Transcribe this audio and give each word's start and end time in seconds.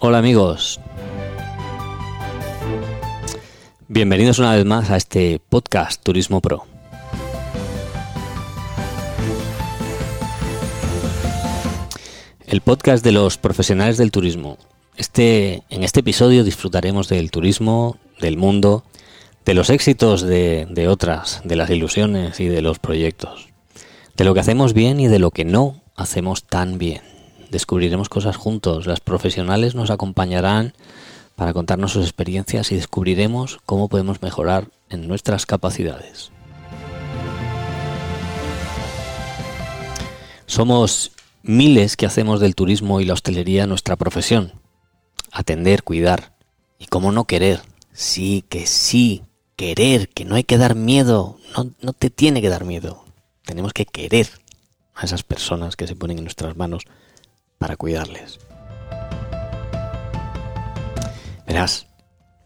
Hola 0.00 0.18
amigos. 0.18 0.80
Bienvenidos 3.88 4.38
una 4.38 4.54
vez 4.54 4.64
más 4.64 4.90
a 4.90 4.96
este 4.96 5.40
podcast 5.48 6.02
Turismo 6.02 6.40
Pro. 6.40 6.64
El 12.46 12.60
podcast 12.62 13.04
de 13.04 13.12
los 13.12 13.36
profesionales 13.36 13.98
del 13.98 14.10
turismo. 14.10 14.56
Este, 14.98 15.62
en 15.70 15.82
este 15.82 16.00
episodio 16.00 16.44
disfrutaremos 16.44 17.08
del 17.08 17.30
turismo, 17.30 17.96
del 18.20 18.36
mundo, 18.36 18.84
de 19.46 19.54
los 19.54 19.70
éxitos 19.70 20.20
de, 20.20 20.66
de 20.68 20.88
otras, 20.88 21.40
de 21.44 21.56
las 21.56 21.70
ilusiones 21.70 22.38
y 22.40 22.48
de 22.48 22.60
los 22.60 22.78
proyectos, 22.78 23.48
de 24.16 24.24
lo 24.24 24.34
que 24.34 24.40
hacemos 24.40 24.74
bien 24.74 25.00
y 25.00 25.08
de 25.08 25.18
lo 25.18 25.30
que 25.30 25.46
no 25.46 25.80
hacemos 25.96 26.44
tan 26.44 26.76
bien 26.76 27.00
descubriremos 27.50 28.08
cosas 28.08 28.36
juntos. 28.36 28.86
Las 28.86 29.00
profesionales 29.00 29.74
nos 29.74 29.90
acompañarán 29.90 30.74
para 31.36 31.52
contarnos 31.52 31.92
sus 31.92 32.04
experiencias 32.04 32.72
y 32.72 32.76
descubriremos 32.76 33.58
cómo 33.64 33.88
podemos 33.88 34.22
mejorar 34.22 34.68
en 34.90 35.06
nuestras 35.06 35.46
capacidades. 35.46 36.30
Somos 40.46 41.12
miles 41.42 41.96
que 41.96 42.06
hacemos 42.06 42.40
del 42.40 42.54
turismo 42.54 43.00
y 43.00 43.04
la 43.04 43.12
hostelería 43.12 43.66
nuestra 43.66 43.96
profesión. 43.96 44.52
Atender, 45.32 45.82
cuidar. 45.82 46.34
Y 46.78 46.86
cómo 46.86 47.12
no 47.12 47.24
querer. 47.24 47.60
Sí, 47.92 48.44
que 48.48 48.66
sí. 48.66 49.24
Querer, 49.56 50.08
que 50.08 50.24
no 50.24 50.36
hay 50.36 50.44
que 50.44 50.58
dar 50.58 50.74
miedo. 50.74 51.38
No, 51.56 51.72
no 51.80 51.92
te 51.92 52.10
tiene 52.10 52.40
que 52.40 52.48
dar 52.48 52.64
miedo. 52.64 53.04
Tenemos 53.44 53.72
que 53.72 53.86
querer 53.86 54.28
a 54.94 55.04
esas 55.04 55.22
personas 55.22 55.76
que 55.76 55.86
se 55.86 55.96
ponen 55.96 56.18
en 56.18 56.24
nuestras 56.24 56.56
manos 56.56 56.84
para 57.58 57.76
cuidarles. 57.76 58.38
Verás, 61.46 61.86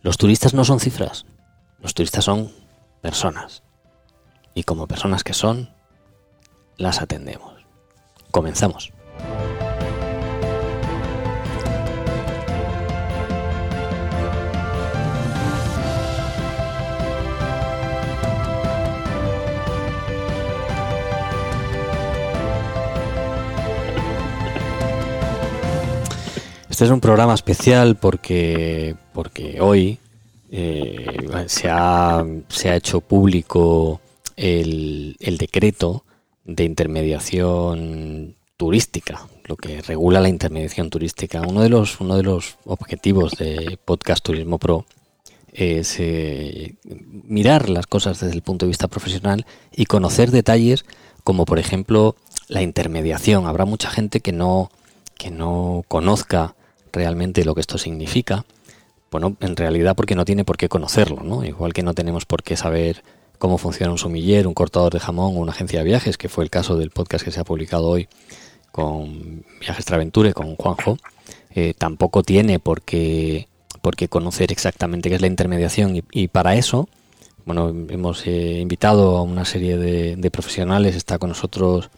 los 0.02 0.16
turistas 0.16 0.54
no 0.54 0.64
son 0.64 0.80
cifras, 0.80 1.26
los 1.80 1.94
turistas 1.94 2.24
son 2.24 2.52
personas. 3.00 3.62
Y 4.54 4.64
como 4.64 4.86
personas 4.86 5.24
que 5.24 5.34
son, 5.34 5.70
las 6.76 7.00
atendemos. 7.00 7.64
Comenzamos. 8.30 8.92
Este 26.72 26.86
es 26.86 26.90
un 26.90 27.00
programa 27.00 27.34
especial 27.34 27.96
porque, 27.96 28.96
porque 29.12 29.60
hoy 29.60 29.98
eh, 30.50 31.28
se, 31.46 31.68
ha, 31.68 32.24
se, 32.48 32.70
ha, 32.70 32.76
hecho 32.76 33.02
público 33.02 34.00
el, 34.36 35.14
el, 35.20 35.36
decreto 35.36 36.02
de 36.46 36.64
intermediación 36.64 38.36
turística, 38.56 39.20
lo 39.44 39.56
que 39.56 39.82
regula 39.82 40.20
la 40.20 40.30
intermediación 40.30 40.88
turística. 40.88 41.42
Uno 41.42 41.60
de 41.60 41.68
los, 41.68 42.00
uno 42.00 42.16
de 42.16 42.22
los 42.22 42.56
objetivos 42.64 43.32
de 43.32 43.78
Podcast 43.84 44.24
Turismo 44.24 44.58
Pro 44.58 44.86
es 45.52 45.96
eh, 45.98 46.76
mirar 46.84 47.68
las 47.68 47.86
cosas 47.86 48.20
desde 48.20 48.34
el 48.34 48.42
punto 48.42 48.64
de 48.64 48.70
vista 48.70 48.88
profesional 48.88 49.44
y 49.72 49.84
conocer 49.84 50.30
detalles 50.30 50.86
como 51.22 51.44
por 51.44 51.58
ejemplo 51.58 52.16
la 52.48 52.62
intermediación. 52.62 53.46
Habrá 53.46 53.66
mucha 53.66 53.90
gente 53.90 54.20
que 54.20 54.32
no, 54.32 54.70
que 55.18 55.30
no 55.30 55.84
conozca 55.86 56.54
realmente 56.92 57.44
lo 57.44 57.54
que 57.54 57.60
esto 57.60 57.78
significa, 57.78 58.44
bueno, 59.10 59.36
en 59.40 59.56
realidad 59.56 59.94
porque 59.94 60.14
no 60.14 60.24
tiene 60.24 60.44
por 60.44 60.56
qué 60.56 60.68
conocerlo, 60.68 61.22
¿no? 61.22 61.44
Igual 61.44 61.72
que 61.72 61.82
no 61.82 61.94
tenemos 61.94 62.24
por 62.24 62.42
qué 62.42 62.56
saber 62.56 63.02
cómo 63.38 63.58
funciona 63.58 63.92
un 63.92 63.98
sumiller, 63.98 64.46
un 64.46 64.54
cortador 64.54 64.92
de 64.92 65.00
jamón 65.00 65.36
o 65.36 65.40
una 65.40 65.52
agencia 65.52 65.80
de 65.80 65.84
viajes, 65.84 66.16
que 66.16 66.28
fue 66.28 66.44
el 66.44 66.50
caso 66.50 66.76
del 66.76 66.90
podcast 66.90 67.24
que 67.24 67.30
se 67.30 67.40
ha 67.40 67.44
publicado 67.44 67.88
hoy 67.88 68.08
con 68.70 69.44
Viajes 69.60 69.84
Traventure, 69.84 70.32
con 70.32 70.56
Juanjo, 70.56 70.96
eh, 71.54 71.74
tampoco 71.76 72.22
tiene 72.22 72.58
por 72.58 72.82
qué, 72.82 73.48
por 73.82 73.96
qué 73.96 74.08
conocer 74.08 74.50
exactamente 74.50 75.10
qué 75.10 75.16
es 75.16 75.20
la 75.20 75.26
intermediación 75.26 76.02
y, 76.10 76.28
para 76.28 76.54
eso, 76.54 76.88
bueno, 77.44 77.68
hemos 77.90 78.26
eh, 78.26 78.60
invitado 78.60 79.18
a 79.18 79.22
una 79.22 79.44
serie 79.44 79.76
de, 79.76 80.30
profesionales, 80.30 80.96
está 80.96 81.18
con 81.18 81.28
nosotros 81.28 81.90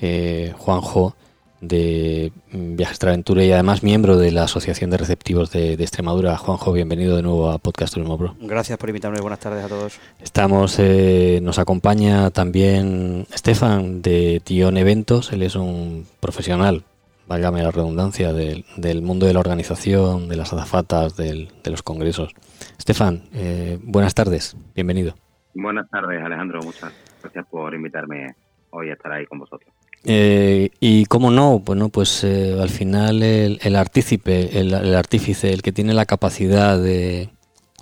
eh, 0.00 0.54
Juanjo, 0.58 1.16
de 1.60 2.32
Viajes 2.52 2.98
Traventura 2.98 3.44
y 3.44 3.52
además 3.52 3.82
miembro 3.82 4.16
de 4.16 4.32
la 4.32 4.44
Asociación 4.44 4.90
de 4.90 4.96
Receptivos 4.96 5.50
de, 5.52 5.74
Extremadura. 5.74 6.36
Juanjo, 6.36 6.72
bienvenido 6.72 7.16
de 7.16 7.22
nuevo 7.22 7.50
a 7.50 7.58
Podcast 7.58 7.94
Turismo 7.94 8.18
Pro. 8.18 8.34
Gracias 8.40 8.78
por 8.78 8.88
invitarme. 8.88 9.20
Buenas 9.20 9.40
tardes 9.40 9.64
a 9.64 9.68
todos. 9.68 10.00
Estamos, 10.20 10.78
eh, 10.78 11.40
nos 11.42 11.58
acompaña 11.58 12.30
también 12.30 13.26
Estefan 13.32 14.02
de 14.02 14.40
Tion 14.44 14.76
Eventos. 14.76 15.32
Él 15.32 15.42
es 15.42 15.56
un 15.56 16.06
profesional, 16.20 16.84
válgame 17.26 17.62
la 17.62 17.70
redundancia, 17.70 18.32
del, 18.32 18.64
mundo 19.02 19.26
de 19.26 19.34
la 19.34 19.40
organización, 19.40 20.28
de 20.28 20.36
las 20.36 20.52
azafatas, 20.52 21.16
de 21.16 21.48
los 21.64 21.82
congresos. 21.82 22.34
Estefan, 22.78 23.28
eh, 23.34 23.78
buenas 23.82 24.14
tardes. 24.14 24.56
Bienvenido. 24.74 25.14
Buenas 25.54 25.88
tardes, 25.90 26.22
Alejandro. 26.22 26.60
Muchas 26.62 26.92
gracias 27.22 27.46
por 27.50 27.74
invitarme 27.74 28.34
hoy 28.70 28.90
a 28.90 28.94
estar 28.94 29.12
ahí 29.12 29.26
con 29.26 29.38
vosotros. 29.38 29.72
Eh, 30.04 30.70
y 30.80 31.04
cómo 31.06 31.30
no, 31.30 31.58
bueno, 31.58 31.90
pues 31.90 32.24
eh, 32.24 32.56
al 32.60 32.70
final 32.70 33.22
el, 33.22 33.58
el 33.62 33.76
artícipe, 33.76 34.58
el, 34.58 34.94
artífice, 34.94 35.52
el 35.52 35.62
que 35.62 35.72
tiene 35.72 35.92
la 35.92 36.06
capacidad 36.06 36.78
de, 36.78 37.28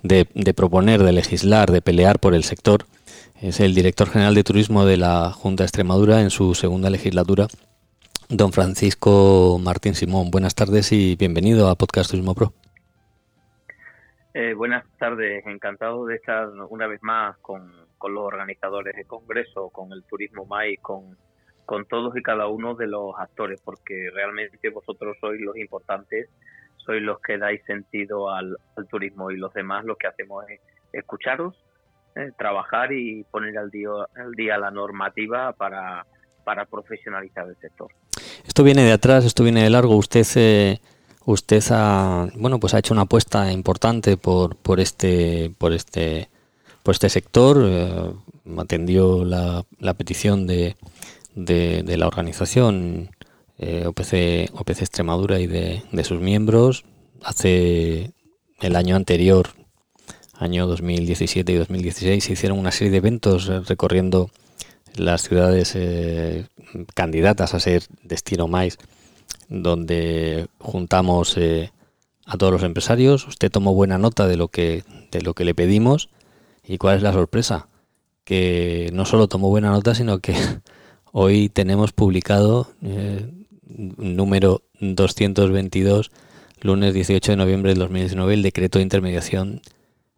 de, 0.03 0.53
proponer, 0.53 1.01
de 1.01 1.13
legislar, 1.13 1.71
de 1.71 1.81
pelear 1.81 2.19
por 2.19 2.33
el 2.33 2.43
sector, 2.43 2.85
es 3.41 3.61
el 3.61 3.73
director 3.73 4.09
general 4.09 4.35
de 4.35 4.43
turismo 4.43 4.85
de 4.85 4.97
la 4.97 5.31
Junta 5.31 5.63
de 5.63 5.67
Extremadura 5.67 6.21
en 6.21 6.29
su 6.29 6.55
segunda 6.55 6.89
legislatura, 6.89 7.47
don 8.27 8.51
Francisco 8.51 9.57
Martín 9.63 9.95
Simón. 9.95 10.29
Buenas 10.29 10.55
tardes 10.55 10.91
y 10.91 11.15
bienvenido 11.15 11.69
a 11.69 11.75
Podcast 11.75 12.11
Turismo 12.11 12.35
Pro. 12.35 12.51
Eh, 14.33 14.53
buenas 14.53 14.85
tardes, 14.97 15.45
encantado 15.47 16.05
de 16.05 16.15
estar 16.15 16.49
una 16.69 16.85
vez 16.85 17.01
más 17.01 17.37
con, 17.37 17.71
con 17.97 18.13
los 18.13 18.25
organizadores 18.25 18.95
de 18.95 19.05
congreso, 19.05 19.69
con 19.69 19.91
el 19.93 20.03
Turismo 20.03 20.45
MAI, 20.45 20.77
con 20.77 21.17
con 21.69 21.85
todos 21.85 22.17
y 22.17 22.23
cada 22.23 22.47
uno 22.47 22.73
de 22.73 22.87
los 22.87 23.13
actores, 23.19 23.61
porque 23.63 24.09
realmente 24.11 24.71
vosotros 24.71 25.15
sois 25.21 25.39
los 25.39 25.55
importantes, 25.55 26.27
sois 26.77 26.99
los 26.99 27.19
que 27.21 27.37
dais 27.37 27.63
sentido 27.65 28.31
al, 28.31 28.57
turismo 28.89 29.29
y 29.29 29.37
los 29.37 29.53
demás 29.53 29.85
lo 29.85 29.95
que 29.95 30.07
hacemos 30.07 30.45
es 30.49 30.59
escucharos, 30.93 31.63
eh, 32.15 32.31
trabajar 32.39 32.91
y 32.91 33.23
poner 33.25 33.55
al 33.59 33.69
día, 33.69 33.89
al 34.15 34.31
día 34.31 34.57
la 34.57 34.71
normativa 34.71 35.53
para, 35.53 36.07
profesionalizar 36.71 37.47
el 37.47 37.55
sector. 37.57 37.91
Esto 38.47 38.63
viene 38.63 38.81
de 38.81 38.93
atrás, 38.93 39.23
esto 39.23 39.43
viene 39.43 39.61
de 39.61 39.69
largo. 39.69 39.95
Usted 39.95 40.25
eh, 40.37 40.79
usted 41.25 41.61
ha 41.69 42.29
bueno 42.35 42.59
pues 42.59 42.73
ha 42.73 42.79
hecho 42.79 42.95
una 42.95 43.03
apuesta 43.03 43.51
importante 43.51 44.17
por 44.17 44.55
por 44.55 44.79
este 44.79 45.51
por 45.55 45.71
este 45.73 46.29
por 46.81 46.93
este 46.95 47.09
sector. 47.09 47.57
Eh, 47.61 48.11
atendió 48.57 49.23
la 49.23 49.93
petición 49.93 50.47
de 50.47 50.75
de, 51.35 51.97
la 51.97 52.07
organización 52.07 53.11
eh, 53.57 53.85
OPC, 53.85 54.53
OPC 54.53 54.81
Extremadura 54.81 55.39
y 55.39 55.47
de, 55.47 55.83
sus 56.03 56.19
miembros. 56.19 56.85
Hace 57.23 58.13
el 58.61 58.75
año 58.75 58.95
anterior, 58.95 59.49
año 60.33 60.67
2017 60.67 61.51
y 61.51 61.55
2016, 61.55 62.23
se 62.23 62.33
hicieron 62.33 62.59
una 62.59 62.71
serie 62.71 62.91
de 62.91 62.97
eventos 62.97 63.49
eh, 63.49 63.59
recorriendo 63.61 64.29
las 64.95 65.21
ciudades 65.21 65.73
eh, 65.75 66.47
candidatas 66.95 67.53
a 67.53 67.59
ser 67.59 67.83
destino 68.03 68.47
más, 68.47 68.77
donde 69.49 70.47
juntamos 70.59 71.37
a 72.25 72.37
todos 72.37 72.53
los 72.53 72.63
empresarios. 72.63 73.27
Usted 73.27 73.51
tomó 73.51 73.73
buena 73.73 73.97
nota 73.97 74.27
de 74.27 74.37
lo 74.37 74.47
que 74.47 74.83
de 75.11 75.21
lo 75.21 75.33
que 75.33 75.45
le 75.45 75.55
pedimos 75.55 76.09
y 76.63 76.77
cuál 76.77 76.97
es 76.97 77.03
la 77.03 77.13
sorpresa 77.13 77.67
que 78.23 78.91
no 78.93 79.05
solo 79.05 79.27
tomó 79.27 79.49
buena 79.49 79.71
nota, 79.71 79.95
sino 79.95 80.19
que 80.19 80.35
Hoy 81.11 81.49
tenemos 81.49 81.91
publicado 81.91 82.67
eh, 82.83 83.31
número 83.65 84.61
222, 84.79 86.11
lunes 86.61 86.93
18 86.93 87.31
de 87.31 87.35
noviembre 87.35 87.71
del 87.71 87.79
2019, 87.79 88.33
el 88.35 88.43
decreto 88.43 88.77
de 88.77 88.83
intermediación 88.83 89.61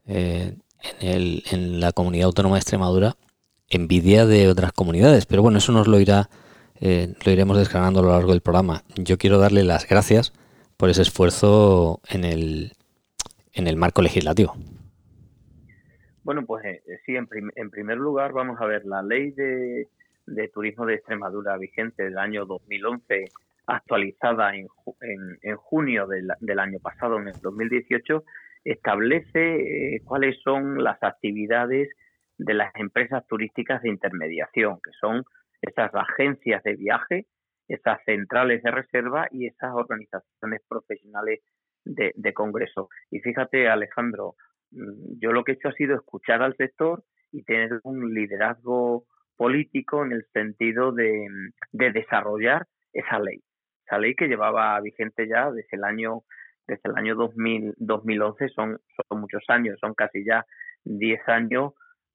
eh, 0.06 0.56
en, 1.00 1.08
el, 1.08 1.44
en 1.52 1.80
la 1.80 1.94
comunidad 1.94 2.26
autónoma 2.26 2.56
de 2.56 2.60
Extremadura, 2.60 3.16
envidia 3.70 4.26
de 4.26 4.50
otras 4.50 4.74
comunidades. 4.74 5.26
Pero 5.26 5.42
bueno, 5.42 5.60
eso 5.60 5.72
nos 5.72 5.88
lo 5.88 5.98
irá, 5.98 6.30
eh, 6.82 7.14
lo 7.26 7.32
iremos 7.32 7.58
desgranando 7.58 8.02
a 8.02 8.04
lo 8.04 8.10
largo 8.10 8.32
del 8.32 8.42
programa. 8.42 8.84
Yo 8.96 9.18
quiero 9.18 9.38
darle 9.38 9.64
las 9.64 9.88
gracias 9.88 10.34
por 10.76 10.90
ese 10.90 11.04
esfuerzo 11.04 12.02
en 12.10 12.26
el, 12.26 12.74
en 13.54 13.68
el 13.68 13.78
marco 13.78 14.02
legislativo. 14.02 14.56
Bueno, 16.24 16.46
pues 16.46 16.66
eh, 16.66 16.82
sí, 17.06 17.16
en, 17.16 17.70
primer 17.70 17.98
lugar 17.98 18.34
vamos 18.34 18.60
a 18.60 18.66
ver 18.66 18.86
la 18.86 19.02
ley 19.02 19.32
de, 19.32 19.88
turismo 20.54 20.86
de 20.86 20.96
Extremadura 20.96 21.58
vigente 21.58 22.04
del 22.04 22.18
año 22.18 22.46
2011, 22.46 23.26
actualizada 23.68 24.56
en, 24.56 24.68
en, 25.42 25.56
junio 25.56 26.08
del, 26.08 26.30
del, 26.40 26.60
año 26.60 26.80
pasado, 26.80 27.20
en 27.20 27.28
el 27.30 27.40
2018, 27.42 28.24
establece 28.64 29.96
eh, 29.96 30.02
cuáles 30.04 30.40
son 30.42 30.84
las 30.84 31.02
actividades 31.02 31.90
de 32.38 32.54
las 32.54 32.76
empresas 32.76 33.26
turísticas 33.28 33.82
de 33.82 33.90
intermediación, 33.90 34.80
que 34.84 34.92
son 35.00 35.24
esas 35.62 35.92
agencias 35.94 36.64
de 36.64 36.76
viaje, 36.76 37.28
esas 37.68 38.04
centrales 38.06 38.64
de 38.64 38.72
reserva 38.72 39.28
y 39.32 39.48
esas 39.48 39.74
organizaciones 39.74 40.62
profesionales 40.68 41.40
de, 41.86 42.12
de 42.16 42.34
congreso. 42.34 42.90
Y 43.10 43.20
fíjate, 43.20 43.70
Alejandro, 43.70 44.36
mm, 44.72 45.20
yo 45.20 45.32
lo 45.32 45.44
que 45.44 45.54
he 45.54 45.56
hecho 45.56 45.70
ha 45.70 45.74
sido 45.74 45.96
escuchar 45.96 46.42
al 46.42 46.56
sector 46.58 47.04
y 47.32 47.44
tener 47.44 47.80
un 47.84 48.14
liderazgo 48.14 49.06
político 49.42 50.06
en 50.06 50.12
el 50.12 50.24
sentido 50.34 50.92
de, 50.92 51.28
de 51.72 51.92
desarrollar 51.92 52.68
esa 52.94 53.18
ley. 53.18 53.42
Esa 53.88 53.98
ley 53.98 54.14
que 54.14 54.28
llevaba 54.28 54.80
vigente 54.82 55.28
ya 55.28 55.50
desde 55.50 55.78
el 55.78 55.84
año 55.84 56.22
desde 56.68 56.88
el 56.88 56.96
año 56.96 57.16
2000, 57.16 57.74
2011 57.78 58.50
son, 58.50 58.80
son 58.96 59.20
muchos 59.20 59.44
años, 59.48 59.80
son 59.82 59.96
casi 59.96 60.24
ya 60.24 60.46
10 60.84 61.28
años 61.28 61.74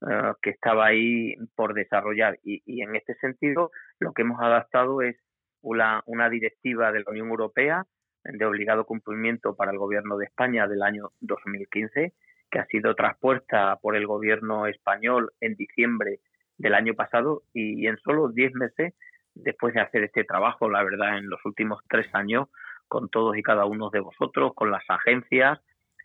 eh, 0.09 0.35
que 0.41 0.51
estaba 0.51 0.87
ahí 0.87 1.35
por 1.57 1.75
desarrollar. 1.75 2.39
Y, 2.45 2.63
y, 2.65 2.83
en 2.83 2.95
este 2.95 3.17
sentido, 3.17 3.73
lo 3.99 4.13
que 4.13 4.23
hemos 4.23 4.41
adaptado 4.41 5.03
es 5.03 5.17
una, 5.63 6.05
una 6.07 6.31
directiva 6.31 6.93
de 6.93 7.01
la 7.01 7.11
Unión 7.11 7.29
Europea 7.31 7.85
de 8.23 8.47
obligado 8.47 8.85
cumplimiento 8.85 9.57
para 9.57 9.73
el 9.73 9.79
Gobierno 9.79 10.17
de 10.17 10.27
España 10.27 10.69
del 10.69 10.85
año 10.85 11.11
2015, 11.23 12.15
que 12.53 12.59
ha 12.61 12.67
sido 12.67 12.95
traspuesta 12.95 13.77
por 13.83 13.97
el 13.97 14.07
Gobierno 14.07 14.69
español 14.69 15.33
en 15.41 15.57
diciembre 15.57 16.21
del 16.59 16.75
año 16.75 16.95
pasado 16.95 17.43
y 17.53 17.87
en 17.87 17.97
solo 17.99 18.29
10 18.29 18.55
meses, 18.55 18.95
después 19.35 19.75
de 19.75 19.81
hacer 19.81 20.05
este 20.05 20.25
trabajo, 20.25 20.71
la 20.71 20.83
verdad, 20.83 21.19
en 21.19 21.29
los 21.29 21.45
últimos 21.45 21.81
tres 21.89 22.07
años, 22.15 22.49
con 22.89 23.09
todos 23.09 23.37
y 23.37 23.43
cada 23.43 23.67
uno 23.67 23.91
de 23.91 24.01
vosotros, 24.01 24.53
con 24.55 24.71
las 24.71 24.85
agencias, 24.89 25.61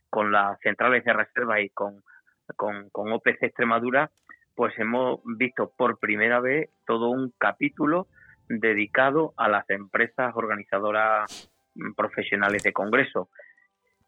con 0.10 0.32
las 0.32 0.60
centrales 0.60 1.04
de 1.06 1.14
reserva 1.14 1.62
y 1.62 1.70
con, 1.70 2.04
con, 2.56 2.90
con 2.90 3.12
OPC 3.12 3.44
Extremadura, 3.44 4.12
pues 4.56 4.78
hemos 4.78 5.22
visto 5.38 5.72
por 5.78 5.98
primera 6.00 6.40
vez 6.40 6.70
todo 6.86 7.10
un 7.10 7.34
capítulo 7.38 8.08
dedicado 8.50 9.34
a 9.38 9.48
las 9.48 9.70
empresas 9.70 10.34
organizadoras 10.36 11.50
profesionales 11.96 12.64
de 12.64 12.74
congreso. 12.74 13.30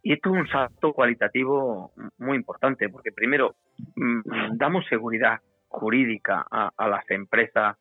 Y 0.01 0.13
esto 0.13 0.33
es 0.33 0.41
un 0.41 0.47
salto 0.49 0.91
cualitativo 0.91 1.93
muy 2.17 2.35
importante, 2.35 2.89
porque 2.89 3.13
primero 3.13 3.55
mm, 3.95 4.57
damos 4.57 4.85
seguridad 4.87 5.39
jurídica 5.73 6.45
a, 6.49 6.87
las 6.87 7.09
empresas 7.09 7.75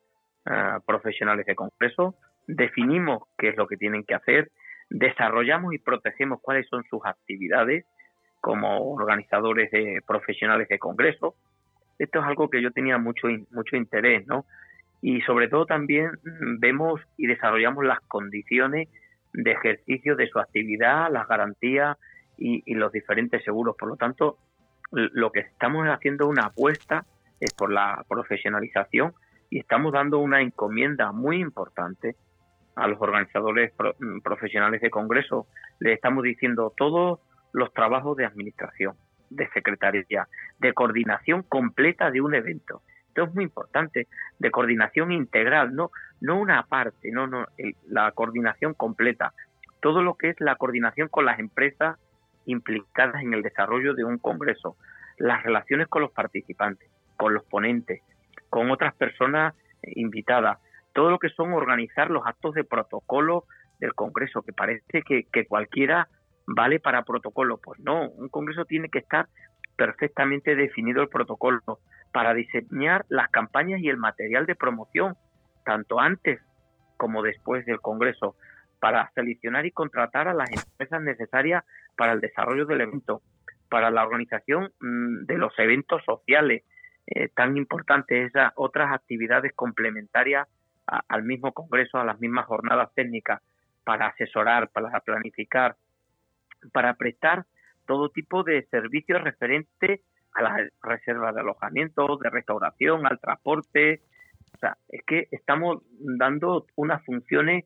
uh, 0.47 0.81
profesionales 0.85 1.45
de 1.47 1.55
congreso, 1.55 2.15
definimos 2.47 3.25
qué 3.37 3.51
es 3.51 3.57
lo 3.57 3.67
que 3.67 3.77
tienen 3.77 4.05
que 4.05 4.15
hacer, 4.15 4.51
desarrollamos 4.89 5.75
y 5.75 5.79
protegemos 5.79 6.41
cuáles 6.41 6.67
son 6.69 6.85
sus 6.85 7.01
actividades 7.05 7.85
como 8.41 8.93
organizadores 8.95 9.71
de 9.71 10.01
profesionales 10.07 10.69
de 10.69 10.79
congreso. 10.79 11.35
Esto 11.99 12.21
es 12.21 12.25
algo 12.25 12.49
que 12.49 12.63
yo 12.63 12.73
tenía 12.73 12.99
mucho 12.99 13.29
mucho 13.51 13.77
interés, 13.77 14.27
¿no? 14.27 14.47
Y 15.03 15.21
sobre 15.23 15.49
todo 15.49 15.67
también 15.67 16.13
vemos 16.59 17.01
y 17.17 17.27
desarrollamos 17.27 17.85
las 17.85 18.01
condiciones 18.01 18.89
de 19.33 19.53
ejercicio 19.53 20.17
de 20.17 20.29
su 20.29 20.39
actividad, 20.39 21.11
las 21.13 21.29
garantías 21.29 21.99
y, 22.39 22.63
y 22.65 22.75
los 22.75 22.91
diferentes 22.91 23.45
seguros. 23.45 23.77
Por 23.79 23.89
lo 23.89 23.97
tanto, 23.97 24.39
lo 24.91 25.31
que 25.31 25.41
estamos 25.41 25.87
haciendo 25.89 26.27
una 26.29 26.47
apuesta 26.47 27.05
es 27.43 27.53
por 27.55 27.73
la 27.73 28.05
profesionalización 28.09 29.15
y 29.51 29.59
estamos 29.59 29.93
dando 29.93 30.21
una 30.21 30.41
encomienda 30.41 31.11
muy 31.11 31.41
importante 31.41 32.15
a 32.77 32.87
los 32.87 33.01
organizadores 33.01 33.73
mm, 33.99 34.21
profesionales 34.21 34.81
de 34.81 34.91
congreso. 34.91 35.47
Le 35.81 35.93
estamos 35.93 36.23
diciendo 36.23 36.73
todos 36.77 37.19
los 37.53 37.75
trabajos 37.75 38.17
de 38.17 38.25
administración, 38.25 38.95
de 39.29 39.49
secretaría, 39.51 40.29
de 40.61 40.73
coordinación 40.73 41.43
completa 41.43 42.13
de 42.13 42.21
un 42.21 42.35
evento. 42.35 42.83
Esto 43.09 43.25
es 43.25 43.35
muy 43.35 43.45
importante, 43.45 44.07
de 44.39 44.51
coordinación 44.53 45.11
integral, 45.11 45.75
no, 45.75 45.91
no 46.21 46.41
una 46.41 46.63
parte, 46.63 47.11
no, 47.11 47.27
no, 47.27 47.47
la 47.89 48.13
coordinación 48.13 48.73
completa. 48.73 49.35
Todo 49.81 50.01
lo 50.01 50.15
que 50.15 50.31
es 50.31 50.37
la 50.41 50.55
coordinación 50.55 51.09
con 51.09 51.27
las 51.27 51.41
empresas 51.41 51.99
implicadas 52.47 53.21
en 53.21 53.35
el 53.35 53.43
desarrollo 53.43 53.95
de 53.95 54.05
un 54.05 54.19
congreso, 54.19 54.77
las 55.19 55.43
relaciones 55.43 55.89
con 55.89 56.03
los 56.03 56.13
participantes, 56.13 56.92
con 57.23 57.35
los 57.35 57.45
ponentes, 57.45 58.03
con 58.51 58.73
otras 58.73 58.97
personas 58.97 59.55
invitadas, 59.95 60.59
todo 60.93 61.09
lo 61.09 61.21
que 61.21 61.29
son 61.29 61.53
organizar 61.53 62.11
los 62.11 62.27
actos 62.27 62.53
de 62.53 62.65
protocolo 62.65 63.45
del 63.79 63.95
Congreso, 63.95 64.43
que 64.43 64.53
parece 64.53 65.03
que, 65.05 65.47
cualquiera 65.47 66.09
vale 66.49 66.81
para 66.81 67.05
protocolo. 67.05 67.59
Pues 67.59 67.79
no, 67.79 68.09
un 68.09 68.29
Congreso 68.29 68.65
tiene 68.65 68.89
que 68.89 68.99
estar 68.99 69.29
perfectamente 69.77 70.57
definido 70.57 71.01
el 71.01 71.09
protocolo 71.09 71.79
para 72.13 72.35
diseñar 72.35 73.05
las 73.09 73.31
campañas 73.31 73.81
y 73.81 73.89
el 73.89 73.99
material 73.99 74.45
de 74.45 74.57
promoción, 74.57 75.15
tanto 75.65 76.01
antes 76.01 76.41
como 76.97 77.23
después 77.23 77.65
del 77.67 77.81
Congreso, 77.81 78.35
para 78.81 79.09
seleccionar 79.15 79.65
y 79.65 79.71
contratar 79.71 80.27
a 80.27 80.35
las 80.35 80.51
empresas 80.51 81.01
necesarias 81.03 81.63
para 81.97 82.15
el 82.15 82.21
desarrollo 82.21 82.67
del 82.67 82.81
evento, 82.81 83.23
para 83.69 83.93
la 83.93 84.03
organización 84.03 84.73
mm, 84.81 85.27
de 85.27 85.39
los 85.39 85.57
eventos 85.61 86.03
sociales 86.05 86.65
eh, 87.07 87.29
tan 87.29 87.57
importantes, 87.57 88.29
esas 88.29 88.53
otras 88.57 88.93
actividades 88.93 89.53
complementarias 89.55 90.49
al 90.87 91.23
mismo 91.23 91.53
Congreso, 91.53 91.99
a 91.99 92.05
las 92.05 92.21
mismas 92.21 92.47
jornadas 92.47 92.91
técnicas, 92.95 93.41
para 93.85 94.09
asesorar, 94.09 94.69
para 94.69 95.01
planificar, 95.01 95.77
para 96.73 96.95
prestar 96.95 97.47
todo 97.87 98.11
tipo 98.11 98.43
de 98.43 98.65
servicios 98.67 99.23
referentes 99.23 100.01
a 100.35 100.43
las 100.43 100.71
reservas 100.83 101.35
de 101.35 101.41
alojamiento, 101.41 102.17
de 102.17 102.31
restauración, 102.31 103.07
al 103.07 103.19
transporte. 103.19 104.03
O 104.55 104.59
sea, 104.59 104.77
es 104.89 105.03
que 105.05 105.29
estamos 105.31 105.83
dando 105.99 106.67
unas 106.77 107.05
funciones 107.05 107.65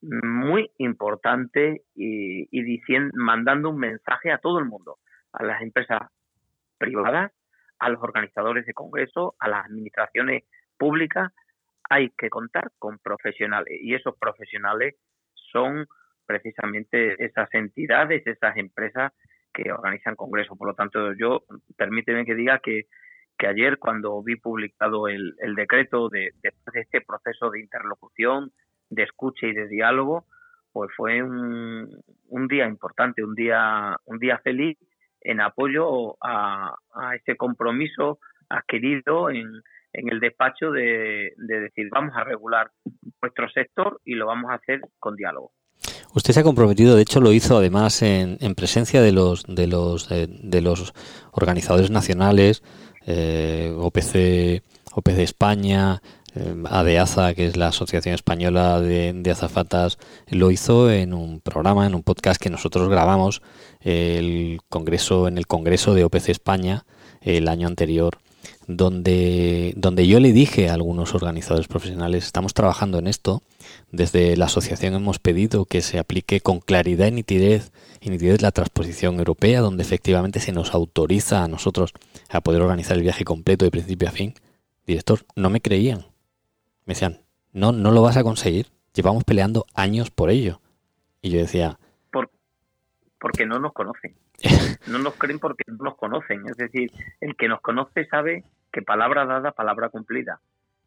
muy 0.00 0.70
importantes 0.78 1.82
y, 1.94 2.48
y 2.50 2.62
diciendo, 2.62 3.12
mandando 3.14 3.70
un 3.70 3.78
mensaje 3.78 4.32
a 4.32 4.38
todo 4.38 4.58
el 4.58 4.64
mundo, 4.64 4.98
a 5.32 5.44
las 5.44 5.62
empresas 5.62 6.00
privadas, 6.78 7.32
a 7.78 7.88
los 7.88 8.02
organizadores 8.02 8.66
de 8.66 8.74
congresos, 8.74 9.34
a 9.38 9.48
las 9.48 9.66
administraciones 9.66 10.44
públicas, 10.76 11.32
hay 11.88 12.10
que 12.10 12.28
contar 12.28 12.70
con 12.78 12.98
profesionales 12.98 13.78
y 13.80 13.94
esos 13.94 14.16
profesionales 14.18 14.96
son 15.34 15.86
precisamente 16.26 17.24
esas 17.24 17.48
entidades, 17.54 18.26
esas 18.26 18.56
empresas 18.56 19.12
que 19.52 19.72
organizan 19.72 20.14
congresos. 20.14 20.56
Por 20.58 20.68
lo 20.68 20.74
tanto, 20.74 21.14
yo 21.14 21.44
permíteme 21.76 22.26
que 22.26 22.34
diga 22.34 22.58
que, 22.58 22.86
que 23.38 23.46
ayer 23.46 23.78
cuando 23.78 24.22
vi 24.22 24.36
publicado 24.36 25.08
el, 25.08 25.34
el 25.40 25.54
decreto 25.54 26.08
de, 26.10 26.32
de, 26.42 26.52
este 26.74 27.00
proceso 27.00 27.50
de 27.50 27.60
interlocución, 27.60 28.52
de 28.90 29.04
escucha 29.04 29.46
y 29.46 29.54
de 29.54 29.68
diálogo, 29.68 30.26
pues 30.72 30.90
fue 30.94 31.22
un, 31.22 32.02
un 32.28 32.48
día 32.48 32.66
importante, 32.66 33.24
un 33.24 33.34
día, 33.34 33.96
un 34.04 34.18
día 34.18 34.38
feliz 34.38 34.78
en 35.20 35.40
apoyo 35.40 36.16
a, 36.22 36.74
a 36.94 37.14
ese 37.16 37.36
compromiso 37.36 38.18
adquirido 38.48 39.30
en, 39.30 39.62
en 39.92 40.12
el 40.12 40.20
despacho 40.20 40.70
de, 40.70 41.32
decir 41.36 41.88
vamos 41.90 42.14
a 42.16 42.24
regular 42.24 42.70
nuestro 43.22 43.48
sector 43.50 44.00
y 44.04 44.14
lo 44.14 44.26
vamos 44.26 44.50
a 44.50 44.54
hacer 44.54 44.80
con 44.98 45.16
diálogo. 45.16 45.52
Usted 46.14 46.32
se 46.32 46.40
ha 46.40 46.44
comprometido, 46.44 46.96
de 46.96 47.02
hecho 47.02 47.20
lo 47.20 47.32
hizo 47.32 47.58
además 47.58 48.02
en, 48.02 48.38
en 48.40 48.54
presencia 48.54 49.02
de 49.02 49.12
los 49.12 49.44
de 49.44 49.66
los 49.66 50.10
eh, 50.10 50.26
de, 50.28 50.60
los 50.62 50.92
organizadores 51.32 51.90
nacionales, 51.90 52.62
eh, 53.06 53.72
OPC, 53.76 54.62
OPC 54.94 55.18
España, 55.18 56.00
ADEAZA, 56.68 57.34
que 57.34 57.46
es 57.46 57.56
la 57.56 57.68
Asociación 57.68 58.14
Española 58.14 58.80
de, 58.80 59.12
de, 59.12 59.30
Azafatas, 59.30 59.98
lo 60.28 60.50
hizo 60.50 60.90
en 60.90 61.14
un 61.14 61.40
programa, 61.40 61.86
en 61.86 61.94
un 61.94 62.02
podcast 62.02 62.40
que 62.40 62.50
nosotros 62.50 62.88
grabamos 62.88 63.42
el 63.80 64.60
congreso 64.68 65.28
en 65.28 65.38
el 65.38 65.46
congreso 65.46 65.94
de 65.94 66.04
OPC 66.04 66.30
España 66.30 66.84
el 67.22 67.48
año 67.48 67.66
anterior 67.66 68.18
donde, 68.68 69.72
donde 69.76 70.06
yo 70.06 70.20
le 70.20 70.32
dije 70.32 70.68
a 70.68 70.74
algunos 70.74 71.14
organizadores 71.14 71.68
profesionales, 71.68 72.26
estamos 72.26 72.52
trabajando 72.52 72.98
en 72.98 73.06
esto, 73.06 73.42
desde 73.90 74.36
la 74.36 74.44
asociación 74.44 74.94
hemos 74.94 75.18
pedido 75.18 75.64
que 75.64 75.80
se 75.80 75.98
aplique 75.98 76.40
con 76.40 76.60
claridad 76.60 77.08
y 77.08 77.12
nitidez, 77.12 77.72
y 78.00 78.10
nitidez 78.10 78.42
la 78.42 78.52
transposición 78.52 79.18
europea, 79.18 79.60
donde 79.60 79.82
efectivamente 79.82 80.38
se 80.38 80.52
nos 80.52 80.74
autoriza 80.74 81.42
a 81.42 81.48
nosotros 81.48 81.92
a 82.28 82.42
poder 82.42 82.60
organizar 82.60 82.96
el 82.96 83.02
viaje 83.02 83.24
completo 83.24 83.64
de 83.64 83.70
principio 83.70 84.08
a 84.08 84.12
fin. 84.12 84.34
Director, 84.86 85.24
no 85.34 85.48
me 85.48 85.62
creían. 85.62 86.07
Me 86.88 86.94
decían, 86.94 87.18
no, 87.52 87.70
no 87.70 87.90
lo 87.90 88.00
vas 88.00 88.16
a 88.16 88.22
conseguir. 88.22 88.68
Llevamos 88.94 89.22
peleando 89.22 89.66
años 89.74 90.10
por 90.10 90.30
ello. 90.30 90.62
Y 91.20 91.28
yo 91.28 91.38
decía... 91.38 91.76
Por, 92.10 92.30
porque 93.20 93.44
no 93.44 93.58
nos 93.58 93.74
conocen. 93.74 94.14
no 94.90 94.98
nos 94.98 95.14
creen 95.16 95.38
porque 95.38 95.64
no 95.66 95.84
nos 95.84 95.96
conocen. 95.96 96.48
Es 96.48 96.56
decir, 96.56 96.90
el 97.20 97.36
que 97.36 97.46
nos 97.46 97.60
conoce 97.60 98.06
sabe 98.06 98.44
que 98.72 98.80
palabra 98.80 99.26
dada, 99.26 99.52
palabra 99.52 99.90
cumplida. 99.90 100.40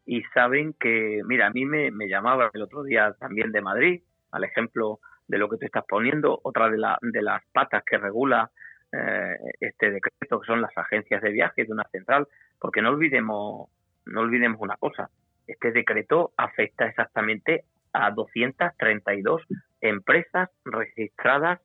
Y 0.04 0.22
saben 0.34 0.72
que, 0.72 1.20
mira, 1.24 1.46
a 1.46 1.50
mí 1.50 1.66
me, 1.66 1.92
me 1.92 2.08
llamaba 2.08 2.50
el 2.52 2.62
otro 2.62 2.82
día 2.82 3.14
también 3.20 3.52
de 3.52 3.62
Madrid, 3.62 4.02
al 4.32 4.42
ejemplo 4.42 4.98
de 5.28 5.38
lo 5.38 5.48
que 5.48 5.58
te 5.58 5.66
estás 5.66 5.84
poniendo, 5.88 6.40
otra 6.42 6.68
de, 6.68 6.78
la, 6.78 6.98
de 7.00 7.22
las 7.22 7.44
patas 7.52 7.84
que 7.84 7.98
regula 7.98 8.50
eh, 8.90 9.36
este 9.60 9.92
decreto, 9.92 10.40
que 10.40 10.46
son 10.48 10.62
las 10.62 10.76
agencias 10.76 11.22
de 11.22 11.30
viajes 11.30 11.68
de 11.68 11.72
una 11.72 11.86
central, 11.92 12.26
porque 12.58 12.82
no 12.82 12.88
olvidemos, 12.88 13.70
no 14.06 14.20
olvidemos 14.20 14.60
una 14.60 14.76
cosa, 14.78 15.08
este 15.52 15.72
decreto 15.72 16.32
afecta 16.36 16.86
exactamente 16.86 17.64
a 17.92 18.10
232 18.10 19.42
empresas 19.80 20.50
registradas 20.64 21.60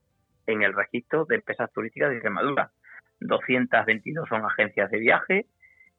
en 0.45 0.63
el 0.63 0.73
registro 0.73 1.25
de 1.25 1.35
empresas 1.35 1.71
turísticas 1.73 2.09
de 2.09 2.15
Extremadura. 2.15 2.71
222 3.19 4.27
son 4.29 4.45
agencias 4.45 4.89
de 4.91 4.99
viaje, 4.99 5.45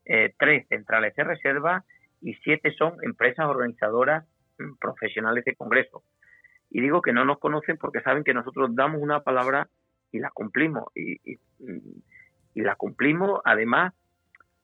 eh, 0.05 0.35
tres 0.39 0.67
centrales 0.69 1.15
de 1.17 1.25
reserva 1.25 1.85
y 2.21 2.35
siete 2.35 2.73
son 2.73 2.97
empresas 3.03 3.47
organizadoras 3.47 4.25
mm, 4.59 4.77
profesionales 4.81 5.45
de 5.45 5.55
congreso. 5.55 6.03
Y 6.71 6.81
digo 6.81 7.03
que 7.03 7.13
no 7.13 7.25
nos 7.25 7.39
conocen 7.39 7.77
porque 7.79 8.01
saben 8.01 8.25
que 8.25 8.35
nosotros 8.35 8.75
damos 8.75 9.01
una 9.01 9.21
palabra 9.21 9.69
y 10.13 10.19
la 10.19 10.31
cumplimos. 10.31 10.85
Y, 10.95 11.39
la 12.55 12.75
cumplimos 12.75 13.41
además 13.45 13.95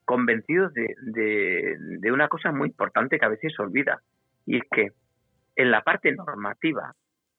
convencidos 0.05 0.73
de, 0.75 2.13
una 2.13 2.29
cosa 2.29 2.53
muy 2.53 2.69
importante 2.69 3.19
que 3.19 3.25
a 3.25 3.31
veces 3.31 3.53
se 3.55 3.63
olvida. 3.63 4.01
Y 4.47 4.59
es 4.59 4.63
que 4.71 4.93
en 5.57 5.71
la 5.71 5.83
parte 5.83 6.13
normativa, 6.13 6.95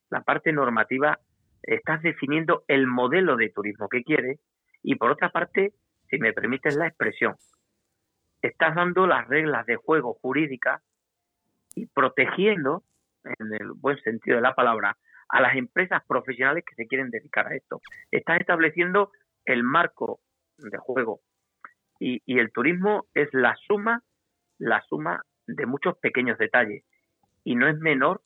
la 0.09 0.21
parte 0.21 0.51
normativa 0.51 1.19
estás 1.61 2.01
definiendo 2.01 2.63
el 2.67 2.87
modelo 2.87 3.35
de 3.35 3.49
turismo 3.49 3.89
que 3.89 4.03
quieres 4.03 4.39
y 4.83 4.95
por 4.95 5.11
otra 5.11 5.29
parte, 5.29 5.73
si 6.09 6.19
me 6.19 6.33
permites 6.33 6.75
la 6.75 6.87
expresión, 6.87 7.35
estás 8.41 8.75
dando 8.75 9.07
las 9.07 9.27
reglas 9.27 9.65
de 9.65 9.75
juego 9.75 10.13
jurídicas 10.21 10.81
y 11.75 11.87
protegiendo, 11.87 12.83
en 13.23 13.53
el 13.53 13.71
buen 13.73 13.99
sentido 14.01 14.37
de 14.37 14.43
la 14.43 14.53
palabra, 14.53 14.97
a 15.29 15.41
las 15.41 15.55
empresas 15.55 16.03
profesionales 16.07 16.63
que 16.65 16.75
se 16.75 16.87
quieren 16.87 17.09
dedicar 17.09 17.47
a 17.47 17.55
esto. 17.55 17.81
Estás 18.11 18.39
estableciendo 18.39 19.11
el 19.45 19.63
marco 19.63 20.19
de 20.57 20.77
juego 20.77 21.19
y, 21.99 22.21
y 22.25 22.39
el 22.39 22.51
turismo 22.51 23.05
es 23.13 23.29
la 23.33 23.55
suma, 23.67 24.01
la 24.59 24.81
suma 24.89 25.23
de 25.47 25.65
muchos 25.65 25.97
pequeños 25.97 26.37
detalles 26.37 26.83
y 27.43 27.55
no 27.55 27.67
es 27.67 27.77
menor 27.79 28.21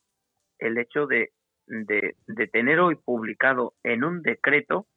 el 0.58 0.78
hecho 0.78 1.06
de, 1.06 1.32
de, 1.68 2.48
tener 2.48 2.80
hoy 2.80 2.96
publicado 2.96 3.74
en 3.84 4.04
un 4.04 4.22
decreto, 4.22 4.88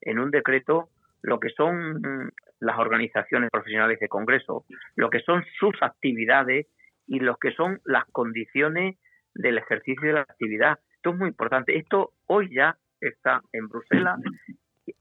en 0.00 0.18
un 0.18 0.30
decreto 0.30 0.88
lo 1.22 1.38
que 1.38 1.50
son 1.50 2.32
las 2.58 2.78
organizaciones 2.78 3.50
profesionales 3.50 4.00
de 4.00 4.08
congreso, 4.08 4.64
lo 4.96 5.10
que 5.10 5.20
son 5.20 5.44
sus 5.58 5.74
actividades 5.82 6.66
y 7.06 7.20
lo 7.20 7.36
que 7.36 7.52
son 7.52 7.80
las 7.84 8.04
condiciones 8.06 8.96
del 9.34 9.58
ejercicio 9.58 10.08
de 10.08 10.14
la 10.14 10.22
actividad. 10.22 10.78
Esto 10.96 11.10
es 11.10 11.16
muy 11.16 11.28
importante. 11.28 11.76
Esto 11.76 12.12
hoy 12.26 12.52
ya 12.54 12.76
está 13.00 13.42
en 13.52 13.68
Bruselas, 13.68 14.18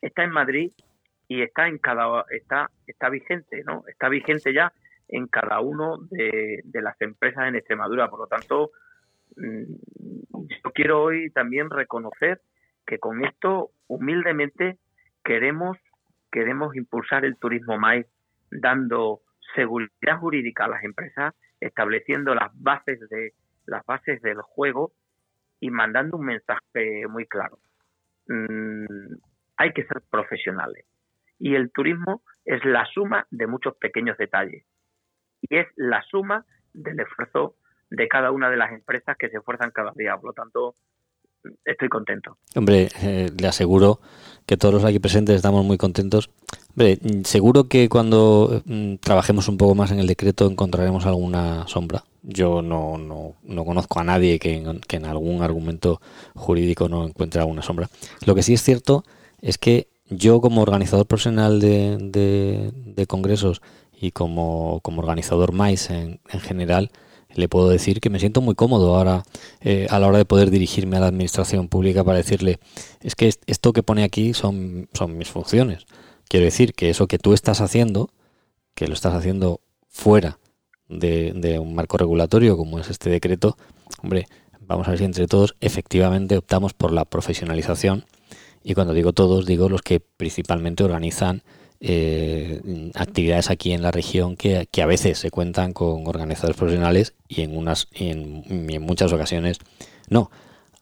está 0.02 0.24
en 0.24 0.32
Madrid 0.32 0.72
y 1.30 1.44
está 1.44 1.68
en 1.68 1.78
cada 1.78 2.26
está 2.32 2.70
está 2.88 3.08
vigente, 3.10 3.64
¿no? 3.64 3.84
Está 3.88 4.10
vigente 4.10 4.52
ya 4.52 4.74
en 5.08 5.28
cada 5.28 5.62
uno 5.62 6.00
de, 6.10 6.64
las 6.74 7.00
empresas 7.02 7.48
en 7.48 7.56
Extremadura. 7.56 8.10
Por 8.10 8.20
lo 8.20 8.28
tanto, 8.28 8.72
mm, 9.38 9.64
yo 10.64 10.72
quiero 10.74 11.04
hoy 11.04 11.30
también 11.30 11.70
reconocer 11.70 12.42
que 12.86 12.98
con 12.98 13.24
esto 13.24 13.70
humildemente 13.88 14.80
queremos 15.24 15.78
queremos 16.32 16.76
impulsar 16.76 17.26
el 17.26 17.38
turismo 17.38 17.78
más 17.78 18.06
dando 18.52 19.22
seguridad 19.56 20.18
jurídica 20.20 20.66
a 20.66 20.70
las 20.70 20.84
empresas, 20.84 21.36
estableciendo 21.60 22.34
las 22.34 22.52
bases 22.56 23.00
de 23.10 23.34
las 23.68 23.86
bases 23.86 24.20
del 24.24 24.42
juego 24.42 24.94
y 25.60 25.70
mandando 25.70 26.18
un 26.18 26.26
mensaje 26.26 27.08
muy 27.08 27.28
claro. 27.28 27.60
Mm, 28.28 29.14
hay 29.58 29.74
que 29.74 29.86
ser 29.86 30.02
profesionales. 30.10 30.86
Y 31.40 31.56
el 31.56 31.72
turismo 31.72 32.22
es 32.46 32.64
la 32.66 32.86
suma 32.94 33.26
de 33.32 33.48
muchos 33.48 33.76
pequeños 33.78 34.18
detalles. 34.18 34.66
Y 35.42 35.56
es 35.56 35.68
la 35.76 36.04
suma 36.04 36.46
del 36.74 37.00
esfuerzo 37.00 37.56
de 37.90 38.08
cada 38.08 38.32
una 38.32 38.50
de 38.50 38.58
las 38.58 38.72
empresas 38.72 39.18
que 39.18 39.30
se 39.30 39.38
esfuerzan 39.38 39.72
cada 39.72 39.92
día. 39.96 40.16
Por 40.18 40.26
lo 40.26 40.34
tanto, 40.34 40.76
estoy 41.66 41.90
contento. 41.90 42.38
Hombre, 42.56 42.90
eh, 43.02 43.30
le 43.38 43.48
aseguro 43.48 44.00
que 44.46 44.58
todos 44.58 44.74
los 44.74 44.86
aquí 44.86 45.00
presentes 45.00 45.36
estamos 45.36 45.66
muy 45.66 45.78
contentos. 45.78 46.30
Hombre, 46.72 47.00
seguro 47.24 47.68
que 47.68 47.90
cuando 47.90 48.62
mm, 48.66 48.96
trabajemos 48.96 49.48
un 49.48 49.58
poco 49.58 49.76
más 49.76 49.92
en 49.92 50.00
el 50.00 50.08
decreto 50.08 50.48
encontraremos 50.48 51.06
alguna 51.06 51.68
sombra. 51.68 52.04
Yo 52.24 52.62
no, 52.62 52.98
no, 52.98 53.36
no 53.44 53.66
conozco 53.66 54.00
a 54.00 54.04
nadie 54.04 54.40
que 54.40 54.56
en, 54.56 54.82
que 54.82 54.98
en 54.98 55.06
algún 55.06 55.42
argumento 55.42 56.02
jurídico 56.36 56.90
no 56.90 57.06
encuentre 57.06 57.42
alguna 57.42 57.62
sombra. 57.62 57.90
Lo 58.26 58.36
que 58.36 58.44
sí 58.44 58.54
es 58.54 58.62
cierto 58.62 59.04
es 59.42 59.58
que 59.58 59.88
yo 60.10 60.42
como 60.42 60.62
organizador 60.62 61.06
profesional 61.06 61.60
de, 61.60 62.72
de, 62.74 63.08
congresos 63.08 63.62
y 64.00 64.12
como, 64.12 64.80
como 64.82 65.02
organizador 65.02 65.52
más 65.52 65.90
en, 65.90 66.20
en 66.30 66.40
general, 66.40 66.92
le 67.36 67.48
puedo 67.48 67.70
decir 67.70 68.02
que 68.02 68.10
me 68.10 68.20
siento 68.20 68.42
muy 68.42 68.56
cómodo 68.56 68.96
ahora 68.96 69.24
eh, 69.62 69.88
a 69.90 70.00
la 70.00 70.08
hora 70.08 70.18
de 70.18 70.26
poder 70.26 70.50
dirigirme 70.50 70.98
a 70.98 71.00
la 71.00 71.08
administración 71.08 71.68
pública 71.68 72.04
para 72.04 72.18
decirle, 72.18 72.60
es 73.02 73.16
que 73.16 73.32
esto 73.46 73.74
que 73.74 73.84
pone 73.84 74.04
aquí 74.04 74.34
son, 74.34 74.90
son 74.94 75.18
mis 75.18 75.30
funciones. 75.30 75.86
Quiero 76.28 76.46
decir 76.46 76.74
que 76.74 76.90
eso 76.90 77.08
que 77.08 77.20
tú 77.20 77.34
estás 77.34 77.62
haciendo, 77.62 78.10
que 78.74 78.88
lo 78.88 78.94
estás 78.94 79.14
haciendo 79.14 79.62
fuera 79.88 80.40
de, 80.88 81.34
de 81.34 81.60
un 81.60 81.76
marco 81.76 81.98
regulatorio 81.98 82.58
como 82.58 82.80
es 82.80 82.90
este 82.90 83.10
decreto, 83.10 83.58
hombre, 84.02 84.28
vamos 84.62 84.88
a 84.88 84.92
ver 84.92 85.00
si 85.00 85.06
entre 85.06 85.28
todos 85.28 85.56
efectivamente 85.62 86.38
optamos 86.38 86.74
por 86.74 86.92
la 86.92 87.06
profesionalización. 87.06 88.06
Y 88.64 88.74
cuando 88.74 88.94
digo 88.94 89.14
todos, 89.14 89.46
digo 89.46 89.70
los 89.70 89.82
que 89.82 90.00
principalmente 90.00 90.84
organizan 90.84 91.42
eh, 91.82 92.92
actividades 92.96 93.50
aquí 93.50 93.72
en 93.72 93.82
la 93.82 93.92
región 93.92 94.36
que, 94.36 94.68
a 94.82 94.86
veces 94.86 95.18
se 95.18 95.32
cuentan 95.32 95.72
con 95.72 96.08
organizadores 96.08 96.58
profesionales 96.58 97.16
y 97.30 97.42
en 97.42 97.56
unas 97.56 97.88
y 97.94 98.10
en, 98.10 98.82
muchas 98.82 99.14
ocasiones 99.14 99.60
no. 100.10 100.30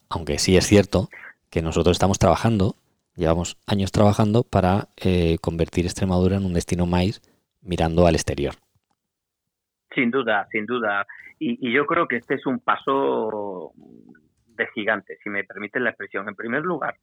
Aunque 0.10 0.40
sí 0.40 0.58
es 0.58 0.66
cierto 0.66 1.10
que 1.50 1.62
nosotros 1.62 1.96
estamos 1.96 2.18
trabajando, 2.18 2.76
llevamos 3.16 3.58
años 3.68 3.92
trabajando 3.92 4.44
para 4.44 4.88
eh, 4.98 5.38
convertir 5.40 5.86
Extremadura 5.86 6.38
en 6.38 6.46
un 6.46 6.54
destino 6.54 6.86
más 6.86 7.22
mirando 7.62 8.08
al 8.08 8.16
exterior. 8.16 8.56
Sin 9.94 10.10
duda, 10.10 10.48
sin 10.52 10.66
duda. 10.66 11.06
Y, 11.40 11.68
y, 11.68 11.72
yo 11.72 11.86
creo 11.86 12.08
que 12.08 12.18
este 12.18 12.36
es 12.36 12.46
un 12.46 12.60
paso 12.60 13.74
de 14.48 14.68
gigante, 14.74 15.18
si 15.24 15.30
me 15.30 15.44
permiten 15.44 15.84
la 15.84 15.92
expresión. 15.92 16.28
En 16.28 16.36
primer 16.36 16.64
lugar, 16.64 16.96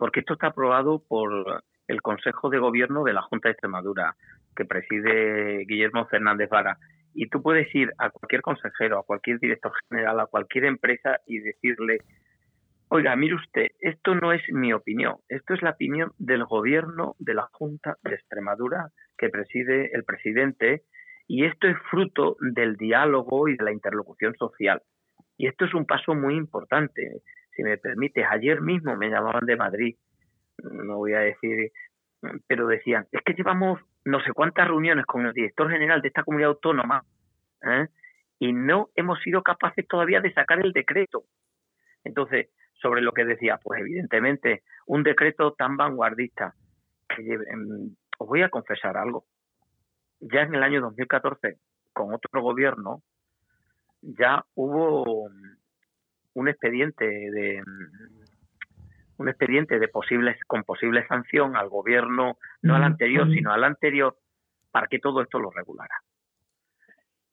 porque 0.00 0.20
esto 0.20 0.32
está 0.32 0.46
aprobado 0.46 1.04
por 1.06 1.62
el 1.86 2.00
Consejo 2.00 2.48
de 2.48 2.58
Gobierno 2.58 3.04
de 3.04 3.12
la 3.12 3.20
Junta 3.20 3.48
de 3.48 3.52
Extremadura, 3.52 4.16
que 4.56 4.64
preside 4.64 5.66
Guillermo 5.68 6.06
Fernández 6.06 6.48
Vara. 6.48 6.78
Y 7.12 7.28
tú 7.28 7.42
puedes 7.42 7.72
ir 7.74 7.92
a 7.98 8.08
cualquier 8.08 8.40
consejero, 8.40 8.98
a 8.98 9.02
cualquier 9.02 9.38
director 9.38 9.70
general, 9.90 10.18
a 10.20 10.26
cualquier 10.26 10.64
empresa 10.64 11.18
y 11.26 11.40
decirle, 11.40 11.98
oiga, 12.88 13.14
mire 13.14 13.34
usted, 13.34 13.66
esto 13.78 14.14
no 14.14 14.32
es 14.32 14.40
mi 14.50 14.72
opinión, 14.72 15.16
esto 15.28 15.52
es 15.52 15.60
la 15.60 15.72
opinión 15.72 16.12
del 16.16 16.46
Gobierno 16.46 17.14
de 17.18 17.34
la 17.34 17.50
Junta 17.52 17.98
de 18.02 18.14
Extremadura 18.14 18.88
que 19.18 19.28
preside 19.28 19.90
el 19.92 20.04
presidente 20.04 20.80
y 21.28 21.44
esto 21.44 21.68
es 21.68 21.76
fruto 21.90 22.38
del 22.40 22.76
diálogo 22.76 23.48
y 23.48 23.56
de 23.58 23.64
la 23.64 23.72
interlocución 23.72 24.34
social. 24.36 24.80
Y 25.36 25.46
esto 25.46 25.66
es 25.66 25.74
un 25.74 25.84
paso 25.84 26.14
muy 26.14 26.36
importante. 26.36 27.20
Si 27.60 27.64
me 27.64 27.76
permites, 27.76 28.24
ayer 28.30 28.62
mismo 28.62 28.96
me 28.96 29.10
llamaban 29.10 29.44
de 29.44 29.54
Madrid 29.54 29.96
no 30.62 30.96
voy 30.96 31.12
a 31.12 31.20
decir, 31.20 31.70
pero 32.46 32.66
decían, 32.66 33.06
es 33.12 33.20
que 33.22 33.34
llevamos 33.34 33.78
no 34.06 34.18
sé 34.22 34.32
cuántas 34.32 34.66
reuniones 34.66 35.04
con 35.04 35.26
el 35.26 35.34
director 35.34 35.70
general 35.70 36.00
de 36.00 36.08
esta 36.08 36.22
comunidad 36.22 36.52
autónoma 36.52 37.04
¿eh? 37.62 37.86
y 38.38 38.54
no 38.54 38.88
hemos 38.94 39.20
sido 39.20 39.42
capaces 39.42 39.86
todavía 39.86 40.22
de 40.22 40.32
sacar 40.32 40.64
el 40.64 40.72
decreto. 40.72 41.24
Entonces, 42.02 42.48
sobre 42.80 43.02
lo 43.02 43.12
que 43.12 43.26
decía, 43.26 43.58
pues 43.62 43.80
evidentemente 43.80 44.62
un 44.86 45.02
decreto 45.02 45.52
tan 45.52 45.76
vanguardista, 45.76 46.54
que 47.14 47.34
em, 47.34 47.94
os 48.18 48.26
voy 48.26 48.40
a 48.40 48.48
confesar 48.48 48.96
algo, 48.96 49.26
ya 50.18 50.42
en 50.42 50.54
el 50.54 50.62
año 50.62 50.80
2014, 50.80 51.58
con 51.92 52.14
otro 52.14 52.40
gobierno, 52.40 53.02
ya 54.00 54.46
hubo 54.54 55.28
un 56.34 56.48
expediente 56.48 57.06
de, 57.06 57.62
un 59.16 59.28
expediente 59.28 59.78
de 59.78 59.88
posibles 59.88 60.38
con 60.46 60.64
posible 60.64 61.06
sanción 61.06 61.56
al 61.56 61.68
gobierno, 61.68 62.38
no 62.62 62.74
al 62.74 62.84
anterior, 62.84 63.28
sino 63.30 63.52
al 63.52 63.64
anterior, 63.64 64.16
para 64.70 64.86
que 64.86 64.98
todo 64.98 65.22
esto 65.22 65.38
lo 65.38 65.50
regulara. 65.50 65.96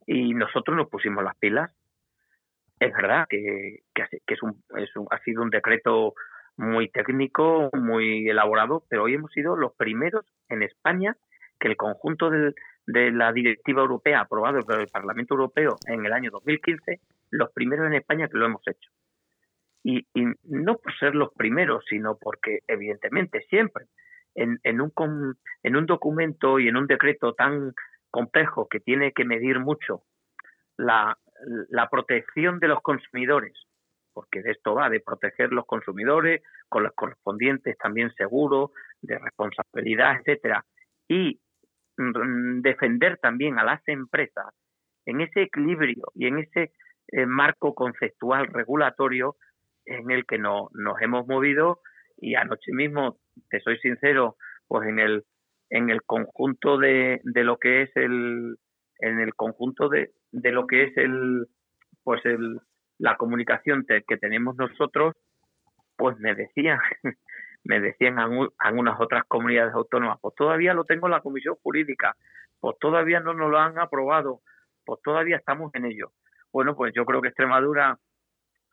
Y 0.05 0.33
nosotros 0.33 0.75
nos 0.75 0.89
pusimos 0.89 1.23
las 1.23 1.37
pilas. 1.37 1.71
Es 2.79 2.93
verdad 2.93 3.25
que, 3.29 3.79
que, 3.93 4.33
es 4.33 4.43
un, 4.43 4.61
es 4.77 4.95
un, 4.95 5.07
ha 5.11 5.19
sido 5.19 5.41
un 5.41 5.49
decreto 5.49 6.13
muy 6.57 6.89
técnico, 6.89 7.69
muy 7.73 8.27
elaborado, 8.29 8.83
pero 8.89 9.03
hoy 9.03 9.13
hemos 9.13 9.31
sido 9.31 9.55
los 9.55 9.73
primeros 9.73 10.25
en 10.49 10.63
España 10.63 11.15
que 11.59 11.69
el 11.69 11.77
conjunto 11.77 12.29
de 12.29 13.11
la 13.11 13.31
directiva 13.31 13.81
europea 13.81 14.21
aprobado 14.21 14.59
por 14.61 14.79
el 14.79 14.87
Parlamento 14.87 15.35
Europeo 15.35 15.77
en 15.87 16.05
el 16.05 16.13
año 16.13 16.31
2015, 16.31 16.99
los 17.31 17.51
primeros 17.51 17.87
en 17.87 17.93
España 17.93 18.27
que 18.27 18.37
lo 18.37 18.45
hemos 18.45 18.61
hecho. 18.67 18.89
Y, 19.83 20.05
no 20.43 20.77
por 20.77 20.97
ser 20.97 21.15
los 21.15 21.33
primeros, 21.33 21.85
sino 21.87 22.17
porque 22.17 22.59
evidentemente 22.67 23.45
siempre 23.49 23.85
en, 24.35 24.81
un 24.81 25.85
documento 25.85 26.59
y 26.59 26.67
en 26.67 26.77
un 26.77 26.87
decreto 26.87 27.33
tan 27.33 27.73
complejo 28.11 28.67
que 28.67 28.79
tiene 28.79 29.13
que 29.13 29.25
medir 29.25 29.59
mucho 29.59 30.03
la, 30.77 31.17
la 31.69 31.89
protección 31.89 32.59
de 32.59 32.67
los 32.67 32.81
consumidores, 32.81 33.53
porque 34.13 34.41
de 34.41 34.51
esto 34.51 34.75
va, 34.75 34.89
de 34.89 34.99
proteger 34.99 35.51
los 35.51 35.65
consumidores 35.65 36.41
con 36.69 36.83
los 36.83 36.93
correspondientes 36.93 37.77
también 37.77 38.11
seguros, 38.15 38.71
de 39.01 39.17
responsabilidad, 39.19 40.17
etcétera, 40.19 40.65
y 41.07 41.39
mm, 41.97 42.61
defender 42.61 43.17
también 43.17 43.57
a 43.59 43.63
las 43.63 43.81
empresas 43.87 44.53
en 45.05 45.21
ese 45.21 45.43
equilibrio 45.43 46.11
y 46.13 46.27
en 46.27 46.39
ese 46.39 46.71
eh, 47.11 47.25
marco 47.25 47.73
conceptual 47.73 48.47
regulatorio 48.47 49.35
en 49.85 50.11
el 50.11 50.25
que 50.25 50.37
no, 50.37 50.69
nos 50.73 51.01
hemos 51.01 51.27
movido 51.27 51.81
y 52.17 52.35
anoche 52.35 52.73
mismo, 52.73 53.17
te 53.49 53.59
soy 53.61 53.77
sincero, 53.79 54.37
pues 54.67 54.87
en 54.89 54.99
el 54.99 55.23
en 55.69 55.89
el 55.89 56.01
conjunto 56.03 56.77
de, 56.77 57.19
de 57.23 57.43
lo 57.43 57.57
que 57.57 57.83
es 57.83 57.95
el 57.95 58.57
en 58.99 59.19
el 59.19 59.35
conjunto 59.35 59.89
de, 59.89 60.11
de 60.31 60.51
lo 60.51 60.65
que 60.65 60.83
es 60.83 60.97
el 60.97 61.47
pues 62.03 62.25
el 62.25 62.59
la 62.97 63.15
comunicación 63.17 63.85
que 63.85 64.17
tenemos 64.17 64.55
nosotros 64.55 65.15
pues 65.97 66.17
me 66.19 66.35
decían 66.35 66.79
me 67.63 67.79
decían 67.79 68.17
algunas 68.57 68.99
otras 68.99 69.25
comunidades 69.27 69.73
autónomas 69.73 70.19
pues 70.21 70.33
todavía 70.35 70.73
lo 70.73 70.85
tengo 70.85 71.07
en 71.07 71.11
la 71.11 71.21
comisión 71.21 71.55
jurídica 71.61 72.15
pues 72.59 72.77
todavía 72.79 73.19
no 73.19 73.33
nos 73.33 73.51
lo 73.51 73.59
han 73.59 73.77
aprobado 73.77 74.41
pues 74.85 75.01
todavía 75.03 75.37
estamos 75.37 75.73
en 75.75 75.85
ello 75.85 76.11
bueno 76.51 76.75
pues 76.75 76.93
yo 76.95 77.05
creo 77.05 77.21
que 77.21 77.29
Extremadura 77.29 77.99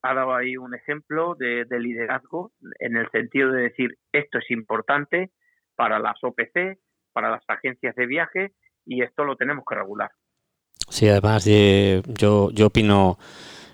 ha 0.02 0.14
dado 0.14 0.34
ahí 0.34 0.56
un 0.56 0.74
ejemplo 0.74 1.34
de, 1.34 1.64
de 1.64 1.80
liderazgo 1.80 2.52
en 2.78 2.96
el 2.96 3.10
sentido 3.10 3.50
de 3.52 3.62
decir 3.62 3.98
esto 4.12 4.38
es 4.38 4.50
importante 4.50 5.30
para 5.76 5.98
las 5.98 6.22
OPC 6.22 6.78
para 7.14 7.30
las 7.30 7.42
agencias 7.48 7.94
de 7.94 8.06
viaje 8.06 8.52
y 8.84 9.02
esto 9.02 9.24
lo 9.24 9.36
tenemos 9.36 9.64
que 9.66 9.76
regular. 9.76 10.10
Sí, 10.90 11.08
además 11.08 11.46
eh, 11.46 12.02
yo, 12.06 12.50
yo 12.50 12.66
opino 12.66 13.18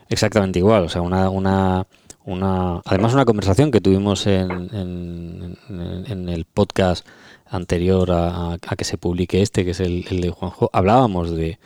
exactamente 0.09 0.61
igual, 0.61 0.85
o 0.85 0.89
sea, 0.89 1.03
una, 1.03 1.29
una, 1.29 1.87
una 2.25 2.81
además 2.85 3.15
una 3.15 3.25
conversación 3.25 3.71
que 3.71 3.81
tuvimos 3.81 4.27
en, 4.27 4.51
en, 4.73 6.29
el 6.29 6.45
podcast 6.45 7.07
anterior 7.47 8.11
a, 8.13 8.59
que 8.77 8.85
se 8.85 8.99
publique 8.99 9.43
este, 9.43 9.65
que 9.65 9.73
es 9.73 9.81
el, 9.81 10.05
el, 10.11 10.21
de 10.21 10.31
Juanjo, 10.31 10.71
hablábamos 10.73 11.31
de 11.31 11.59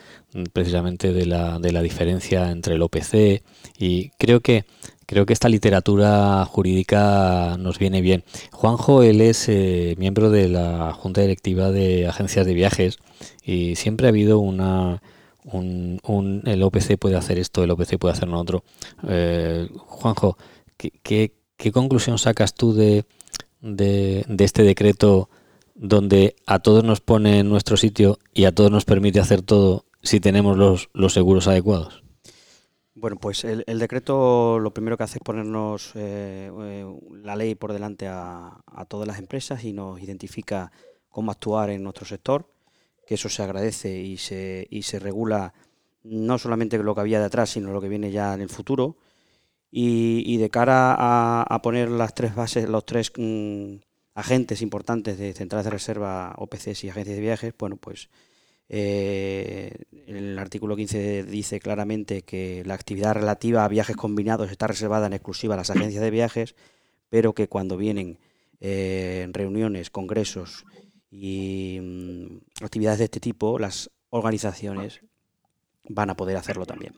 precisamente 0.53 1.13
de 1.13 1.27
la, 1.27 1.59
de 1.59 1.73
la 1.73 1.83
diferencia 1.83 2.51
entre 2.51 2.75
el 2.75 2.83
OPC 2.83 3.43
y 3.79 4.11
creo 4.19 4.41
que 4.41 4.65
creo 5.07 5.27
que 5.27 5.33
esta 5.33 5.49
literatura 5.49 6.45
jurídica 6.45 7.57
nos 7.59 7.79
viene 7.79 8.01
bien. 8.01 8.25
Juanjo, 8.53 9.03
él 9.03 9.21
es 9.21 9.49
eh, 9.49 9.95
miembro 9.99 10.31
de 10.31 10.49
la 10.49 10.93
Junta 10.93 11.21
Directiva 11.21 11.71
de 11.71 12.09
Agencias 12.09 12.47
de 12.47 12.55
Viajes 12.55 12.99
y 13.45 13.77
siempre 13.77 14.07
ha 14.07 14.11
habido 14.11 14.39
una... 14.39 15.03
Un, 15.45 16.43
el 16.47 16.63
OPC 16.63 16.97
puede 16.99 17.17
hacer 17.17 17.39
esto, 17.39 17.63
el 17.63 17.71
OPC 17.71 17.99
puede 17.99 18.15
hacer 18.15 18.29
lo 18.29 18.41
otro. 18.41 18.65
Eh, 19.07 19.69
Juanjo, 19.77 20.39
¿qué, 20.77 21.33
¿qué, 21.57 21.73
conclusión 21.73 22.19
sacas 22.19 22.55
tú 22.55 22.73
de, 22.73 23.05
de, 23.61 24.25
este 24.39 24.63
decreto 24.63 25.29
donde 25.75 26.37
a 26.47 26.61
todos 26.61 26.83
nos 26.83 27.01
pone 27.01 27.41
en 27.41 27.49
nuestro 27.49 27.77
sitio 27.77 28.19
y 28.33 28.45
a 28.45 28.55
todos 28.55 28.71
nos 28.71 28.85
permite 28.85 29.21
hacer 29.21 29.43
todo 29.43 29.85
si 30.03 30.21
tenemos 30.21 30.57
los, 30.57 30.89
los 30.95 31.13
seguros 31.13 31.47
adecuados? 31.47 32.05
Bueno, 32.95 33.17
pues 33.17 33.45
el, 33.45 33.65
decreto 33.79 34.59
lo 34.61 34.73
primero 34.73 34.97
que 34.97 35.03
hace 35.03 35.19
es 35.19 35.23
ponernos 35.23 35.93
eh, 35.95 36.51
eh, 36.59 36.87
la 37.23 37.37
ley 37.37 37.55
por 37.55 37.73
delante 37.73 38.07
a, 38.09 38.63
todas 38.89 39.07
las 39.07 39.19
empresas 39.19 39.65
y 39.65 39.73
nos 39.73 40.01
identifica 40.01 40.73
cómo 41.11 41.31
actuar 41.31 41.71
en 41.71 41.83
nuestro 41.83 42.07
sector, 42.07 42.49
que 43.07 43.15
eso 43.15 43.29
se 43.29 43.43
agradece 43.43 44.01
y 44.01 44.17
se, 44.17 44.67
y 44.71 44.83
se 44.83 44.99
regula 44.99 45.55
no 46.03 46.39
solamente 46.39 46.79
lo 46.79 46.95
que 46.95 47.01
había 47.01 47.19
de 47.19 47.27
atrás, 47.27 47.51
sino 47.51 47.73
lo 47.73 47.81
que 47.81 47.89
viene 47.89 48.11
ya 48.11 48.35
en 48.35 48.41
el 48.41 48.49
futuro. 48.49 48.97
Y, 49.77 50.37
de 50.37 50.51
cara 50.51 50.95
a, 50.97 51.63
poner 51.63 51.91
las 51.91 52.15
tres 52.15 52.37
bases, 52.37 52.69
los 52.69 52.87
tres 52.87 53.11
mm, 53.17 53.77
agentes 54.15 54.63
importantes 54.63 55.19
de 55.19 55.33
centrales 55.33 55.65
de 55.65 55.71
reserva, 55.71 56.33
OPCs 56.39 56.85
y 56.85 56.91
agencias 56.91 57.17
de 57.17 57.21
viajes, 57.21 57.55
bueno, 57.59 57.77
pues 57.77 58.09
eh, 58.69 59.75
el 60.07 60.39
artículo 60.39 60.77
15 60.77 61.25
dice 61.25 61.59
claramente 61.59 62.23
que 62.23 62.63
la 62.65 62.75
actividad 62.75 63.15
relativa 63.15 63.65
a 63.65 63.69
viajes 63.69 63.97
combinados 63.97 64.51
está 64.51 64.69
reservada 64.69 65.07
en 65.07 65.13
exclusiva 65.13 65.55
a 65.55 65.59
las 65.59 65.71
agencias 65.71 66.03
de 66.03 66.11
viajes, 66.11 66.55
pero 67.09 67.35
que 67.35 67.49
cuando 67.49 67.77
vienen 67.77 68.19
eh, 68.61 69.29
reuniones, 69.33 69.91
congresos 69.91 70.65
y 71.11 71.79
actividades 72.65 72.99
de 72.99 73.05
este 73.05 73.21
tipo, 73.21 73.59
las 73.59 73.91
organizaciones 74.11 75.01
van 75.89 76.11
a 76.11 76.17
poder 76.17 76.37
hacerlo 76.37 76.67
también. 76.67 76.95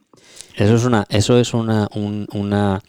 Eso 0.54 0.74
es 0.74 0.84
una, 0.84 1.06
eso 1.08 1.38
es 1.38 1.54
una, 1.54 1.88
una, 1.94 2.82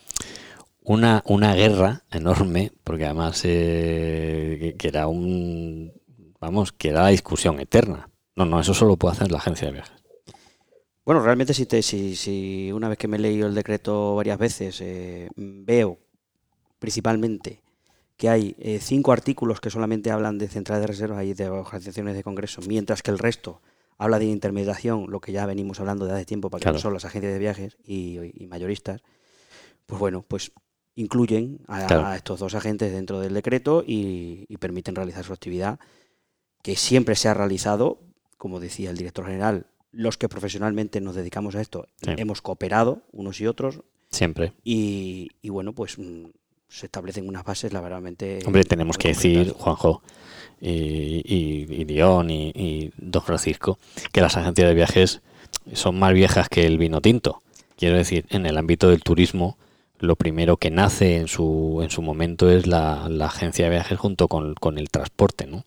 una, 0.83 1.23
una 1.25 1.55
guerra 1.55 2.03
enorme, 2.11 2.71
porque 2.83 3.05
además 3.05 3.41
eh, 3.45 4.75
que 4.77 4.87
era 4.87 5.07
un, 5.07 5.91
vamos, 6.39 6.71
que 6.71 6.89
era 6.89 7.03
la 7.03 7.09
discusión 7.09 7.59
eterna 7.59 8.09
no, 8.37 8.45
no, 8.45 8.59
eso 8.59 8.75
solo 8.75 8.97
puede 8.97 9.13
hacer 9.13 9.31
la 9.31 9.39
agencia 9.39 9.67
de 9.67 9.73
viajes. 9.73 9.97
Bueno, 11.03 11.21
realmente 11.21 11.55
si, 11.55 11.65
te, 11.65 11.81
si, 11.81 12.15
si 12.15 12.71
una 12.71 12.87
vez 12.87 12.99
que 12.99 13.07
me 13.07 13.17
he 13.17 13.19
leído 13.19 13.47
el 13.47 13.55
decreto 13.55 14.15
varias 14.15 14.37
veces 14.37 14.79
eh, 14.81 15.27
veo 15.35 15.97
principalmente 16.77 17.63
que 18.17 18.29
hay 18.29 18.55
eh, 18.59 18.79
cinco 18.81 19.11
artículos 19.11 19.61
que 19.61 19.69
solamente 19.69 20.11
hablan 20.11 20.37
de 20.37 20.47
centrales 20.47 20.81
de 20.81 20.87
reserva 20.87 21.23
y 21.23 21.33
de 21.33 21.49
organizaciones 21.49 22.15
de 22.15 22.23
congreso, 22.23 22.61
mientras 22.67 23.01
que 23.01 23.11
el 23.11 23.19
resto 23.19 23.61
habla 23.97 24.19
de 24.19 24.25
intermediación, 24.25 25.05
lo 25.09 25.19
que 25.19 25.31
ya 25.31 25.45
venimos 25.45 25.79
hablando 25.79 26.05
de 26.05 26.13
hace 26.13 26.25
tiempo 26.25 26.49
para 26.49 26.63
que 26.63 26.71
no 26.71 26.79
son 26.79 26.93
las 26.93 27.05
agencias 27.05 27.33
de 27.33 27.39
viajes 27.39 27.77
y, 27.85 28.47
mayoristas, 28.49 29.01
pues 29.85 29.99
bueno, 29.99 30.25
pues 30.27 30.51
incluyen 30.95 31.59
a, 31.67 32.15
estos 32.15 32.39
dos 32.39 32.55
agentes 32.55 32.91
dentro 32.91 33.19
del 33.19 33.33
decreto 33.33 33.83
y, 33.85 34.45
y, 34.49 34.57
permiten 34.57 34.95
realizar 34.95 35.23
su 35.23 35.33
actividad 35.33 35.79
que 36.63 36.75
siempre 36.75 37.15
se 37.15 37.29
ha 37.29 37.33
realizado 37.33 37.99
como 38.37 38.59
decía 38.59 38.89
el 38.89 38.97
director 38.97 39.25
general, 39.25 39.67
los 39.91 40.17
que 40.17 40.29
profesionalmente 40.29 41.01
nos 41.01 41.15
dedicamos 41.15 41.55
a 41.55 41.61
esto 41.61 41.87
hemos 42.01 42.41
cooperado 42.41 43.03
unos 43.11 43.41
y 43.41 43.47
otros. 43.47 43.81
Siempre. 44.11 44.53
Y, 44.63 45.29
bueno, 45.49 45.73
pues 45.73 45.97
mm, 45.97 46.27
se 46.69 46.85
establecen 46.87 47.27
unas 47.27 47.43
bases, 47.43 47.73
la 47.73 47.81
verdad. 47.81 48.01
Hombre, 48.45 48.63
tenemos 48.63 48.97
que 48.97 49.09
decir, 49.09 49.53
Juanjo, 49.53 50.01
y, 50.59 51.21
y, 51.25 51.83
Dion 51.85 52.29
y, 52.29 52.49
y, 52.49 52.91
Don 52.97 53.21
Francisco, 53.21 53.77
que 54.11 54.21
las 54.21 54.37
agencias 54.37 54.67
de 54.67 54.73
viajes 54.73 55.21
son 55.73 55.99
más 55.99 56.13
viejas 56.13 56.49
que 56.49 56.65
el 56.65 56.77
vino 56.77 57.01
tinto. 57.01 57.41
Quiero 57.77 57.97
decir, 57.97 58.25
en 58.29 58.45
el 58.45 58.57
ámbito 58.57 58.89
del 58.89 59.03
turismo, 59.03 59.57
lo 59.99 60.15
primero 60.15 60.57
que 60.57 60.71
nace 60.71 61.17
en 61.17 61.27
su, 61.27 61.79
en 61.83 61.89
su 61.89 62.01
momento 62.01 62.49
es 62.49 62.67
la, 62.67 63.07
la 63.09 63.27
agencia 63.27 63.65
de 63.65 63.71
viajes 63.71 63.99
junto 63.99 64.27
con, 64.27 64.55
con 64.55 64.77
el 64.77 64.89
transporte, 64.89 65.47
¿no? 65.47 65.65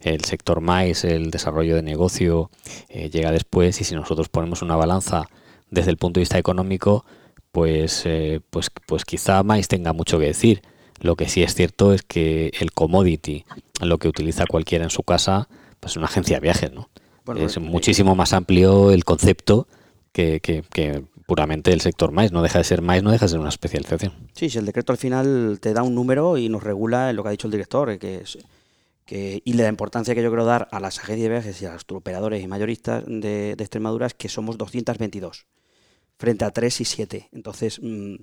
el 0.00 0.24
sector 0.24 0.60
más, 0.60 1.04
el 1.04 1.30
desarrollo 1.30 1.76
de 1.76 1.82
negocio, 1.82 2.50
eh, 2.88 3.10
llega 3.10 3.30
después 3.30 3.80
y 3.80 3.84
si 3.84 3.94
nosotros 3.94 4.28
ponemos 4.28 4.62
una 4.62 4.76
balanza 4.76 5.28
desde 5.70 5.90
el 5.90 5.98
punto 5.98 6.18
de 6.18 6.22
vista 6.22 6.38
económico, 6.38 7.04
pues, 7.52 8.02
eh, 8.06 8.40
pues, 8.50 8.70
pues 8.86 9.04
quizá 9.04 9.42
más 9.42 9.68
tenga 9.68 9.92
mucho 9.92 10.18
que 10.18 10.26
decir. 10.26 10.62
Lo 11.00 11.16
que 11.16 11.28
sí 11.28 11.42
es 11.42 11.54
cierto 11.54 11.92
es 11.92 12.02
que 12.02 12.52
el 12.60 12.72
commodity, 12.72 13.44
lo 13.80 13.98
que 13.98 14.08
utiliza 14.08 14.44
cualquiera 14.46 14.84
en 14.84 14.90
su 14.90 15.02
casa, 15.02 15.48
pues 15.80 15.92
es 15.92 15.96
una 15.96 16.06
agencia 16.06 16.36
de 16.36 16.40
viajes, 16.40 16.72
¿no? 16.72 16.90
es 17.36 17.56
eh, 17.56 17.60
muchísimo 17.60 18.14
más 18.16 18.32
amplio 18.32 18.90
el 18.90 19.04
concepto 19.04 19.68
que, 20.12 20.40
que, 20.40 21.04
puramente 21.26 21.72
el 21.72 21.80
sector 21.80 22.10
más. 22.10 22.32
No 22.32 22.42
deja 22.42 22.58
de 22.58 22.64
ser 22.64 22.82
más, 22.82 23.02
no 23.02 23.12
deja 23.12 23.26
de 23.26 23.30
ser 23.30 23.38
una 23.38 23.48
especialización. 23.48 24.12
Sí, 24.34 24.50
si 24.50 24.58
el 24.58 24.66
decreto 24.66 24.92
al 24.92 24.98
final 24.98 25.58
te 25.60 25.72
da 25.72 25.82
un 25.82 25.94
número 25.94 26.36
y 26.36 26.48
nos 26.48 26.62
regula 26.62 27.12
lo 27.12 27.22
que 27.22 27.28
ha 27.28 27.32
dicho 27.32 27.46
el 27.46 27.52
director, 27.52 27.98
que 27.98 28.16
es 28.16 28.36
y 29.10 29.52
la 29.54 29.68
importancia 29.68 30.14
que 30.14 30.22
yo 30.22 30.30
quiero 30.30 30.44
dar 30.44 30.68
a 30.70 30.78
las 30.78 30.98
agencias 30.98 31.24
de 31.24 31.28
viajes 31.28 31.62
y 31.62 31.66
a 31.66 31.72
los 31.72 31.84
operadores 31.90 32.42
y 32.42 32.46
mayoristas 32.46 33.04
de, 33.06 33.52
Extremadura 33.58 34.06
es 34.06 34.14
que 34.14 34.28
somos 34.28 34.56
222 34.56 35.46
frente 36.20 36.44
a 36.44 36.50
3 36.50 36.82
y 36.82 36.84
7. 36.84 37.28
Entonces, 37.32 37.80
mm, 37.82 38.16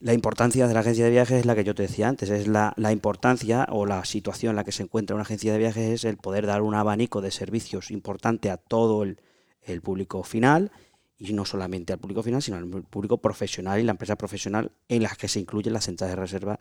la 0.00 0.12
importancia 0.12 0.68
de 0.68 0.74
la 0.74 0.80
agencia 0.80 1.06
de 1.06 1.10
viajes 1.10 1.38
es 1.38 1.46
la 1.46 1.54
que 1.54 1.64
yo 1.64 1.74
te 1.74 1.82
decía 1.82 2.06
antes, 2.06 2.28
es 2.28 2.46
la, 2.46 2.74
importancia 2.92 3.66
o 3.70 3.86
la 3.86 4.04
situación 4.04 4.50
en 4.50 4.56
la 4.56 4.64
que 4.64 4.70
se 4.70 4.82
encuentra 4.82 5.16
una 5.16 5.22
agencia 5.22 5.50
de 5.50 5.58
viajes 5.58 5.88
es 5.88 6.04
el 6.04 6.18
poder 6.18 6.44
dar 6.44 6.60
un 6.60 6.74
abanico 6.74 7.22
de 7.22 7.30
servicios 7.30 7.90
importante 7.90 8.50
a 8.50 8.58
todo 8.58 9.02
el, 9.02 9.18
el 9.62 9.80
público 9.80 10.22
final 10.24 10.70
y 11.16 11.32
no 11.32 11.46
solamente 11.46 11.94
al 11.94 11.98
público 11.98 12.22
final, 12.22 12.42
sino 12.42 12.58
al 12.58 12.68
público 12.84 13.16
profesional 13.16 13.80
y 13.80 13.84
la 13.84 13.92
empresa 13.92 14.16
profesional 14.16 14.70
en 14.86 15.02
las 15.02 15.16
que 15.16 15.26
se 15.26 15.40
incluyen 15.40 15.72
las 15.72 15.86
centrales 15.86 16.16
de 16.16 16.20
reserva 16.20 16.58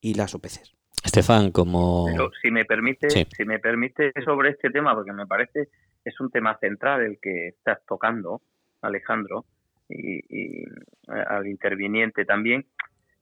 y 0.00 0.14
las 0.14 0.34
OPCs. 0.34 0.74
Estefan, 1.04 1.50
como 1.50 2.06
si 2.40 2.50
me 2.50 2.64
permite, 2.64 3.10
si 3.10 3.44
me 3.44 3.58
permite 3.58 4.12
sobre 4.24 4.50
este 4.50 4.70
tema, 4.70 4.94
porque 4.94 5.12
me 5.12 5.26
parece 5.26 5.68
es 6.04 6.18
un 6.20 6.30
tema 6.30 6.56
central 6.58 7.02
el 7.02 7.18
que 7.20 7.48
estás 7.48 7.80
tocando, 7.86 8.40
Alejandro, 8.80 9.44
y, 9.94 10.20
y 10.28 10.64
al 11.06 11.46
interviniente 11.46 12.24
también. 12.24 12.66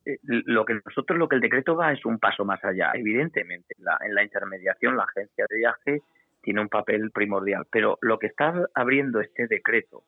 Eh, 0.04 0.18
lo 0.22 0.64
que 0.64 0.80
nosotros, 0.84 1.18
lo 1.18 1.28
que 1.28 1.36
el 1.36 1.42
decreto 1.42 1.76
va 1.76 1.92
es 1.92 2.04
un 2.04 2.18
paso 2.18 2.44
más 2.44 2.64
allá. 2.64 2.92
Evidentemente, 2.94 3.74
la, 3.78 3.98
en 4.04 4.14
la 4.14 4.22
intermediación, 4.22 4.96
la 4.96 5.04
agencia 5.04 5.46
de 5.48 5.56
viaje 5.56 6.02
tiene 6.42 6.60
un 6.60 6.68
papel 6.68 7.10
primordial, 7.10 7.66
pero 7.70 7.98
lo 8.00 8.18
que 8.18 8.28
está 8.28 8.54
abriendo 8.74 9.20
este 9.20 9.46
decreto, 9.46 10.04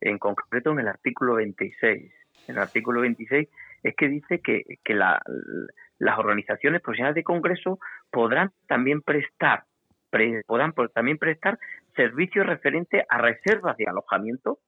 en 0.00 0.18
concreto 0.18 0.70
en 0.70 0.80
el 0.80 0.88
artículo 0.88 1.34
26, 1.34 2.12
en 2.48 2.54
el 2.54 2.62
artículo 2.62 3.00
26 3.00 3.48
es 3.82 3.96
que 3.96 4.08
dice 4.08 4.40
que, 4.40 4.62
que 4.84 4.94
la, 4.94 5.20
las 5.98 6.18
organizaciones 6.18 6.80
profesionales 6.80 7.16
de 7.16 7.24
congreso 7.24 7.80
podrán 8.10 8.52
también 8.66 9.02
prestar 9.02 9.64
podrán 10.46 10.74
también 10.92 11.16
prestar 11.16 11.58
servicios 11.96 12.44
referentes 12.46 13.02
a 13.08 13.16
reservas 13.18 13.76
de 13.78 13.86
alojamiento, 13.86 14.58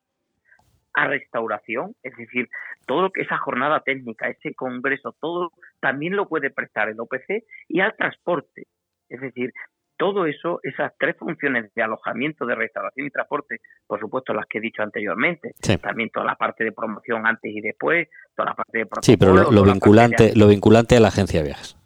a 0.94 1.06
restauración, 1.08 1.94
es 2.02 2.16
decir, 2.16 2.48
todo 2.86 3.02
lo 3.02 3.10
que 3.10 3.22
esa 3.22 3.36
jornada 3.38 3.80
técnica, 3.80 4.28
ese 4.28 4.54
congreso, 4.54 5.14
todo 5.20 5.52
también 5.80 6.16
lo 6.16 6.28
puede 6.28 6.50
prestar 6.50 6.88
el 6.88 7.00
OPC 7.00 7.44
y 7.68 7.80
al 7.80 7.94
transporte. 7.96 8.66
Es 9.08 9.20
decir, 9.20 9.52
todo 9.96 10.26
eso, 10.26 10.60
esas 10.62 10.92
tres 10.98 11.16
funciones 11.16 11.72
de 11.74 11.82
alojamiento, 11.82 12.46
de 12.46 12.54
restauración 12.54 13.06
y 13.06 13.10
transporte, 13.10 13.60
por 13.86 14.00
supuesto 14.00 14.32
las 14.32 14.46
que 14.46 14.58
he 14.58 14.60
dicho 14.60 14.82
anteriormente, 14.82 15.54
también 15.80 16.10
toda 16.10 16.26
la 16.26 16.36
parte 16.36 16.64
de 16.64 16.72
promoción 16.72 17.26
antes 17.26 17.54
y 17.54 17.60
después, 17.60 18.08
toda 18.36 18.50
la 18.50 18.54
parte 18.54 18.78
de 18.78 18.86
Sí, 19.02 19.16
pero 19.16 19.34
lo, 19.34 19.62
vinculante, 19.62 20.32
lo 20.34 20.48
vinculante 20.48 20.96
a 20.96 21.00
la 21.00 21.08
agencia 21.08 21.40
de 21.40 21.46
viajes. 21.46 21.76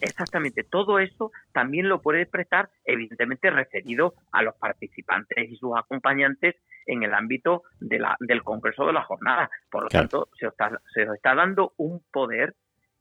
Exactamente, 0.00 0.64
todo 0.64 0.98
eso 0.98 1.32
también 1.52 1.88
lo 1.88 2.00
puede 2.00 2.26
prestar, 2.26 2.70
evidentemente 2.84 3.50
referido 3.50 4.14
a 4.32 4.42
los 4.42 4.54
participantes 4.54 5.50
y 5.50 5.56
sus 5.56 5.72
acompañantes 5.76 6.56
en 6.86 7.02
el 7.02 7.14
ámbito 7.14 7.64
de 7.80 7.98
la, 7.98 8.16
del 8.20 8.42
Congreso 8.42 8.86
de 8.86 8.92
la 8.92 9.02
jornada. 9.02 9.50
Por 9.70 9.84
lo 9.84 9.88
tanto, 9.88 10.28
se 10.38 10.46
os, 10.46 10.52
está, 10.52 10.80
se 10.94 11.08
os 11.08 11.16
está 11.16 11.34
dando 11.34 11.72
un 11.76 12.02
poder 12.12 12.54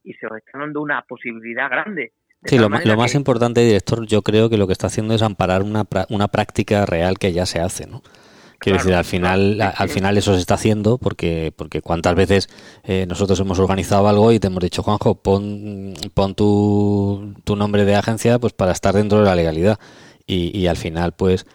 y 0.04 0.14
se 0.14 0.28
os 0.28 0.38
está 0.38 0.60
dando 0.60 0.82
una 0.82 1.02
posibilidad 1.04 1.70
grande 1.70 2.14
Sí, 2.44 2.58
lo, 2.58 2.70
más 2.70 3.16
importante, 3.16 3.62
director, 3.62 4.06
yo 4.06 4.22
creo 4.22 4.50
que 4.50 4.58
lo 4.58 4.68
que 4.68 4.74
está 4.74 4.88
haciendo 4.88 5.14
es 5.16 5.22
amparar 5.22 5.64
una, 5.64 5.86
una 6.10 6.28
práctica 6.28 6.86
real 6.86 7.18
que 7.18 7.34
ya 7.34 7.46
se 7.46 7.60
hace, 7.60 7.88
¿no? 7.88 8.04
Quiero 8.60 8.80
decir, 8.80 8.94
al 8.96 9.06
final, 9.06 9.62
al 9.62 9.90
final 9.90 10.18
eso 10.18 10.34
se 10.34 10.40
está 10.40 10.56
haciendo 10.56 10.98
porque, 10.98 11.54
porque 11.56 11.82
cuántas 11.82 12.16
veces 12.16 12.50
eh, 12.84 13.06
nosotros 13.08 13.40
hemos 13.40 13.60
organizado 13.60 14.08
algo 14.08 14.32
y 14.32 14.40
te 14.40 14.48
hemos 14.48 14.64
dicho, 14.64 14.82
Juanjo, 14.82 15.16
pon, 15.16 15.94
pon 16.14 16.34
tu, 16.34 17.36
tu 17.44 17.56
nombre 17.56 17.86
de 17.86 17.96
agencia 17.96 18.40
pues 18.40 18.54
para 18.54 18.72
estar 18.72 18.96
dentro 18.96 19.20
de 19.20 19.26
la 19.26 19.36
legalidad. 19.36 19.80
Y, 20.26 20.58
y 20.58 20.68
al 20.68 20.76
final, 20.76 21.14
pues, 21.14 21.46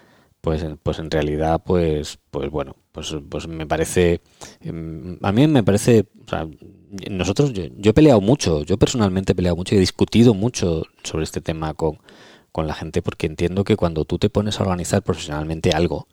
pues, 0.40 0.64
pues 0.82 0.98
en 0.98 1.10
realidad, 1.10 1.60
pues, 1.64 2.18
pues 2.30 2.50
bueno, 2.50 2.76
pues, 2.92 3.14
pues 3.28 3.48
me 3.48 3.66
parece, 3.66 4.20
em, 4.60 5.18
a 5.22 5.32
mí 5.32 5.46
me 5.46 5.62
parece, 5.62 6.06
o 6.24 6.28
sea, 6.28 6.48
nosotros, 7.10 7.52
yo, 7.52 7.64
yo, 7.76 7.90
he 7.90 7.94
peleado 7.94 8.20
mucho, 8.20 8.62
yo 8.64 8.76
personalmente 8.76 9.32
he 9.32 9.34
peleado 9.34 9.56
mucho 9.56 9.74
y 9.74 9.78
he 9.78 9.80
discutido 9.80 10.34
mucho 10.34 10.84
sobre 11.04 11.24
este 11.24 11.40
tema 11.40 11.74
con, 11.74 11.98
con 12.52 12.66
la 12.66 12.74
gente 12.74 13.02
porque 13.02 13.26
entiendo 13.26 13.64
que 13.64 13.76
cuando 13.76 14.04
tú 14.04 14.18
te 14.18 14.30
pones 14.30 14.60
a 14.60 14.64
organizar 14.64 15.02
profesionalmente 15.02 15.70
algo, 15.70 16.06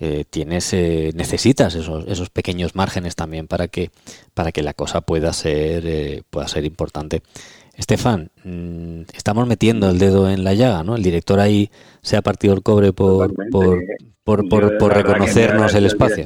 eh, 0.00 0.24
tienes 0.28 0.72
eh, 0.74 1.12
necesitas 1.14 1.76
esos, 1.76 2.08
esos 2.08 2.28
pequeños 2.28 2.74
márgenes 2.74 3.14
también 3.14 3.46
para 3.46 3.68
que 3.68 3.90
para 4.34 4.50
que 4.50 4.64
la 4.64 4.74
cosa 4.74 5.02
pueda 5.02 5.32
ser 5.32 5.84
eh, 5.86 6.22
pueda 6.30 6.48
ser 6.48 6.64
importante. 6.64 7.22
Estefan 7.76 8.30
mm, 8.42 9.02
estamos 9.14 9.46
metiendo 9.46 9.88
el 9.88 10.00
dedo 10.00 10.28
en 10.28 10.42
la 10.42 10.54
llaga 10.54 10.82
no 10.82 10.96
el 10.96 11.02
director 11.04 11.38
ahí 11.38 11.70
se 12.02 12.16
ha 12.16 12.22
partido 12.22 12.54
el 12.54 12.62
cobre 12.62 12.92
por 12.92 13.32
por, 13.52 14.48
por, 14.48 14.78
por, 14.78 14.94
reconocernos 14.94 15.74
el 15.74 15.86
espacio. 15.86 16.24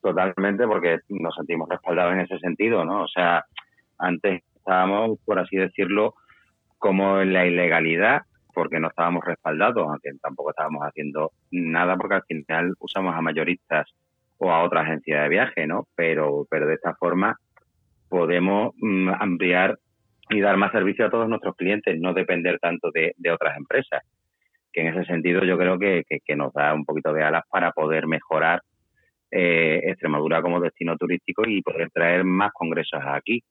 totalmente 0.00 0.66
porque 0.66 1.00
nos 1.08 1.34
sentimos 1.34 1.68
respaldados 1.68 2.14
en 2.14 2.20
ese 2.20 2.38
sentido 2.38 2.86
no 2.86 3.04
o 3.04 3.08
sea 3.08 3.44
antes 3.98 4.42
estábamos 4.56 5.18
por 5.26 5.38
así 5.38 5.56
decirlo 5.56 6.14
como 6.78 7.20
en 7.20 7.34
la 7.34 7.44
ilegalidad 7.44 8.22
porque 8.56 8.80
no 8.80 8.88
estábamos 8.88 9.22
respaldados, 9.22 9.86
aunque 9.86 10.12
tampoco 10.22 10.48
estábamos 10.48 10.80
haciendo 10.80 11.32
nada 11.50 11.94
porque 11.94 12.14
al 12.14 12.22
final 12.22 12.72
usamos 12.80 13.14
a 13.14 13.20
mayoristas 13.20 13.86
o 14.38 14.50
a 14.50 14.64
otra 14.64 14.80
agencia 14.80 15.20
de 15.20 15.28
viaje, 15.28 15.66
¿no? 15.66 15.86
Pero, 15.94 16.46
pero 16.50 16.66
de 16.66 16.72
esta 16.72 16.94
forma 16.94 17.36
podemos 18.08 18.72
mm, 18.78 19.10
ampliar 19.20 19.78
y 20.30 20.40
dar 20.40 20.56
más 20.56 20.72
servicio 20.72 21.04
a 21.04 21.10
todos 21.10 21.28
nuestros 21.28 21.54
clientes, 21.54 22.00
no 22.00 22.14
depender 22.14 22.58
tanto 22.58 22.90
de, 22.92 23.14
otras 23.30 23.58
empresas. 23.58 24.02
Que 24.72 24.80
en 24.80 24.86
ese 24.86 25.04
sentido 25.04 25.44
yo 25.44 25.58
creo 25.58 25.78
que, 25.78 26.04
nos 26.34 26.54
da 26.54 26.72
un 26.72 26.86
poquito 26.86 27.12
de 27.12 27.24
alas 27.24 27.42
para 27.50 27.72
poder 27.72 28.06
mejorar 28.06 28.62
eh, 29.30 29.82
Extremadura 29.84 30.40
como 30.40 30.60
destino 30.60 30.96
turístico 30.96 31.42
y 31.46 31.60
poder 31.60 31.90
traer 31.90 32.24
más 32.24 32.52
congresos 32.54 33.02
aquí. 33.04 33.42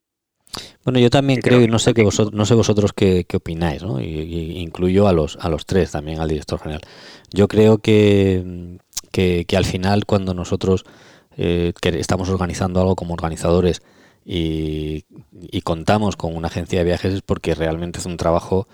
Bueno, 0.86 1.00
yo 1.00 1.10
también 1.10 1.41
creo, 1.41 1.63
y 1.63 1.67
no 1.67 1.80
sé 1.80 1.95
que 1.95 2.04
vosotros, 2.04 2.36
no 2.36 2.45
sé 2.45 2.54
vosotros 2.54 2.93
qué, 2.93 3.26
opináis, 3.34 3.82
¿no? 3.82 4.00
Y, 4.00 4.60
incluyo 4.60 5.08
a 5.08 5.13
los 5.13 5.36
a 5.41 5.50
los 5.50 5.65
tres 5.65 5.89
también, 5.91 6.19
al 6.19 6.30
director 6.30 6.60
general. 6.60 6.82
Yo 7.32 7.48
creo 7.48 7.80
que, 7.80 8.78
que, 9.12 9.48
al 9.58 9.65
final 9.65 10.06
cuando 10.06 10.36
nosotros 10.36 10.86
eh, 11.38 11.74
estamos 11.82 12.30
organizando 12.30 12.82
algo 12.82 12.95
como 12.95 13.15
organizadores 13.15 13.82
y, 14.24 15.06
contamos 15.63 16.15
con 16.17 16.36
una 16.36 16.50
agencia 16.50 16.80
de 16.80 16.86
viajes 16.86 17.15
es 17.15 17.21
porque 17.24 17.56
realmente 17.56 18.00
es 18.00 18.06
un 18.06 18.17
trabajo 18.17 18.67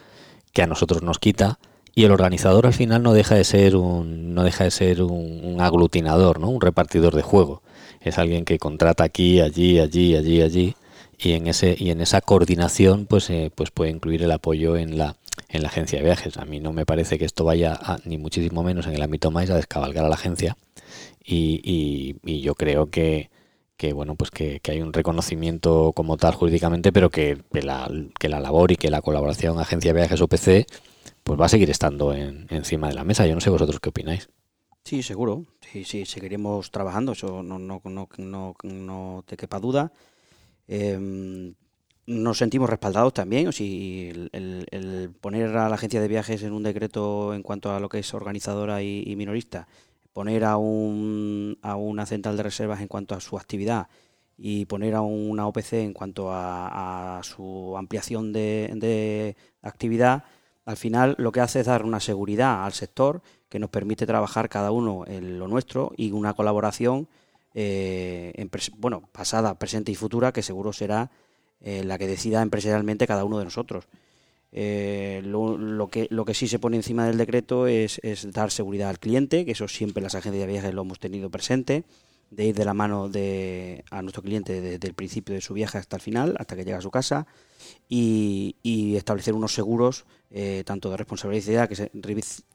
que 0.52 0.64
a 0.64 0.68
nosotros 0.68 1.04
nos 1.04 1.18
quita 1.20 1.60
y 1.96 2.04
el 2.04 2.12
organizador 2.12 2.66
al 2.68 2.74
final 2.74 3.04
no 3.04 3.14
deja 3.14 3.36
de 3.36 3.46
ser 3.46 3.78
un 3.78 4.34
no 4.34 4.44
deja 4.44 4.66
de 4.66 4.72
ser 4.72 5.02
un, 5.02 5.46
un 5.46 5.62
aglutinador, 5.62 6.42
¿no? 6.42 6.50
Un 6.50 6.60
repartidor 6.60 7.16
de 7.16 7.22
juego. 7.22 7.62
Es 8.02 8.18
alguien 8.18 8.44
que 8.44 8.60
contrata 8.60 9.06
aquí, 9.06 9.40
allí, 9.40 9.80
allí, 9.80 10.18
allí, 10.18 10.42
allí 10.42 10.76
y 11.22 11.34
en 11.34 11.48
ese 11.48 11.76
y 11.78 11.92
en 11.92 12.02
esa 12.02 12.22
coordinación 12.22 13.06
pues 13.06 13.30
eh, 13.30 13.52
pues 13.54 13.70
puede 13.72 13.92
incluir 13.92 14.24
el 14.24 14.32
apoyo 14.32 14.76
en 14.76 14.98
la 14.98 15.16
en 15.50 15.62
la 15.62 15.70
agencia 15.70 16.00
de 16.00 16.06
viajes. 16.06 16.38
A 16.38 16.46
mí 16.46 16.60
no 16.60 16.74
me 16.74 16.86
parece 16.86 17.20
que 17.20 17.26
esto 17.26 17.46
vaya 17.46 17.80
ni 18.06 18.18
muchísimo 18.18 18.64
menos 18.64 18.88
en 18.88 18.94
el 18.94 19.02
ámbito 19.02 19.32
más 19.32 19.50
a 19.50 19.56
descabalgar 19.56 20.06
a 20.06 20.10
la 20.10 20.16
agencia. 20.16 20.58
Y, 21.24 22.18
y, 22.24 22.42
yo 22.42 22.56
creo 22.56 22.90
que, 22.90 23.30
que 23.78 23.94
bueno 23.94 24.16
pues 24.16 24.32
que, 24.32 24.60
hay 24.68 24.82
un 24.82 24.92
reconocimiento 24.92 25.92
como 25.96 26.18
tal 26.18 26.34
jurídicamente 26.34 26.92
pero 26.92 27.12
que, 27.12 27.38
la, 27.54 27.92
que 28.20 28.28
la 28.28 28.40
labor 28.40 28.72
y 28.72 28.76
que 28.76 28.90
la 28.90 29.04
colaboración 29.04 29.60
agencia 29.60 29.94
de 29.94 30.00
viajes 30.00 30.20
OPC 30.20 30.66
pues 31.24 31.40
va 31.40 31.46
a 31.46 31.50
seguir 31.50 31.70
estando 31.70 32.14
en, 32.14 32.48
encima 32.50 32.88
de 32.88 32.96
la 32.96 33.04
mesa. 33.04 33.28
Yo 33.28 33.36
no 33.36 33.42
sé 33.42 33.52
vosotros 33.52 33.80
qué 33.80 33.90
opináis. 33.90 34.30
Sí, 34.84 35.04
seguro. 35.04 35.46
Sí, 35.72 35.84
sí, 35.84 36.06
seguiremos 36.06 36.72
trabajando, 36.72 37.12
eso 37.12 37.44
no, 37.44 37.60
no, 37.60 37.82
no, 37.86 38.10
no, 38.18 38.56
no 38.64 39.24
te 39.28 39.38
quepa 39.38 39.60
duda. 39.60 39.92
Em, 40.68 41.54
nos 42.08 42.38
sentimos 42.38 42.70
respaldados 42.70 43.14
también. 43.14 43.52
Si 43.54 44.12
el, 44.32 45.14
poner 45.22 45.56
a 45.58 45.70
la 45.70 45.76
agencia 45.76 46.02
de 46.02 46.08
viajes 46.08 46.44
en 46.44 46.54
un 46.54 46.64
decreto 46.64 47.34
en 47.34 47.44
cuanto 47.44 47.74
a 47.74 47.80
lo 47.80 47.90
que 47.90 48.00
es 48.00 48.14
organizadora 48.14 48.82
y, 48.84 49.16
minorista, 49.16 49.68
poner 50.14 50.44
a, 50.44 50.58
un, 50.58 51.58
a 51.62 51.76
una 51.76 52.06
central 52.06 52.38
de 52.38 52.44
reservas 52.44 52.82
en 52.82 52.88
cuanto 52.88 53.16
a 53.16 53.22
su 53.22 53.38
actividad 53.38 53.88
y 54.44 54.66
poner 54.66 54.96
a 54.96 55.02
una 55.02 55.48
OPC 55.48 55.74
en 55.74 55.94
cuanto 55.94 56.30
a, 56.32 57.22
su 57.24 57.76
ampliación 57.78 58.34
de, 58.34 59.36
actividad, 59.62 60.24
al 60.66 60.78
final 60.78 61.16
lo 61.20 61.32
que 61.32 61.42
hace 61.42 61.60
es 61.60 61.68
dar 61.68 61.86
una 61.86 62.00
seguridad 62.00 62.66
al 62.66 62.74
sector 62.74 63.22
que 63.50 63.60
nos 63.60 63.70
permite 63.70 64.08
trabajar 64.08 64.50
cada 64.50 64.72
uno 64.72 65.04
en 65.06 65.38
lo 65.38 65.48
nuestro 65.48 65.92
y 65.96 66.12
una 66.12 66.34
colaboración 66.34 67.08
eh, 67.54 68.48
bueno, 68.78 69.10
pasada, 69.12 69.58
presente 69.58 69.92
y 69.92 69.96
futura, 69.96 70.32
que 70.32 70.42
seguro 70.42 70.74
será 70.74 71.12
eh, 71.60 71.84
la 71.84 71.98
que 71.98 72.08
decida 72.08 72.42
empresarialmente 72.42 73.08
cada 73.08 73.26
uno 73.26 73.40
de 73.40 73.46
nosotros. 73.46 73.86
Eh, 74.54 75.22
lo, 75.24 75.88
que, 75.90 76.08
lo 76.10 76.26
que 76.26 76.34
sí 76.34 76.48
se 76.48 76.60
pone 76.60 76.76
encima 76.76 77.06
del 77.06 77.18
decreto 77.18 77.68
es, 77.68 78.00
dar 78.32 78.52
seguridad 78.52 78.90
al 78.90 79.00
cliente, 79.00 79.46
que 79.46 79.52
eso 79.52 79.68
siempre 79.68 80.04
las 80.04 80.16
agencias 80.16 80.46
de 80.46 80.52
viajes 80.52 80.74
lo 80.74 80.82
hemos 80.82 81.00
tenido 81.00 81.30
presente, 81.30 81.84
de 82.32 82.46
ir 82.46 82.56
de 82.56 82.64
la 82.64 82.74
mano 82.74 83.10
de, 83.10 83.84
a 83.92 84.02
nuestro 84.02 84.24
cliente 84.24 84.62
desde 84.62 84.88
el 84.88 84.94
principio 84.94 85.36
de 85.36 85.42
su 85.42 85.54
viaje 85.54 85.78
hasta 85.78 85.98
el 85.98 86.02
final, 86.02 86.36
hasta 86.40 86.56
que 86.56 86.64
llega 86.64 86.78
a 86.78 86.82
su 86.82 86.92
casa, 86.92 87.28
y, 87.90 88.56
establecer 88.96 89.34
unos 89.34 89.54
seguros, 89.54 90.06
tanto 90.66 90.90
de 90.90 90.98
responsabilidad 90.98 91.68
que 91.68 91.92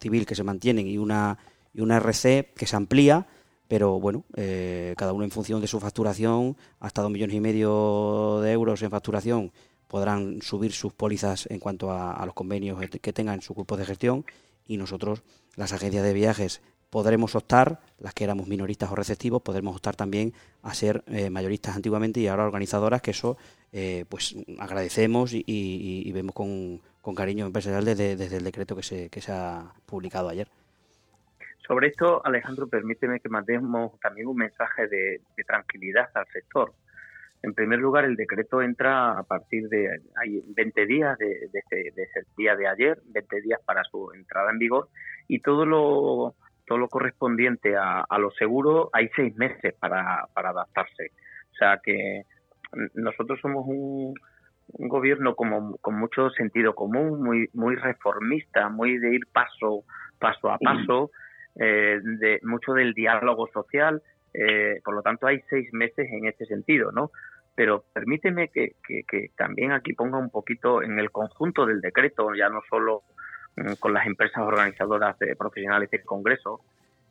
civil 0.00 0.24
que 0.24 0.34
se 0.34 0.42
mantienen 0.42 0.86
y 0.86 0.96
una, 0.96 1.38
y 1.74 1.82
una 1.82 1.98
RC 1.98 2.52
que 2.56 2.66
se 2.66 2.76
amplía 2.76 3.26
pero 3.68 3.98
bueno, 3.98 4.24
eh, 4.36 4.94
cada 4.96 5.12
uno 5.12 5.24
en 5.24 5.30
función 5.30 5.60
de 5.60 5.66
su 5.66 5.80
facturación, 5.80 6.56
hasta 6.80 7.02
dos 7.02 7.10
millones 7.10 7.36
y 7.36 7.40
medio 7.40 8.40
de 8.40 8.52
euros 8.52 8.82
en 8.82 8.90
facturación, 8.90 9.52
podrán 9.88 10.42
subir 10.42 10.72
sus 10.72 10.92
pólizas 10.92 11.46
en 11.50 11.58
cuanto 11.58 11.90
a, 11.92 12.24
los 12.26 12.34
convenios 12.34 12.78
que 13.00 13.12
tengan 13.12 13.36
en 13.36 13.42
su 13.42 13.54
grupo 13.54 13.76
de 13.76 13.84
gestión 13.84 14.24
y 14.66 14.76
nosotros, 14.76 15.22
las 15.54 15.72
agencias 15.72 16.04
de 16.04 16.12
viajes 16.12 16.60
podremos 16.90 17.34
optar, 17.34 17.80
las 17.98 18.14
que 18.14 18.24
éramos 18.24 18.46
minoristas 18.46 18.90
o 18.90 18.94
receptivos, 18.94 19.42
podremos 19.42 19.76
optar 19.76 19.96
también 19.96 20.32
a 20.62 20.74
ser 20.74 21.04
eh, 21.08 21.30
mayoristas 21.30 21.76
antiguamente 21.76 22.20
y 22.20 22.26
ahora 22.26 22.44
organizadoras, 22.44 23.02
que 23.02 23.10
eso 23.10 23.36
eh, 23.72 24.04
pues 24.08 24.36
agradecemos 24.58 25.32
y, 25.34 26.10
vemos 26.12 26.34
con, 26.34 26.80
cariño 27.14 27.46
empresarial 27.46 27.84
desde, 27.84 28.16
desde, 28.16 28.36
el 28.38 28.44
decreto 28.44 28.74
que 28.74 28.82
se, 28.82 29.10
que 29.10 29.20
se 29.20 29.32
ha 29.32 29.72
publicado 29.86 30.28
ayer. 30.28 30.48
Sobre 31.66 31.88
esto, 31.88 32.24
Alejandro, 32.24 32.68
permíteme 32.68 33.18
que 33.18 33.28
mandemos 33.28 33.98
también 34.00 34.28
un 34.28 34.36
mensaje 34.36 34.86
de, 34.86 35.20
tranquilidad 35.46 36.08
al 36.14 36.26
sector. 36.28 36.72
En 37.42 37.54
primer 37.54 37.80
lugar, 37.80 38.04
el 38.04 38.16
decreto 38.16 38.62
entra 38.62 39.18
a 39.18 39.22
partir 39.24 39.68
de 39.68 40.00
hay 40.16 40.42
20 40.46 40.86
días 40.86 41.18
de, 41.18 41.50
ese, 41.52 42.24
día 42.36 42.54
de 42.56 42.68
ayer, 42.68 42.98
20 43.06 43.40
días 43.42 43.60
para 43.64 43.82
su 43.84 44.12
entrada 44.12 44.50
en 44.50 44.58
vigor 44.58 44.88
y 45.28 45.40
todo 45.40 45.66
lo 45.66 46.34
todo 46.66 46.78
lo 46.78 46.88
correspondiente 46.88 47.76
a, 47.76 48.00
a 48.00 48.18
lo 48.18 48.32
seguro 48.32 48.90
hay 48.92 49.08
seis 49.14 49.36
meses 49.36 49.72
para, 49.74 50.26
para 50.34 50.50
adaptarse. 50.50 51.12
O 51.52 51.54
sea 51.54 51.80
que 51.80 52.22
nosotros 52.94 53.38
somos 53.40 53.64
un, 53.68 54.14
un 54.72 54.88
gobierno 54.88 55.36
como, 55.36 55.76
con 55.76 55.96
mucho 55.96 56.30
sentido 56.30 56.74
común, 56.74 57.22
muy 57.22 57.48
muy 57.52 57.76
reformista, 57.76 58.68
muy 58.68 58.98
de 58.98 59.14
ir 59.14 59.26
paso 59.32 59.84
paso 60.18 60.50
a 60.50 60.58
paso. 60.58 61.10
Eh, 61.58 62.00
de 62.02 62.40
mucho 62.42 62.74
del 62.74 62.92
diálogo 62.92 63.48
social. 63.48 64.02
Eh, 64.34 64.80
por 64.84 64.94
lo 64.94 65.02
tanto, 65.02 65.26
hay 65.26 65.40
seis 65.48 65.72
meses 65.72 66.06
en 66.10 66.26
ese 66.26 66.44
sentido, 66.44 66.92
¿no? 66.92 67.10
Pero 67.54 67.84
permíteme 67.94 68.48
que, 68.48 68.74
también 69.36 69.72
aquí 69.72 69.94
ponga 69.94 70.18
un 70.18 70.28
poquito 70.28 70.82
en 70.82 70.98
el 70.98 71.10
conjunto 71.10 71.64
del 71.64 71.80
decreto, 71.80 72.34
ya 72.34 72.50
no 72.50 72.60
solo 72.68 73.04
mm, 73.56 73.74
con 73.80 73.94
las 73.94 74.06
empresas 74.06 74.42
organizadoras 74.42 75.18
de 75.18 75.34
profesionales 75.34 75.90
del 75.90 76.04
Congreso, 76.04 76.60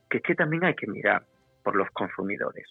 que 0.08 0.17
es 0.17 0.23
que 0.23 0.36
también 0.36 0.63
hay 0.65 0.75
que 0.75 0.86
mirar 0.86 1.23
por 1.63 1.75
los 1.75 1.89
consumidores. 1.89 2.67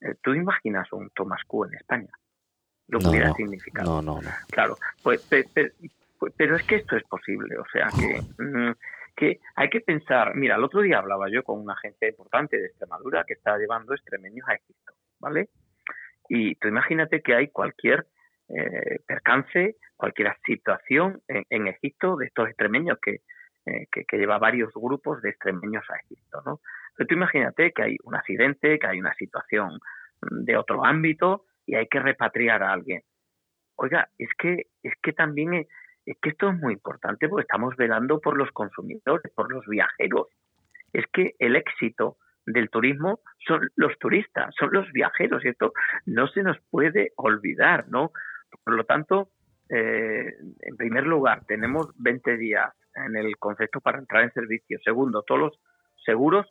Eh, 0.00 0.14
¿Tú 0.22 0.32
imaginas 0.34 0.92
un 0.92 1.10
Thomas 1.10 1.42
Q 1.44 1.64
en 1.64 1.74
España? 1.74 2.10
Lo 2.86 3.00
que 3.00 3.08
hubiera 3.08 3.32
significado. 3.32 4.00
No, 4.00 4.14
no, 4.14 4.22
no. 4.22 4.30
Claro, 4.50 4.76
pues, 5.02 5.26
pero, 5.28 6.56
es 6.56 6.62
que 6.62 6.76
esto 6.76 6.96
es 6.96 7.02
posible. 7.04 7.58
O 7.58 7.64
sea 7.72 7.88
que 7.88 8.20
mm, 8.40 8.72
que 9.16 9.40
hay 9.54 9.68
que 9.70 9.80
pensar, 9.80 10.34
mira, 10.34 10.56
el 10.56 10.64
otro 10.64 10.80
día 10.80 10.98
hablaba 10.98 11.28
yo 11.30 11.42
con 11.42 11.60
una 11.60 11.74
agencia 11.74 12.08
importante 12.08 12.58
de 12.58 12.66
Extremadura 12.66 13.24
que 13.24 13.34
está 13.34 13.56
llevando 13.58 13.94
extremeños 13.94 14.46
a 14.48 14.54
Egipto, 14.54 14.92
¿vale? 15.20 15.48
Y 16.28 16.54
tú 16.56 16.68
imagínate 16.68 17.20
que 17.22 17.34
hay 17.34 17.48
cualquier 17.48 18.06
eh, 18.48 19.00
percance, 19.06 19.76
cualquier 19.96 20.34
situación 20.44 21.22
en, 21.28 21.66
Egipto 21.66 22.16
de 22.16 22.26
estos 22.26 22.48
extremeños 22.48 22.98
eh, 23.06 23.86
que, 23.90 24.04
que, 24.04 24.18
lleva 24.18 24.38
varios 24.38 24.72
grupos 24.74 25.22
de 25.22 25.30
extremeños 25.30 25.84
a 25.90 25.96
Egipto, 25.96 26.42
¿no? 26.44 26.60
Pero 26.96 27.06
tú 27.06 27.14
imagínate 27.14 27.72
que 27.72 27.82
hay 27.82 27.96
un 28.04 28.14
accidente, 28.14 28.78
que 28.78 28.86
hay 28.86 29.00
una 29.00 29.14
situación 29.14 29.78
de 30.30 30.56
otro 30.56 30.84
ámbito 30.84 31.44
y 31.66 31.74
hay 31.74 31.86
que 31.88 32.00
repatriar 32.00 32.62
a 32.62 32.72
alguien. 32.72 33.02
Oiga, 33.76 34.08
es 34.18 34.28
que, 34.38 34.66
es 34.82 34.92
que 35.02 35.12
también 35.12 35.66
es 36.06 36.16
que 36.20 36.30
esto 36.30 36.50
es 36.50 36.58
muy 36.58 36.74
importante 36.74 37.28
porque 37.28 37.42
estamos 37.42 37.76
velando 37.76 38.20
por 38.20 38.36
los 38.36 38.50
consumidores, 38.52 39.32
por 39.34 39.50
los 39.52 39.66
viajeros. 39.66 40.28
Es 40.92 41.04
que 41.12 41.34
el 41.38 41.56
éxito 41.56 42.18
del 42.46 42.68
turismo 42.68 43.20
son 43.46 43.70
los 43.76 43.98
turistas, 43.98 44.54
son 44.58 44.70
los 44.72 44.90
viajeros 44.92 45.44
y 45.44 45.48
esto 45.48 45.72
no 46.06 46.28
se 46.28 46.42
nos 46.42 46.58
puede 46.70 47.12
olvidar, 47.16 47.88
¿no? 47.88 48.12
Por 48.62 48.74
lo 48.74 48.84
tanto, 48.84 49.30
eh, 49.70 50.34
en 50.60 50.76
primer 50.76 51.06
lugar, 51.06 51.44
tenemos 51.46 51.88
20 51.96 52.36
días 52.36 52.70
en 52.94 53.16
el 53.16 53.36
concepto 53.38 53.80
para 53.80 53.98
entrar 53.98 54.24
en 54.24 54.32
servicio. 54.32 54.78
Segundo, 54.84 55.22
todos 55.22 55.40
los 55.40 55.60
seguros, 56.04 56.46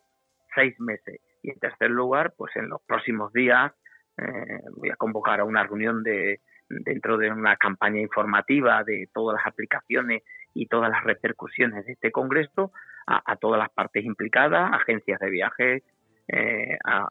seis 0.56 0.78
meses. 0.80 1.22
Y 1.44 1.52
en 1.52 1.60
tercer 1.60 1.92
lugar, 1.92 2.34
pues 2.36 2.56
en 2.56 2.70
los 2.70 2.82
próximos 2.84 3.32
días 3.34 3.72
eh, 4.18 4.60
voy 4.76 4.90
a 4.90 4.96
convocar 4.96 5.40
a 5.40 5.46
una 5.46 5.64
reunión 5.64 6.04
de, 6.04 6.42
dentro 6.82 7.18
de 7.18 7.32
una 7.32 7.56
campaña 7.58 8.00
informativa 8.00 8.84
de 8.84 9.10
todas 9.14 9.38
las 9.38 9.48
aplicaciones 9.48 10.24
y 10.54 10.68
todas 10.68 10.90
las 10.90 11.04
repercusiones 11.04 11.86
de 11.86 11.94
este 11.94 12.12
Congreso 12.12 12.72
a, 13.06 13.36
todas 13.36 13.60
las 13.60 13.70
partes 13.70 14.06
implicadas, 14.06 14.72
agencias 14.74 15.20
de 15.20 15.30
viajes, 15.30 15.84
eh, 16.28 16.78
a, 16.86 17.08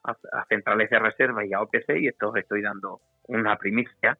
centrales 0.48 0.88
de 0.88 0.98
reserva 0.98 1.44
y 1.44 1.53
a 1.53 1.61
OPC, 1.61 1.96
y 1.98 2.09
esto 2.09 2.31
os 2.31 2.37
estoy 2.37 2.62
dando 2.62 3.01
una 3.29 3.57
primicia. 3.57 4.16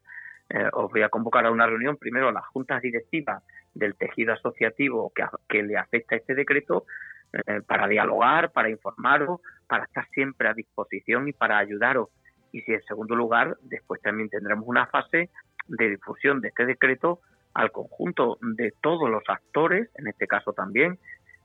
Eh, 0.50 0.68
os 0.72 0.90
voy 0.90 1.02
a 1.02 1.09
convocar 1.09 1.46
a 1.46 1.50
una 1.50 1.66
reunión 1.66 1.96
primero 1.96 2.28
a 2.28 2.33
las 2.33 2.46
juntas 2.48 2.83
directivas 2.83 3.42
del 3.72 3.94
tejido 3.94 4.35
asociativo 4.35 5.12
que, 5.48 5.62
le 5.62 5.78
afecta 5.78 6.16
este 6.16 6.35
decreto 6.35 6.85
eh, 7.33 7.62
para 7.66 7.88
dialogar, 7.88 8.52
para 8.52 8.68
informaros, 8.68 9.40
para 9.66 9.85
estar 9.85 10.07
siempre 10.11 10.48
a 10.48 10.55
disposición 10.55 11.28
y 11.28 11.33
para 11.33 11.57
ayudaros 11.57 12.11
y 12.52 12.60
si 12.62 12.72
en 12.72 12.82
segundo 12.84 13.16
lugar, 13.16 13.56
después 13.62 14.00
también 14.02 14.28
tendremos 14.28 14.66
una 14.66 14.86
fase 14.86 15.30
de 15.68 15.90
difusión 15.90 16.40
de 16.40 16.48
este 16.48 16.66
decreto 16.66 17.20
al 17.54 17.72
conjunto 17.72 18.38
de 18.40 18.72
todos 18.80 19.10
los 19.10 19.22
actores, 19.28 19.88
en 19.96 20.08
este 20.08 20.26
caso 20.26 20.52
también, 20.52 20.98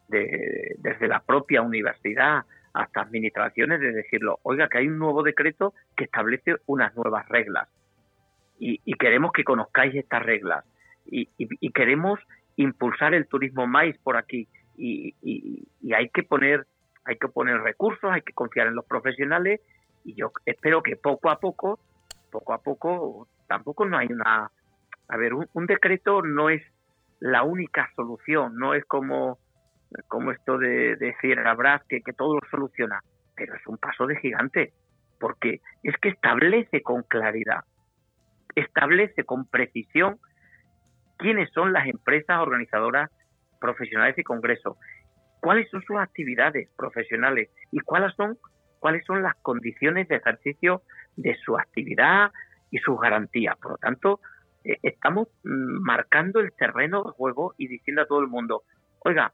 de, 0.09 0.75
desde 0.79 1.07
la 1.07 1.21
propia 1.21 1.61
universidad 1.61 2.43
hasta 2.73 3.01
administraciones, 3.01 3.79
de 3.79 3.91
decirlo, 3.91 4.39
oiga, 4.43 4.69
que 4.69 4.79
hay 4.79 4.87
un 4.87 4.99
nuevo 4.99 5.23
decreto 5.23 5.73
que 5.95 6.03
establece 6.03 6.57
unas 6.67 6.95
nuevas 6.95 7.27
reglas 7.27 7.67
y, 8.59 8.79
queremos 8.95 9.31
que 9.31 9.43
conozcáis 9.43 9.95
estas 9.95 10.23
reglas 10.23 10.65
y, 11.05 11.27
queremos 11.71 12.19
impulsar 12.55 13.13
el 13.13 13.27
turismo 13.27 13.67
más 13.67 13.85
por 14.03 14.17
aquí 14.17 14.47
y, 14.77 15.15
y 15.21 15.93
hay 15.93 16.09
que 16.09 16.23
poner 16.23 16.65
hay 17.07 17.15
que 17.17 17.29
poner 17.29 17.61
recursos, 17.61 18.11
hay 18.11 18.21
que 18.21 18.33
confiar 18.33 18.67
en 18.67 18.75
los 18.75 18.85
profesionales 18.85 19.61
y 20.07 20.15
yo 20.15 20.31
espero 20.45 20.81
que 20.81 20.95
poco 20.95 21.29
a 21.29 21.37
poco, 21.37 21.79
poco 22.31 22.53
a 22.53 22.59
poco, 22.59 23.27
tampoco 23.47 23.85
no 23.85 23.97
hay 23.97 24.07
una... 24.07 24.49
A 25.09 25.17
ver, 25.17 25.33
un, 25.33 25.65
decreto 25.67 26.21
no 26.21 26.49
es 26.49 26.61
la 27.19 27.43
única 27.43 27.89
solución, 27.95 28.57
no 28.57 28.73
es 28.73 28.85
como, 28.85 29.37
como 30.07 30.31
esto 30.31 30.57
de, 30.57 30.95
decir 30.95 31.39
habrá 31.39 31.83
que, 31.89 32.01
que 32.01 32.13
todo 32.13 32.35
lo 32.35 32.41
soluciona, 32.49 33.01
pero 33.35 33.55
es 33.55 33.67
un 33.67 33.77
paso 33.77 34.07
de 34.07 34.15
gigante, 34.17 34.73
porque 35.19 35.59
es 35.83 35.95
que 35.97 36.09
establece 36.09 36.81
con 36.81 37.03
claridad, 37.03 37.65
establece 38.55 39.25
con 39.25 39.45
precisión 39.45 40.19
quiénes 41.17 41.49
son 41.51 41.73
las 41.73 41.87
empresas 41.87 42.39
organizadoras 42.39 43.11
profesionales 43.59 44.17
y 44.17 44.23
congresos, 44.23 44.77
cuáles 45.41 45.69
son 45.69 45.81
sus 45.83 45.97
actividades 45.97 46.69
profesionales 46.77 47.49
y 47.71 47.79
cuáles 47.79 48.13
son 48.15 48.37
cuáles 48.87 49.03
son 49.03 49.21
las 49.21 49.35
condiciones 49.41 50.07
de 50.07 50.15
ejercicio 50.15 50.81
de 51.17 51.35
su 51.43 51.57
actividad 51.57 52.31
y 52.71 52.77
sus 52.77 52.97
garantías. 52.97 53.57
Por 53.57 53.71
lo 53.71 53.77
tanto, 53.77 54.21
eh, 54.63 54.77
estamos 54.81 55.27
mm, 55.43 55.83
marcando 55.83 56.39
el 56.39 56.53
terreno 56.53 57.03
de 57.03 57.11
juego 57.11 57.53
y 57.57 57.67
diciendo 57.67 58.03
a 58.03 58.05
todo 58.05 58.21
el 58.21 58.27
mundo, 58.27 58.63
oiga, 58.99 59.33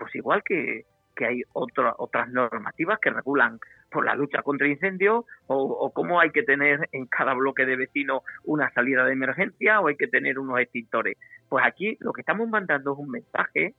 pues 0.00 0.12
igual 0.16 0.42
que, 0.44 0.84
hay 1.20 1.42
otras 1.52 2.28
normativas 2.28 2.98
que 3.00 3.10
regulan 3.10 3.60
por 3.88 4.04
la 4.04 4.16
lucha 4.16 4.42
contra 4.42 4.66
incendios 4.66 5.24
o, 5.46 5.56
o 5.56 5.92
cómo 5.92 6.18
hay 6.20 6.30
que 6.30 6.42
tener 6.42 6.88
en 6.90 7.06
cada 7.06 7.34
bloque 7.34 7.66
de 7.66 7.76
vecinos 7.76 8.22
una 8.44 8.72
salida 8.72 9.04
de 9.04 9.12
emergencia 9.12 9.80
o 9.80 9.86
hay 9.86 9.96
que 9.96 10.08
tener 10.08 10.40
unos 10.40 10.58
extintores. 10.58 11.16
Pues 11.48 11.64
aquí 11.64 11.96
lo 12.00 12.12
que 12.12 12.22
estamos 12.22 12.48
mandando 12.48 12.94
es 12.94 12.98
un 12.98 13.10
mensaje 13.10 13.74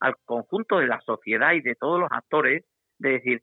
al 0.00 0.16
conjunto 0.24 0.78
de 0.78 0.86
la 0.86 1.00
sociedad 1.02 1.52
y 1.52 1.60
de 1.60 1.74
todos 1.74 2.00
los 2.00 2.10
actores 2.10 2.64
de 2.98 3.10
decir, 3.10 3.42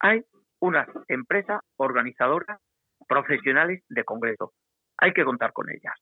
hay 0.00 0.24
unas 0.60 0.88
empresas 1.08 1.60
organizadoras 1.76 2.60
profesionales 3.08 3.82
de 3.88 4.04
congreso. 4.04 4.52
Hay 4.98 5.12
que 5.12 5.24
contar 5.24 5.52
con 5.52 5.70
ellas. 5.70 5.94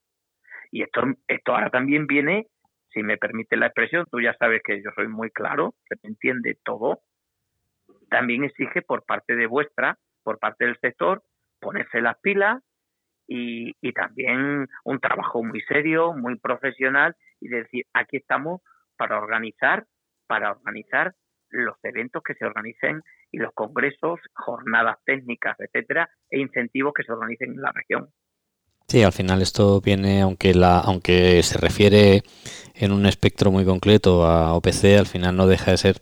Y 0.71 0.83
esto, 0.83 1.03
esto 1.27 1.53
ahora 1.53 1.71
también 1.71 2.07
viene, 2.07 2.47
si 2.91 3.03
me 3.03 3.17
permite 3.17 3.57
la 3.57 3.67
expresión, 3.67 4.07
tú 4.11 4.21
ya 4.21 4.35
sabes 4.35 4.61
que 4.63 4.83
yo 4.83 4.91
soy 4.95 5.09
muy 5.09 5.31
claro, 5.31 5.75
que 5.89 5.97
me 6.03 6.11
entiende 6.11 6.59
todo, 6.65 7.01
también 8.11 8.45
exige 8.45 8.83
por 8.83 9.05
parte 9.05 9.37
de 9.37 9.47
vuestra, 9.47 9.97
por 10.23 10.39
parte 10.39 10.67
del 10.67 10.79
sector, 10.81 11.23
ponerse 11.61 12.01
las 12.01 12.19
pilas 12.21 12.63
y, 13.27 13.75
y 13.81 13.93
también 13.93 14.67
un 14.85 15.01
trabajo 15.01 15.43
muy 15.43 15.61
serio, 15.63 16.13
muy 16.13 16.39
profesional 16.39 17.15
y 17.41 17.49
decir, 17.49 17.87
aquí 17.93 18.19
estamos 18.19 18.61
para 18.97 19.19
organizar, 19.19 19.87
para 20.27 20.51
organizar 20.51 21.15
los 21.51 21.77
eventos 21.83 22.23
que 22.23 22.35
se 22.35 22.45
organicen 22.45 23.03
y 23.31 23.39
los 23.39 23.53
congresos, 23.55 24.21
jornadas 24.35 24.99
técnicas, 25.05 25.57
etcétera, 25.59 26.09
e 26.31 26.41
incentivos 26.41 26.93
que 26.95 27.05
se 27.05 27.13
organicen 27.13 27.53
en 27.53 27.63
la 27.63 27.73
región. 27.73 28.09
Sí, 28.87 29.03
al 29.03 29.13
final 29.13 29.43
esto 29.43 29.83
viene, 29.83 30.23
aunque 30.23 30.55
la, 30.55 30.79
aunque 30.79 31.43
se 31.43 31.59
refiere 31.59 32.23
en 32.75 32.93
un 32.93 33.05
espectro 33.05 33.51
muy 33.51 33.67
concreto 33.67 34.25
a 34.25 34.55
OPC, 34.55 34.99
al 34.99 35.07
final 35.07 35.37
no 35.37 35.47
deja 35.47 35.73
de 35.73 35.77
ser 35.77 35.97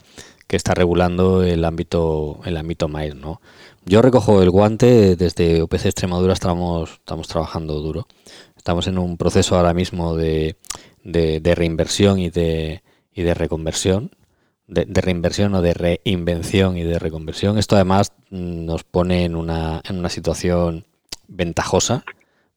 que 0.46 0.54
está 0.54 0.72
regulando 0.72 1.42
el 1.42 1.64
ámbito, 1.64 2.40
el 2.44 2.56
ámbito 2.56 2.86
MAIR, 2.86 3.16
¿no? 3.16 3.40
Yo 3.84 4.02
recojo 4.02 4.40
el 4.40 4.50
guante, 4.50 5.16
desde 5.16 5.62
OPC 5.62 5.86
Extremadura 5.86 6.32
estamos, 6.32 6.92
estamos 6.92 7.26
trabajando 7.26 7.74
duro. 7.80 8.06
Estamos 8.56 8.86
en 8.86 8.98
un 8.98 9.16
proceso 9.16 9.56
ahora 9.56 9.74
mismo 9.74 10.16
de, 10.16 10.56
de, 11.02 11.40
de 11.40 11.54
reinversión 11.56 12.20
y 12.20 12.30
de, 12.30 12.82
y 13.12 13.22
de 13.22 13.34
reconversión 13.34 14.10
de, 14.66 15.00
reinversión 15.00 15.54
o 15.54 15.62
de 15.62 15.74
reinvención 15.74 16.76
y 16.76 16.82
de 16.82 16.98
reconversión. 16.98 17.58
Esto 17.58 17.76
además 17.76 18.12
nos 18.30 18.84
pone 18.84 19.24
en 19.24 19.36
una, 19.36 19.80
en 19.88 19.98
una 19.98 20.08
situación 20.08 20.84
ventajosa, 21.28 22.04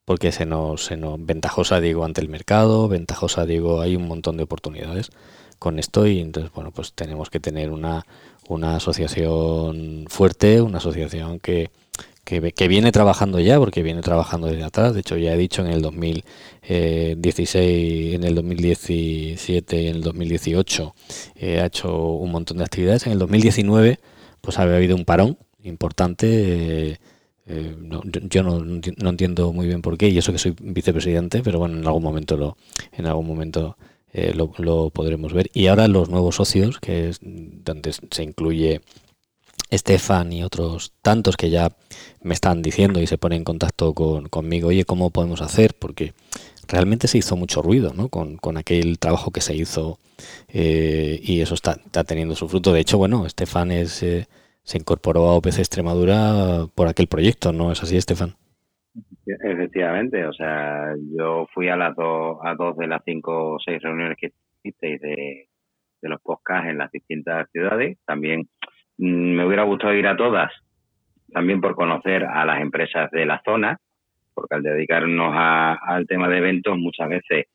porque 0.06 0.32
se 0.32 0.46
nos, 0.46 0.86
se 0.86 0.98
nos 0.98 1.24
ventajosa 1.24 1.80
digo 1.80 2.04
ante 2.04 2.22
el 2.22 2.30
mercado, 2.30 2.88
ventajosa 2.88 3.46
digo 3.46 3.82
hay 3.82 3.96
un 3.96 4.08
montón 4.08 4.38
de 4.38 4.44
oportunidades 4.44 5.12
con 5.60 5.78
esto 5.78 6.08
y 6.08 6.20
entonces 6.20 6.52
bueno 6.54 6.72
pues 6.72 6.94
tenemos 6.94 7.30
que 7.30 7.40
tener 7.40 7.70
una, 7.70 8.06
una 8.48 8.78
asociación 8.78 10.06
fuerte, 10.08 10.62
una 10.62 10.80
asociación 10.80 11.40
que, 11.40 11.70
que, 12.30 12.68
viene 12.68 12.92
trabajando 12.92 13.40
ya, 13.40 13.58
porque 13.58 13.82
viene 13.82 14.02
trabajando 14.02 14.48
desde 14.48 14.64
atrás. 14.64 14.94
De 14.94 15.00
hecho, 15.00 15.18
ya 15.18 15.34
he 15.34 15.38
dicho 15.38 15.66
en 15.66 15.72
el 15.72 15.82
2016, 15.82 18.16
en 18.16 18.24
el 18.24 18.36
2017 18.36 19.82
y 19.82 19.88
en 19.88 19.96
el 19.96 20.04
2018 20.04 20.96
eh, 21.36 21.60
ha 21.60 21.66
hecho 21.66 22.14
un 22.14 22.32
montón 22.32 22.58
de 22.58 22.64
actividades. 22.64 23.08
En 23.08 23.14
el 23.14 23.20
2019, 23.20 24.00
pues 24.42 24.60
había 24.60 24.76
habido 24.76 24.96
un 24.96 25.06
parón 25.06 25.40
importante. 25.64 26.92
Eh, 26.92 26.98
eh, 27.48 27.76
yo 28.30 28.44
no, 28.44 28.60
no, 28.60 29.10
entiendo 29.10 29.52
muy 29.52 29.66
bien 29.66 29.82
por 29.82 29.98
qué, 29.98 30.10
y 30.10 30.20
eso 30.20 30.32
que 30.32 30.38
soy 30.38 30.54
vicepresidente, 30.62 31.42
pero 31.42 31.58
bueno, 31.58 31.80
en 31.80 31.88
algún 31.88 32.04
momento 32.04 32.38
lo, 32.38 32.58
en 32.92 33.08
algún 33.08 33.26
momento 33.26 33.76
lo, 34.14 34.52
lo 34.58 34.92
podremos 34.92 35.34
ver. 35.34 35.50
Y 35.54 35.66
ahora 35.68 35.88
los 35.88 36.10
nuevos 36.10 36.36
socios, 36.36 36.80
que 36.80 37.10
es 37.10 37.20
donde 37.22 37.94
se 37.94 38.24
incluye 38.24 38.82
Estefan 39.70 40.34
y 40.34 40.44
otros 40.44 40.94
tantos 41.02 41.38
que 41.38 41.50
ya 41.50 41.70
me 42.22 42.34
están 42.34 42.62
diciendo 42.62 43.02
y 43.02 43.08
se 43.08 43.18
ponen 43.18 43.40
en 43.40 43.44
contacto 43.44 43.94
con, 43.94 44.28
conmigo, 44.28 44.70
oye, 44.70 44.86
¿cómo 44.86 45.12
podemos 45.12 45.42
hacer? 45.42 45.76
Porque 45.80 46.14
realmente 46.68 47.08
se 47.08 47.18
hizo 47.18 47.36
mucho 47.36 47.62
ruido 47.62 47.94
¿no? 47.94 48.10
con, 48.10 48.38
con 48.38 48.58
aquel 48.58 49.00
trabajo 49.00 49.32
que 49.32 49.42
se 49.42 49.56
hizo 49.56 50.00
eh, 50.54 51.20
y 51.22 51.42
eso 51.42 51.54
está, 51.54 51.74
está, 51.74 52.04
teniendo 52.04 52.36
su 52.36 52.48
fruto. 52.48 52.74
De 52.74 52.80
hecho, 52.80 52.98
bueno, 52.98 53.26
Estefan 53.26 53.72
es, 53.72 54.04
eh, 54.04 54.28
se 54.64 54.78
incorporó 54.78 55.28
a 55.28 55.36
OPC 55.36 55.60
Extremadura 55.60 56.66
por 56.76 56.88
aquel 56.88 57.08
proyecto, 57.08 57.52
¿no 57.52 57.72
es 57.72 57.82
así, 57.82 57.98
Estefan? 57.98 58.36
Efectivamente, 59.26 60.26
o 60.26 60.34
sea, 60.34 60.96
yo 61.16 61.48
fui 61.54 61.70
a 61.70 61.76
las 61.76 61.96
dos, 61.96 62.40
a 62.44 62.56
dos 62.56 62.76
de 62.78 62.88
las 62.88 63.02
cinco 63.06 63.54
o 63.54 63.60
seis 63.60 63.82
reuniones 63.82 64.18
que 64.18 64.34
hicisteis 64.64 65.00
de, 65.00 65.48
de 66.02 66.10
los 66.10 66.20
podcasts 66.22 66.70
en 66.70 66.80
las 66.80 66.92
distintas 66.92 67.48
ciudades. 67.52 67.98
También 68.06 68.50
me 69.00 69.46
hubiera 69.46 69.64
gustado 69.64 69.94
ir 69.94 70.08
a 70.08 70.18
todas, 70.18 70.52
también 71.32 71.62
por 71.62 71.76
conocer 71.76 72.26
a 72.26 72.46
las 72.46 72.62
empresas 72.62 73.10
de 73.12 73.26
la 73.26 73.42
zona, 73.46 73.78
porque 74.34 74.56
al 74.56 74.64
dedicarnos 74.64 75.34
al 75.36 76.06
tema 76.06 76.28
de 76.28 76.38
eventos 76.38 76.78
muchas 76.78 77.10
veces 77.10 77.46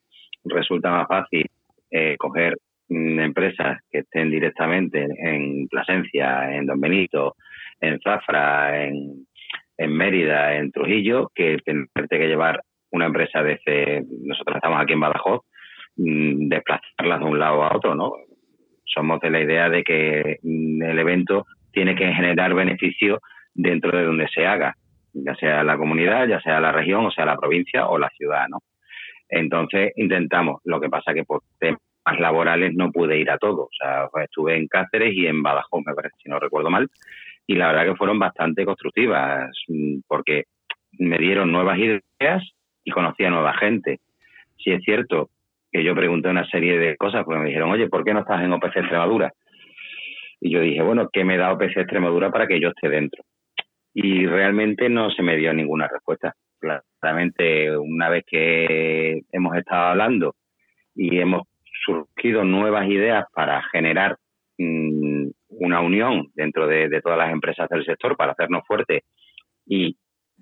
resulta 0.45 0.91
más 0.91 1.07
fácil 1.07 1.47
eh, 1.91 2.17
coger 2.19 2.57
mm, 2.89 3.21
empresas 3.21 3.79
que 3.91 3.99
estén 3.99 4.31
directamente 4.31 5.07
en 5.19 5.69
Plasencia, 5.69 6.55
en 6.55 6.67
Don 6.67 6.81
Benito, 6.81 7.37
en 7.81 8.01
Zafra, 8.01 8.85
en, 8.85 9.27
en 9.77 9.97
Mérida, 9.97 10.57
en 10.57 10.73
Trujillo, 10.73 11.31
que 11.35 11.59
tenerte 11.65 12.19
que 12.19 12.29
llevar 12.29 12.63
una 12.91 13.07
empresa 13.07 13.43
desde, 13.43 14.05
nosotros 14.23 14.57
estamos 14.57 14.81
aquí 14.81 14.93
en 14.95 15.01
Badajoz, 15.01 15.43
mm, 15.97 16.49
desplazarlas 16.49 17.21
de 17.21 17.25
un 17.27 17.39
lado 17.39 17.65
a 17.65 17.77
otro, 17.77 17.95
¿no? 17.95 18.13
Somos 18.95 19.21
de 19.21 19.31
la 19.31 19.41
idea 19.41 19.69
de 19.69 19.83
que 19.83 20.39
mm, 20.43 20.83
el 20.83 20.99
evento 20.99 21.47
tiene 21.73 21.95
que 21.95 22.13
generar 22.13 22.55
beneficio 22.55 23.21
dentro 23.53 23.97
de 23.97 24.05
donde 24.05 24.29
se 24.29 24.47
haga, 24.47 24.77
ya 25.13 25.35
sea 25.35 25.65
la 25.65 25.77
comunidad, 25.77 26.27
ya 26.29 26.41
sea 26.41 26.61
la 26.61 26.73
región, 26.73 27.07
o 27.07 27.11
sea 27.11 27.25
la 27.25 27.37
provincia 27.37 27.89
o 27.89 27.99
la 27.99 28.11
ciudad, 28.11 28.47
¿no? 28.49 28.59
Entonces 29.29 29.93
intentamos, 29.97 30.61
lo 30.65 30.81
que 30.81 30.89
pasa 30.89 31.15
que 31.15 31.25
por 31.25 31.43
temas 31.59 31.81
laborales 32.19 32.75
no 32.75 32.93
pude 32.93 33.19
ir 33.19 33.31
a 33.31 33.39
todo, 33.39 33.65
o 33.65 33.71
sea, 33.77 34.09
pues 34.13 34.25
estuve 34.25 34.57
en 34.57 34.69
Cáceres 34.69 35.15
y 35.15 35.27
en 35.27 35.43
Badajoz, 35.43 35.83
me 35.85 35.95
parece, 35.95 36.17
si 36.23 36.29
no 36.29 36.39
recuerdo 36.39 36.71
mal, 36.71 36.89
y 37.47 37.57
la 37.57 37.69
verdad 37.69 37.87
que 37.87 37.97
fueron 37.97 38.19
bastante 38.19 38.65
constructivas, 38.65 39.51
mm, 39.69 40.01
porque 40.07 40.45
me 40.99 41.19
dieron 41.19 41.51
nuevas 41.51 41.79
ideas 41.79 42.43
y 42.85 42.91
conocí 42.91 43.25
a 43.25 43.31
nueva 43.31 43.55
gente. 43.55 44.01
Si 44.57 44.71
es 44.71 44.83
cierto 44.83 45.31
que 45.75 45.83
yo 45.83 45.93
pregunté 45.97 46.29
una 46.29 46.47
serie 46.47 46.79
de 46.79 46.97
cosas, 46.97 47.25
pues 47.25 47.37
me 47.37 47.47
dijeron, 47.47 47.73
oye, 47.73 47.89
¿por 47.89 48.05
qué 48.05 48.15
no 48.15 48.21
estás 48.21 48.45
en 48.45 48.53
OPC 48.53 48.77
Extremadura? 48.77 49.33
Y 50.41 50.53
yo 50.53 50.61
dije, 50.61 50.81
bueno, 50.83 51.09
¿qué 51.13 51.25
me 51.25 51.37
da 51.37 51.53
OPC 51.53 51.79
Extremadura 51.79 52.31
para 52.31 52.47
que 52.47 52.61
yo 52.61 52.69
esté 52.69 52.89
dentro? 52.89 53.25
Y 53.93 54.25
realmente 54.25 54.89
no 54.89 55.11
se 55.11 55.25
me 55.25 55.37
dio 55.37 55.53
ninguna 55.53 55.89
respuesta. 55.89 56.33
Claramente, 56.61 57.77
una 57.77 58.09
vez 58.09 58.23
que 58.25 59.23
hemos 59.33 59.57
estado 59.57 59.89
hablando 59.89 60.37
y 60.95 61.19
hemos 61.19 61.43
surgido 61.85 62.45
nuevas 62.45 62.89
ideas 62.89 63.25
para 63.35 63.61
generar 63.73 64.17
mm, 64.59 65.27
una 65.49 65.81
unión 65.81 66.29
dentro 66.37 66.69
de, 66.69 67.01
todas 67.03 67.19
las 67.19 67.33
empresas 67.33 67.69
del 67.69 67.85
sector 67.85 68.17
para 68.17 68.31
hacernos 68.31 68.63
fuertes 68.65 69.03
y 69.67 69.97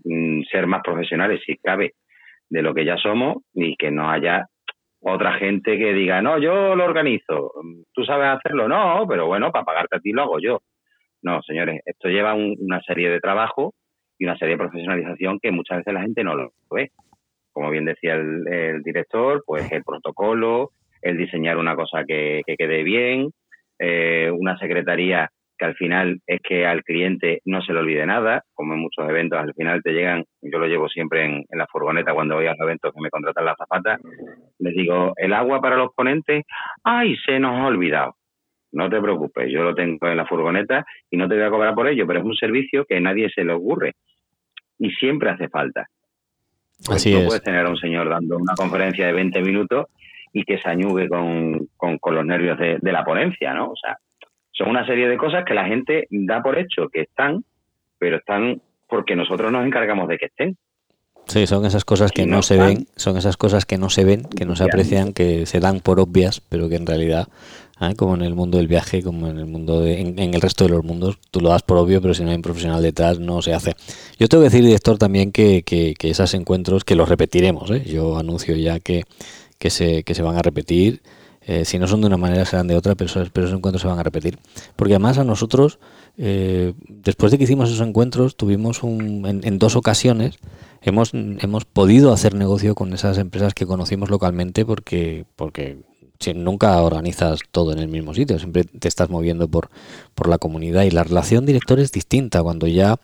mm, 0.05 0.43
ser 0.43 0.67
más 0.67 0.83
profesionales, 0.83 1.41
si 1.47 1.57
cabe, 1.57 1.95
de 2.51 2.61
lo 2.61 2.75
que 2.75 2.85
ya 2.85 2.99
somos 2.99 3.39
y 3.55 3.77
que 3.77 3.91
no 3.91 4.11
haya 4.11 4.47
otra 5.03 5.35
gente 5.35 5.77
que 5.77 5.93
diga, 5.93 6.23
no, 6.23 6.39
yo 6.39 6.77
lo 6.77 6.85
organizo, 6.85 7.53
tú 7.93 8.05
sabes 8.05 8.29
hacerlo, 8.29 8.69
no, 8.69 9.05
pero 9.09 9.27
bueno, 9.27 9.51
para 9.51 9.65
pagarte 9.65 9.97
a 9.97 10.01
ti 10.01 10.13
lo 10.13 10.23
hago 10.23 10.39
yo. 10.39 10.61
No, 11.23 11.43
señores, 11.43 11.81
esto 11.85 12.09
lleva 12.09 12.35
una 12.35 12.81
serie 12.83 13.11
de 13.11 13.21
trabajo 13.21 13.75
y 14.19 14.25
una 14.25 14.37
serie 14.37 14.55
de 14.55 14.63
profesionalización 14.63 15.39
que 15.41 15.51
muchas 15.51 15.79
veces 15.79 15.95
la 15.95 16.03
gente 16.03 16.25
no 16.25 16.35
lo 16.35 16.53
ve. 16.71 16.91
Como 17.53 17.71
bien 17.71 17.85
decía 17.85 18.15
el, 18.15 18.83
director, 18.83 19.43
pues 19.45 19.71
el 19.73 19.85
protocolo, 19.85 20.71
el 21.01 21.17
diseñar 21.19 21.59
una 21.59 21.77
cosa 21.77 22.05
que, 22.07 22.43
que 22.47 22.57
quede 22.57 22.83
bien, 22.83 23.31
eh, 23.79 24.31
una 24.31 24.57
secretaría 24.59 25.31
que 25.63 25.67
al 25.67 25.77
final 25.77 26.21
es 26.27 26.41
que 26.43 26.67
al 26.67 26.83
cliente 26.83 27.41
no 27.45 27.63
se 27.63 27.73
le 27.73 27.79
olvide 27.79 28.05
nada, 28.05 28.43
como 28.53 28.75
en 28.75 28.81
muchos 28.81 29.09
eventos, 29.09 29.39
al 29.39 29.55
final 29.55 29.81
te 29.81 29.93
llegan, 29.93 30.25
yo 30.41 30.59
lo 30.59 30.67
llevo 30.67 30.89
siempre 30.89 31.25
en, 31.25 31.45
la 31.51 31.69
furgoneta 31.69 32.13
cuando 32.13 32.35
voy 32.35 32.47
a 32.47 32.51
los 32.51 32.61
eventos 32.61 32.93
que 32.93 33.01
me 33.01 33.11
contratan 33.11 33.45
la 33.45 33.55
zapata, 33.55 33.97
les 34.59 34.75
digo, 34.75 35.13
el 35.17 35.33
agua 35.33 35.61
para 35.61 35.77
los 35.77 35.95
ponentes, 35.95 36.45
ay, 36.83 37.15
se 37.25 37.39
nos 37.39 37.61
ha 37.61 37.67
olvidado. 37.67 38.17
No 38.73 38.91
te 38.91 39.01
preocupes, 39.01 39.53
yo 39.53 39.63
lo 39.63 39.73
tengo 39.73 40.09
en 40.09 40.17
la 40.17 40.27
furgoneta 40.27 40.85
y 41.09 41.17
no 41.17 41.29
te 41.29 41.37
voy 41.37 41.45
a 41.45 41.51
cobrar 41.51 41.75
por 41.77 41.87
ello, 41.87 42.09
pero 42.09 42.19
es 42.19 42.25
un 42.25 42.35
servicio 42.35 42.85
que 42.85 42.97
a 42.97 43.01
nadie 43.01 43.31
se 43.31 43.45
le 43.45 43.53
ocurre 43.53 43.93
y 44.81 44.91
siempre 44.91 45.31
hace 45.31 45.49
falta. 45.49 45.87
Así 46.91 47.15
no 47.15 47.27
puedes 47.27 47.45
tener 47.45 47.67
a 47.67 47.71
un 47.71 47.77
señor 47.77 48.09
dando 48.09 48.37
una 48.37 48.55
conferencia 48.57 49.07
de 49.07 49.13
20 49.13 49.41
minutos 49.43 49.87
y 50.33 50.43
que 50.43 50.59
se 50.59 50.69
añugue 50.69 51.09
con, 51.09 51.69
con, 51.77 52.15
los 52.15 52.27
nervios 52.27 52.59
de, 52.59 52.79
de 52.81 52.93
la 52.93 53.05
ponencia, 53.05 53.55
¿no? 53.55 53.71
O 53.71 53.77
sea, 53.77 53.97
son 54.53 54.69
una 54.69 54.87
serie 54.87 55.09
de 55.09 55.17
cosas 55.17 55.45
que 55.45 55.55
la 55.55 55.67
gente 55.67 56.07
da 56.11 56.43
por 56.43 56.59
hecho 56.59 56.89
que 56.89 57.03
están, 57.03 57.45
pero 57.99 58.19
están 58.19 58.61
porque 58.89 59.17
nosotros 59.17 59.51
nos 59.51 59.67
encargamos 59.67 60.09
de 60.09 60.19
que 60.19 60.27
estén. 60.27 60.57
Sí, 61.27 61.47
son 61.47 61.65
esas 61.65 61.85
cosas 61.85 62.11
que 62.11 62.27
no, 62.27 62.43
se 62.43 62.57
ven, 62.57 62.87
son 62.97 63.17
esas 63.17 63.37
cosas 63.37 63.65
que 63.65 63.79
no 63.79 63.91
se 63.91 64.05
ven, 64.05 64.25
que 64.25 64.45
no 64.45 64.57
se 64.57 64.65
aprecian, 64.65 65.13
que 65.13 65.47
se 65.47 65.61
dan 65.61 65.81
por 65.81 66.01
obvias, 66.01 66.41
pero 66.41 66.69
que 66.69 66.77
en 66.77 66.87
realidad, 66.87 67.29
¿eh? 67.81 67.95
como 67.97 68.17
en 68.17 68.23
el 68.23 68.35
mundo 68.35 68.59
del 68.59 68.67
viaje, 68.67 69.03
como 69.03 69.29
en 69.29 69.39
el 69.39 69.47
mundo 69.47 69.81
de, 69.81 70.01
en, 70.01 70.19
el 70.19 70.41
resto 70.41 70.65
de 70.65 70.71
los 70.71 70.85
mundos, 70.85 71.19
tú 71.31 71.41
lo 71.41 71.51
das 71.51 71.63
por 71.63 71.79
obvio, 71.79 72.03
pero 72.03 72.13
si 72.13 72.25
no 72.25 72.31
hay 72.31 72.37
un 72.37 72.43
profesional 72.43 72.83
detrás 72.83 73.21
no 73.21 73.41
se 73.41 73.55
hace. 73.55 73.75
Yo 74.19 74.29
tengo 74.29 74.43
que 74.43 74.51
decir, 74.51 74.65
director, 74.65 74.99
también 74.99 75.31
que, 75.31 75.63
que, 75.63 75.95
que 75.95 76.11
esos 76.11 76.35
encuentros, 76.35 76.85
que 76.85 76.97
los 76.97 77.09
repetiremos, 77.09 77.71
¿eh? 77.71 77.85
yo 77.87 78.19
anuncio 78.19 78.57
ya 78.57 78.81
que, 78.81 79.05
que, 79.59 79.71
se, 79.71 80.03
que 80.03 80.15
se 80.15 80.23
van 80.23 80.37
a 80.37 80.43
repetir 80.43 81.03
eh, 81.47 81.65
si 81.65 81.79
no 81.79 81.89
son 81.89 82.01
de 82.01 82.07
una 82.07 82.17
manera, 82.17 82.45
serán 82.45 82.69
de 82.69 82.77
otra, 82.77 82.95
pero 82.95 83.11
esos, 83.11 83.31
pero 83.31 83.47
esos 83.47 83.59
encuentros 83.59 83.83
se 83.83 83.89
van 83.89 83.99
a 83.99 84.03
repetir. 84.03 84.39
Porque 84.77 84.95
además 84.95 85.19
a 85.19 85.25
nosotros, 85.25 85.79
eh, 86.17 86.75
después 86.89 87.33
de 87.33 87.39
que 87.39 87.45
hicimos 87.45 87.71
esos 87.71 87.87
encuentros, 87.87 88.37
tuvimos 88.37 88.83
un, 88.83 89.41
en, 89.43 89.59
dos 89.59 89.77
ocasiones, 89.77 90.39
hemos, 90.83 91.13
hemos 91.15 91.65
podido 91.65 92.13
hacer 92.13 92.35
negocio 92.35 92.75
con 92.75 92.93
esas 92.93 93.19
empresas 93.19 93.55
que 93.55 93.67
conocimos 93.67 94.11
localmente 94.11 94.65
porque, 94.65 95.25
porque 95.37 95.79
nunca 96.33 96.81
organizas 96.81 97.41
todo 97.51 97.73
en 97.73 97.79
el 97.79 97.89
mismo 97.89 98.15
sitio, 98.15 98.39
siempre 98.39 98.65
te 98.65 98.89
estás 98.89 99.11
moviendo 99.11 99.49
por, 99.49 99.71
por 100.15 100.29
la 100.29 100.39
comunidad 100.39 100.85
y 100.85 100.91
la 100.91 101.05
relación 101.05 101.45
director 101.45 101.81
es 101.81 101.93
distinta 101.93 102.43
cuando 102.43 102.67
ya 102.67 102.97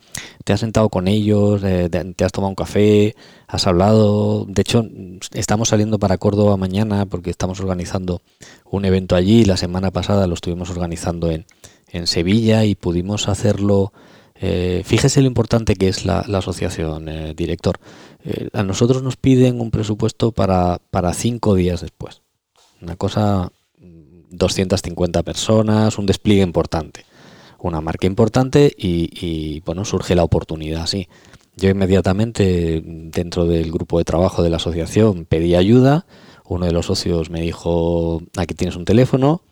te 0.45 0.53
has 0.53 0.61
sentado 0.61 0.89
con 0.89 1.09
ellos, 1.09 1.63
eh, 1.65 1.89
te 1.89 2.25
has 2.25 2.33
tomado 2.33 2.51
un 2.51 2.55
café, 2.55 3.17
has 3.47 3.67
hablado, 3.67 4.45
de 4.47 4.63
hecho 4.63 4.85
estamos 5.33 5.69
saliendo 5.69 5.99
para 5.99 6.19
Córdoba 6.19 6.57
mañana 6.57 7.07
porque 7.07 7.31
estamos 7.31 7.61
organizando 7.61 8.23
un 8.71 8.85
evento 8.85 9.17
allí, 9.17 9.45
la 9.45 9.57
semana 9.57 9.91
pasada 9.91 10.27
lo 10.27 10.35
estuvimos 10.35 10.71
organizando 10.71 11.31
en, 11.31 11.47
en 11.89 12.07
Sevilla 12.07 12.65
y 12.65 12.75
pudimos 12.75 13.29
hacerlo 13.29 13.93
eh, 14.41 14.83
fíjese 14.85 15.21
lo 15.21 15.27
importante 15.27 15.75
que 15.75 15.89
es 15.89 16.05
la, 16.05 16.21
asociación, 16.21 17.09
eh, 17.09 17.35
director. 17.35 17.81
a 18.53 18.63
nosotros 18.63 19.03
nos 19.03 19.17
piden 19.17 19.61
un 19.61 19.73
presupuesto 19.73 20.31
para, 20.31 20.81
para 20.91 21.13
cinco 21.13 21.57
días 21.57 21.81
después. 21.81 22.23
Una 22.81 22.97
cosa, 22.97 23.53
250 24.31 25.23
personas, 25.23 25.99
un 25.99 26.07
despliegue 26.07 26.43
importante, 26.43 27.05
una 27.59 27.81
marca 27.81 28.07
importante 28.07 28.73
y, 28.77 29.61
bueno, 29.65 29.85
surge 29.85 30.15
la 30.15 30.25
oportunidad, 30.25 30.87
sí. 30.87 31.09
Yo 31.57 31.69
inmediatamente 31.69 32.81
dentro 32.85 33.47
del 33.47 33.73
grupo 33.73 33.99
de 33.99 34.05
trabajo 34.05 34.45
de 34.45 34.51
la 34.51 34.59
asociación 34.59 35.25
pedí 35.25 35.57
ayuda, 35.57 36.07
uno 36.45 36.67
de 36.67 36.73
los 36.73 36.87
socios 36.87 37.31
me 37.31 37.41
dijo, 37.41 38.23
aquí 38.37 38.55
tienes 38.55 38.77
un 38.77 38.85
teléfono, 38.85 39.43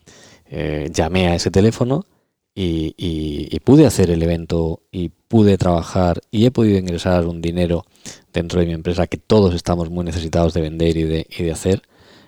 eh, 0.49 0.89
llamé 0.95 1.27
a 1.29 1.35
ese 1.35 1.51
teléfono 1.51 2.07
y, 2.55 3.59
pude 3.65 3.85
hacer 3.85 4.11
el 4.11 4.23
evento 4.23 4.81
y 4.93 5.09
pude 5.09 5.59
trabajar 5.59 6.21
y 6.31 6.47
he 6.47 6.53
podido 6.53 6.79
ingresar 6.79 7.27
un 7.27 7.43
dinero 7.43 7.85
dentro 8.33 8.61
de 8.61 8.67
mi 8.67 8.73
empresa 8.73 9.09
que 9.09 9.17
todos 9.17 9.55
estamos 9.57 9.91
muy 9.91 10.05
necesitados 10.05 10.55
de 10.55 10.61
vender 10.61 10.97
y 10.97 11.03
de, 11.03 11.27
y 11.37 11.43
de 11.43 11.51
hacer. 11.51 11.83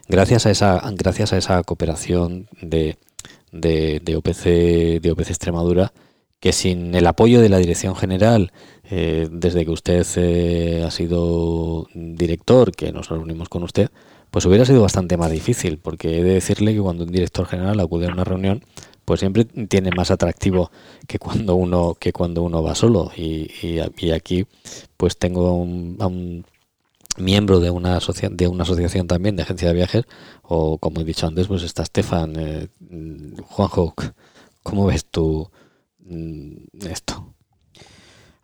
Gracias 0.08 0.46
a 0.46 0.50
esa, 0.50 0.82
gracias 0.94 1.34
a 1.34 1.36
esa 1.36 1.62
cooperación 1.62 2.48
de, 2.62 2.96
de, 3.52 4.16
OPC, 4.16 5.02
de 5.02 5.10
OPC 5.12 5.28
Extremadura, 5.28 5.92
que 6.40 6.52
sin 6.52 6.94
el 6.94 7.06
apoyo 7.06 7.42
de 7.42 7.50
la 7.50 7.58
Dirección 7.58 7.94
General, 7.94 8.50
eh, 8.90 9.28
desde 9.30 9.66
que 9.66 9.70
usted 9.70 10.06
eh, 10.16 10.82
ha 10.86 10.90
sido 10.90 11.88
director, 11.92 12.72
que 12.74 12.90
nos 12.90 13.10
reunimos 13.10 13.50
con 13.50 13.64
usted, 13.64 13.90
pues 14.30 14.46
hubiera 14.46 14.64
sido 14.64 14.80
bastante 14.80 15.18
más 15.18 15.30
difícil, 15.30 15.78
porque 15.78 16.18
he 16.18 16.22
de 16.22 16.34
decirle 16.34 16.72
que 16.72 16.80
cuando 16.80 17.04
un 17.04 17.12
director 17.12 17.46
general 17.46 17.78
acude 17.80 18.06
a 18.06 18.12
una 18.12 18.24
reunión, 18.24 18.62
pues 19.04 19.20
siempre 19.20 19.44
tiene 19.44 19.90
más 19.90 20.10
atractivo 20.10 20.70
que 21.06 21.18
cuando 21.18 21.54
uno 21.54 21.96
que 21.98 22.12
cuando 22.12 22.42
uno 22.42 22.62
va 22.62 22.74
solo. 22.74 23.10
Y, 23.16 23.50
y, 23.62 24.10
aquí 24.10 24.46
pues 24.96 25.18
tengo 25.18 25.54
un, 25.54 25.96
un 26.00 26.44
miembro 27.20 27.60
de 27.60 27.70
una 27.70 27.98
de 28.30 28.48
una 28.48 28.62
asociación 28.62 29.06
también 29.06 29.36
de 29.36 29.42
agencia 29.42 29.68
de 29.68 29.74
viajes 29.74 30.04
o 30.42 30.78
como 30.78 31.00
he 31.00 31.04
dicho 31.04 31.26
antes 31.26 31.46
pues 31.46 31.62
está 31.62 31.82
Estefan 31.82 32.34
eh, 32.36 32.68
Juanjo 33.42 33.94
cómo 34.62 34.86
ves 34.86 35.04
tú 35.06 35.50
mm, 36.00 36.86
esto 36.86 37.34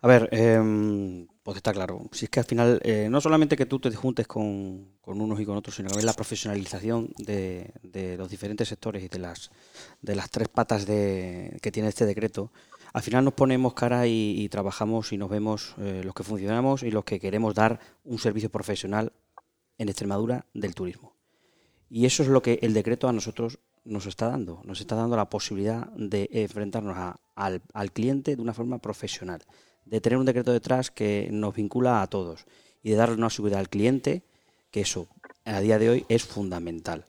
a 0.01 0.07
ver 0.07 0.29
eh, 0.31 1.25
pues 1.45 1.57
está 1.57 1.73
claro. 1.73 2.01
Si 2.11 2.25
es 2.25 2.31
que 2.31 2.39
al 2.39 2.47
final, 2.47 2.81
eh, 2.83 3.07
no 3.07 3.21
solamente 3.21 3.55
que 3.55 3.67
tú 3.67 3.79
te 3.79 3.91
juntes 3.91 4.25
con, 4.25 4.87
unos 5.05 5.39
y 5.39 5.45
con 5.45 5.55
otros, 5.55 5.75
sino 5.75 5.91
que 5.91 6.01
la 6.01 6.13
profesionalización 6.13 7.13
de, 7.19 8.15
los 8.17 8.31
diferentes 8.31 8.67
sectores 8.67 9.03
y 9.03 9.09
de 9.09 9.19
las, 9.19 9.51
de 10.01 10.15
las 10.15 10.31
tres 10.31 10.47
patas 10.49 10.87
de, 10.87 11.59
que 11.61 11.71
tiene 11.71 11.89
este 11.89 12.07
decreto, 12.07 12.51
al 12.95 13.01
final 13.01 13.25
nos 13.25 13.33
ponemos 13.33 13.73
cara 13.73 14.07
y, 14.07 14.47
trabajamos 14.47 15.11
y 15.11 15.17
nos 15.17 15.29
vemos 15.29 15.75
eh, 15.79 16.01
los 16.05 16.13
que 16.13 16.23
funcionamos 16.23 16.81
y 16.81 16.91
los 16.91 17.03
que 17.03 17.19
queremos 17.19 17.53
dar 17.53 17.77
un 18.05 18.19
servicio 18.19 18.49
profesional 18.49 19.11
en 19.77 19.89
Extremadura 19.89 20.45
del 20.53 20.73
turismo. 20.73 21.13
Y 21.89 22.05
eso 22.05 22.23
es 22.23 22.29
lo 22.29 22.41
que 22.41 22.57
el 22.61 22.73
decreto 22.73 23.09
a 23.09 23.11
nosotros 23.11 23.59
nos 23.83 24.05
está 24.05 24.29
dando. 24.29 24.61
Nos 24.63 24.79
está 24.79 24.95
dando 24.95 25.17
la 25.17 25.29
posibilidad 25.29 25.89
de 25.89 26.29
enfrentarnos 26.31 26.95
al, 27.35 27.61
al 27.73 27.91
cliente 27.91 28.37
de 28.37 28.41
una 28.41 28.53
forma 28.53 28.77
profesional 28.77 29.41
de 29.83 29.99
tener 29.99 30.17
un 30.17 30.25
decreto 30.25 30.53
detrás 30.53 30.89
que 30.89 31.27
nos 31.33 31.53
vincula 31.53 32.01
a 32.01 32.07
todos 32.07 32.45
y 32.81 32.91
de 32.91 32.95
darle 32.95 33.15
una 33.15 33.29
seguridad 33.29 33.59
al 33.59 33.67
cliente, 33.67 34.23
que 34.71 34.79
eso 34.79 35.09
a 35.43 35.59
día 35.59 35.79
de 35.79 35.89
hoy 35.89 36.05
es 36.07 36.23
fundamental. 36.23 37.03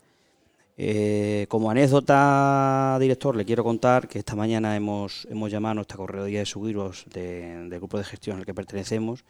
Eh, 0.79 1.47
como 1.49 1.71
anécdota, 1.71 2.99
director, 3.01 3.35
le 3.35 3.47
quiero 3.47 3.65
contar 3.65 4.09
que 4.09 4.19
esta 4.19 4.37
mañana 4.37 4.77
hemos, 4.77 5.27
hemos 5.31 5.51
llamado 5.51 5.73
a 5.73 5.75
nuestra 5.77 5.97
correduría 5.97 6.41
de 6.41 6.47
seguros 6.47 7.07
del 7.13 7.71
grupo 7.71 7.97
de 7.97 8.05
gestión 8.05 8.37
al 8.37 8.45
que 8.45 8.53
pertenecemos 8.53 9.25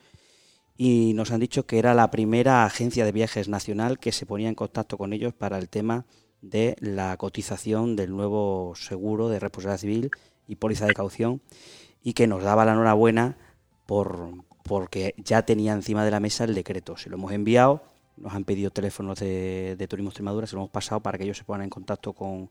y 0.77 1.13
nos 1.15 1.31
han 1.31 1.41
dicho 1.41 1.65
que 1.65 1.79
era 1.79 1.95
la 1.95 2.11
primera 2.11 2.65
agencia 2.65 3.05
de 3.05 3.13
viajes 3.13 3.49
nacional 3.49 3.99
que 3.99 4.13
se 4.13 4.27
ponía 4.27 4.49
en 4.49 4.55
contacto 4.55 4.99
con 4.99 5.13
ellos 5.13 5.33
para 5.33 5.59
el 5.59 5.69
tema 5.69 6.05
de 6.43 6.77
la 6.81 7.17
cotización 7.17 7.97
del 7.97 8.11
nuevo 8.11 8.75
seguro 8.77 9.29
de 9.29 9.39
responsabilidad 9.39 9.81
civil 9.81 10.11
y 10.49 10.57
póliza 10.57 10.87
de 10.87 10.95
caución 10.95 11.41
y 12.03 12.13
que 12.13 12.27
nos 12.27 12.43
daba 12.43 12.65
la 12.65 12.73
enhorabuena 12.73 13.39
por, 13.87 14.31
porque 14.63 15.15
ya 15.17 15.43
tenía 15.43 15.73
encima 15.73 16.05
de 16.05 16.11
la 16.11 16.21
mesa 16.21 16.45
el 16.45 16.55
decreto. 16.55 16.97
Se 16.97 17.09
lo 17.09 17.17
hemos 17.17 17.33
enviado, 17.33 17.83
nos 18.17 18.35
han 18.35 18.45
pedido 18.45 18.71
teléfonos 18.71 19.19
de, 19.21 19.87
Turismo 19.89 20.11
Extremadura, 20.11 20.47
se 20.47 20.55
lo 20.55 20.63
hemos 20.63 20.71
pasado 20.71 21.01
para 21.01 21.19
que 21.19 21.25
ellos 21.25 21.39
se 21.39 21.45
pongan 21.45 21.63
en 21.63 21.71
contacto 21.71 22.13
con, 22.13 22.49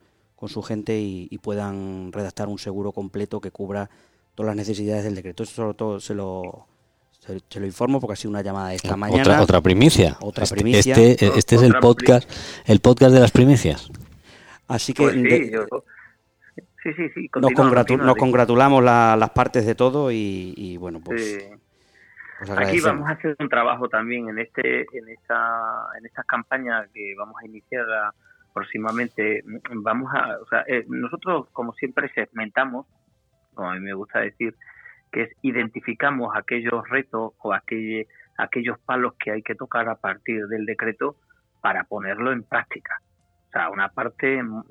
su 0.48 0.62
gente 0.62 1.00
y, 1.00 1.38
puedan 1.42 2.12
redactar 2.12 2.48
un 2.48 2.60
seguro 2.60 2.92
completo 2.92 3.42
que 3.42 3.52
cubra 3.52 3.90
todas 4.36 4.48
las 4.48 4.56
necesidades 4.56 5.04
del 5.04 5.16
decreto. 5.16 5.44
Eso 5.44 5.54
sobre 5.54 5.74
todo 5.74 6.00
se 6.00 6.14
lo, 6.14 6.68
se, 7.20 7.60
lo 7.60 7.66
informo 7.66 8.00
porque 8.00 8.14
ha 8.14 8.16
sido 8.16 8.30
una 8.30 8.42
llamada 8.42 8.74
esta 8.74 8.96
mañana. 8.96 9.22
Otra, 9.22 9.42
otra 9.42 9.62
primicia. 9.62 10.18
Otra 10.22 10.44
este, 10.44 10.56
primicia. 10.56 10.96
Este, 10.96 11.32
este 11.36 11.56
es 11.56 11.62
el 11.64 11.74
podcast, 11.80 12.30
el 12.66 12.80
podcast 12.80 13.14
de 13.14 13.20
las 13.20 13.32
primicias. 13.32 13.90
Así 14.68 14.94
que 14.94 15.04
pues 15.04 15.16
Sí, 16.86 16.92
sí, 16.96 17.10
sí. 17.16 17.30
nos, 17.42 18.16
congratulamos 18.16 18.84
las 18.84 19.30
partes 19.32 19.66
de 19.66 19.74
todo 19.74 20.12
y, 20.12 20.78
bueno, 20.78 21.02
pues, 21.04 21.36
pues 21.40 21.60
Aquí 22.58 22.80
vamos 22.82 23.08
a 23.08 23.14
hacer 23.14 23.36
un 23.40 23.50
trabajo 23.50 23.88
también 23.88 24.30
en 24.30 24.40
este, 24.40 24.82
en 24.98 25.10
esta, 25.10 25.88
en 25.98 26.06
estas 26.06 26.26
campañas 26.26 26.90
que 26.94 27.16
vamos 27.18 27.36
a 27.42 27.46
iniciar 27.46 27.86
próximamente. 28.54 29.44
Vamos 29.72 30.12
a, 30.14 30.38
o 30.40 30.48
sea, 30.48 30.64
eh, 30.68 30.86
nosotros 30.88 31.48
como 31.52 31.74
siempre 31.74 32.12
segmentamos, 32.14 32.88
como 33.54 33.72
a 33.72 33.76
mí 33.76 33.80
me 33.80 33.94
gusta 33.94 34.20
decir, 34.20 34.56
que 35.12 35.24
es 35.24 35.30
identificamos 35.42 36.36
aquellos 36.36 36.88
retos 36.90 37.34
o 37.38 37.54
aquellos, 37.54 38.08
aquellos 38.38 38.80
palos 38.80 39.14
que 39.18 39.32
hay 39.32 39.42
que 39.42 39.56
tocar 39.56 39.88
a 39.88 39.96
partir 39.96 40.48
del 40.48 40.66
decreto 40.66 41.16
para 41.62 41.86
ponerlo 41.86 42.32
en 42.32 42.44
práctica 42.44 43.00
sea, 43.56 43.70
una 43.70 43.90
parte 43.90 44.44
mm, 44.44 44.64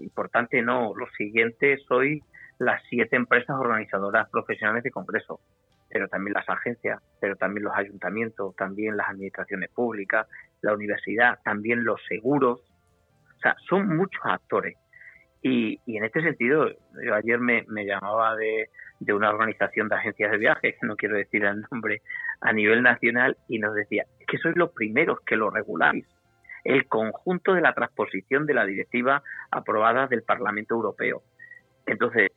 importante 0.00 0.60
no. 0.62 0.92
Lo 0.94 1.06
siguiente 1.16 1.78
soy 1.88 2.22
las 2.58 2.82
siete 2.88 3.16
empresas 3.16 3.56
organizadoras 3.56 4.28
profesionales 4.30 4.82
de 4.82 4.90
congreso, 4.90 5.40
pero 5.96 6.08
también 6.08 6.34
las 6.34 6.46
agencias, 6.46 7.00
pero 7.22 7.36
también 7.36 7.64
los 7.64 7.74
ayuntamientos, 7.74 8.54
también 8.56 8.98
las 8.98 9.08
administraciones 9.08 9.70
públicas, 9.70 10.26
la 10.60 10.74
universidad, 10.74 11.38
también 11.42 11.84
los 11.84 11.98
seguros. 12.06 12.60
O 13.34 13.40
sea, 13.40 13.56
son 13.66 13.96
muchos 13.96 14.20
actores. 14.22 14.76
Y, 15.40 15.80
en 15.86 16.04
este 16.04 16.20
sentido, 16.20 16.68
yo 17.02 17.14
ayer 17.14 17.38
me, 17.38 17.64
llamaba 17.86 18.36
de, 18.36 18.68
una 19.10 19.30
organización 19.30 19.88
de 19.88 19.94
agencias 19.94 20.32
de 20.32 20.36
viajes, 20.36 20.74
no 20.82 20.96
quiero 20.96 21.16
decir 21.16 21.46
el 21.46 21.64
nombre, 21.70 22.02
a 22.42 22.52
nivel 22.52 22.82
nacional, 22.82 23.38
y 23.48 23.58
nos 23.58 23.74
decía, 23.74 24.04
es 24.20 24.26
que 24.26 24.36
sois 24.36 24.54
los 24.54 24.72
primeros 24.72 25.20
que 25.20 25.36
lo 25.36 25.48
reguláis 25.48 26.04
el 26.64 26.88
conjunto 26.88 27.54
de 27.54 27.62
la 27.62 27.72
transposición 27.72 28.44
de 28.44 28.52
la 28.52 28.66
directiva 28.66 29.22
aprobada 29.50 30.08
del 30.08 30.24
Parlamento 30.24 30.74
Europeo. 30.74 31.22
Entonces, 31.86 32.32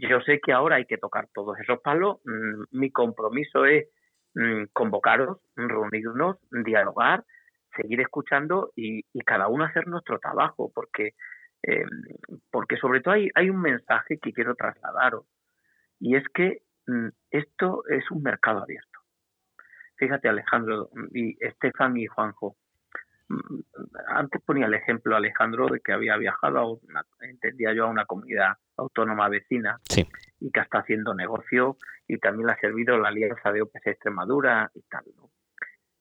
yo 0.00 0.20
sé 0.22 0.40
que 0.40 0.52
ahora 0.52 0.76
hay 0.76 0.86
que 0.86 0.98
tocar 0.98 1.28
todos 1.32 1.58
esos 1.60 1.80
palos. 1.80 2.18
Mm, 2.24 2.78
mi 2.78 2.90
compromiso 2.90 3.64
es 3.64 3.88
mm, 4.34 4.64
convocaros, 4.72 5.38
reunirnos, 5.56 6.38
dialogar, 6.50 7.24
seguir 7.76 8.00
escuchando 8.00 8.72
y, 8.76 9.02
cada 9.24 9.48
uno 9.48 9.64
hacer 9.64 9.86
nuestro 9.86 10.18
trabajo, 10.18 10.70
porque, 10.74 11.14
eh, 11.62 11.84
porque 12.50 12.76
sobre 12.76 13.00
todo 13.00 13.14
hay, 13.14 13.28
hay 13.34 13.50
un 13.50 13.60
mensaje 13.60 14.18
que 14.18 14.32
quiero 14.32 14.54
trasladaros, 14.54 15.24
y 16.00 16.16
es 16.16 16.24
que 16.34 16.62
esto 17.30 17.84
es 17.88 18.10
un 18.10 18.22
mercado 18.22 18.60
abierto. 18.60 18.98
Fíjate 19.96 20.28
Alejandro 20.28 20.90
y 21.14 21.36
Estefan 21.44 21.96
y 21.96 22.06
Juanjo, 22.06 22.56
antes 24.08 24.42
ponía 24.42 24.66
el 24.66 24.74
ejemplo 24.74 25.16
Alejandro 25.16 25.66
de 25.66 25.80
que 25.80 25.92
había 25.92 26.16
viajado 26.16 26.58
a 26.58 26.70
una, 26.70 27.04
entendía 27.20 27.72
yo 27.74 27.84
a 27.84 27.90
una 27.90 28.04
comunidad 28.04 28.54
autónoma 28.76 29.28
vecina 29.28 29.80
y 30.40 30.50
que 30.50 30.60
está 30.60 30.78
haciendo 30.78 31.14
negocio 31.14 31.76
y 32.06 32.18
también 32.18 32.46
le 32.46 32.52
ha 32.52 32.60
servido 32.60 32.98
la 32.98 33.08
alianza 33.08 33.52
de 33.52 33.62
OPC 33.62 33.86
Extremadura 33.86 34.70
y 34.74 34.82
tal. 34.82 35.04
¿no? 35.16 35.30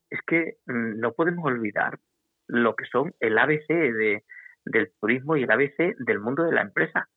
Es 0.09 0.19
que 0.25 0.57
mm, 0.65 0.99
no 0.99 1.13
podemos 1.13 1.45
olvidar 1.45 1.99
lo 2.47 2.75
que 2.75 2.86
son 2.86 3.13
el 3.19 3.38
ABC 3.38 3.67
de, 3.67 4.23
del 4.65 4.91
turismo 4.99 5.38
y 5.38 5.43
el 5.43 5.51
ABC 5.51 5.95
del 5.99 6.19
mundo 6.19 6.43
de 6.43 6.53
la 6.53 6.61
empresa. 6.61 7.07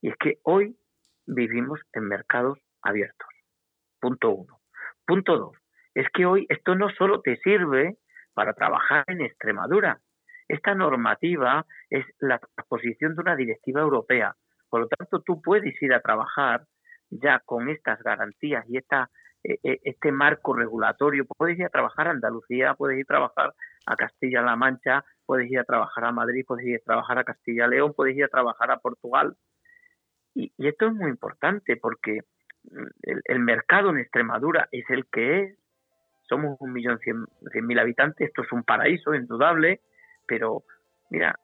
Y 0.00 0.10
es 0.10 0.16
que 0.16 0.38
hoy 0.44 0.76
vivimos 1.26 1.80
en 1.92 2.04
mercados 2.04 2.58
abiertos. 2.82 3.28
Punto 4.00 4.30
uno. 4.30 4.60
Punto 5.06 5.36
dos. 5.36 5.56
Es 5.94 6.06
que 6.14 6.24
hoy 6.24 6.46
esto 6.48 6.74
no 6.74 6.88
solo 6.90 7.20
te 7.20 7.36
sirve 7.38 7.98
para 8.40 8.54
trabajar 8.54 9.04
en 9.06 9.20
Extremadura. 9.20 10.00
Esta 10.48 10.74
normativa 10.74 11.66
es 11.90 12.06
la 12.20 12.38
transposición 12.38 13.14
de 13.14 13.20
una 13.20 13.36
directiva 13.36 13.82
europea. 13.82 14.34
Por 14.70 14.80
lo 14.80 14.88
tanto, 14.88 15.20
tú 15.20 15.42
puedes 15.42 15.74
ir 15.82 15.92
a 15.92 16.00
trabajar 16.00 16.64
ya 17.10 17.40
con 17.40 17.68
estas 17.68 18.02
garantías 18.02 18.64
y 18.66 18.78
esta, 18.78 19.10
e, 19.44 19.58
e, 19.62 19.80
este 19.84 20.10
marco 20.10 20.54
regulatorio. 20.54 21.26
Puedes 21.26 21.58
ir 21.58 21.66
a 21.66 21.68
trabajar 21.68 22.08
a 22.08 22.12
Andalucía, 22.12 22.72
puedes 22.72 22.96
ir 22.96 23.04
a 23.04 23.12
trabajar 23.12 23.54
a 23.84 23.96
Castilla-La 23.96 24.56
Mancha, 24.56 25.04
puedes 25.26 25.50
ir 25.50 25.58
a 25.58 25.64
trabajar 25.64 26.06
a 26.06 26.12
Madrid, 26.12 26.46
puedes 26.48 26.64
ir 26.64 26.76
a 26.76 26.84
trabajar 26.84 27.18
a 27.18 27.24
Castilla-León, 27.24 27.92
puedes 27.94 28.16
ir 28.16 28.24
a 28.24 28.28
trabajar 28.28 28.70
a 28.70 28.78
Portugal. 28.78 29.36
Y, 30.34 30.50
esto 30.56 30.86
es 30.86 30.94
muy 30.94 31.10
importante 31.10 31.76
porque 31.76 32.20
el, 33.02 33.40
mercado 33.40 33.90
en 33.90 33.98
Extremadura 33.98 34.66
es 34.72 34.88
el 34.88 35.04
que 35.12 35.42
es, 35.42 35.58
somos 36.30 36.56
un 36.60 36.72
millón 36.72 36.98
cien, 37.00 37.26
mil 37.66 37.78
habitantes, 37.78 38.28
esto 38.28 38.42
es 38.42 38.52
un 38.52 38.62
paraíso 38.62 39.14
indudable, 39.14 39.80
pero 40.26 40.62
mira, 41.10 41.36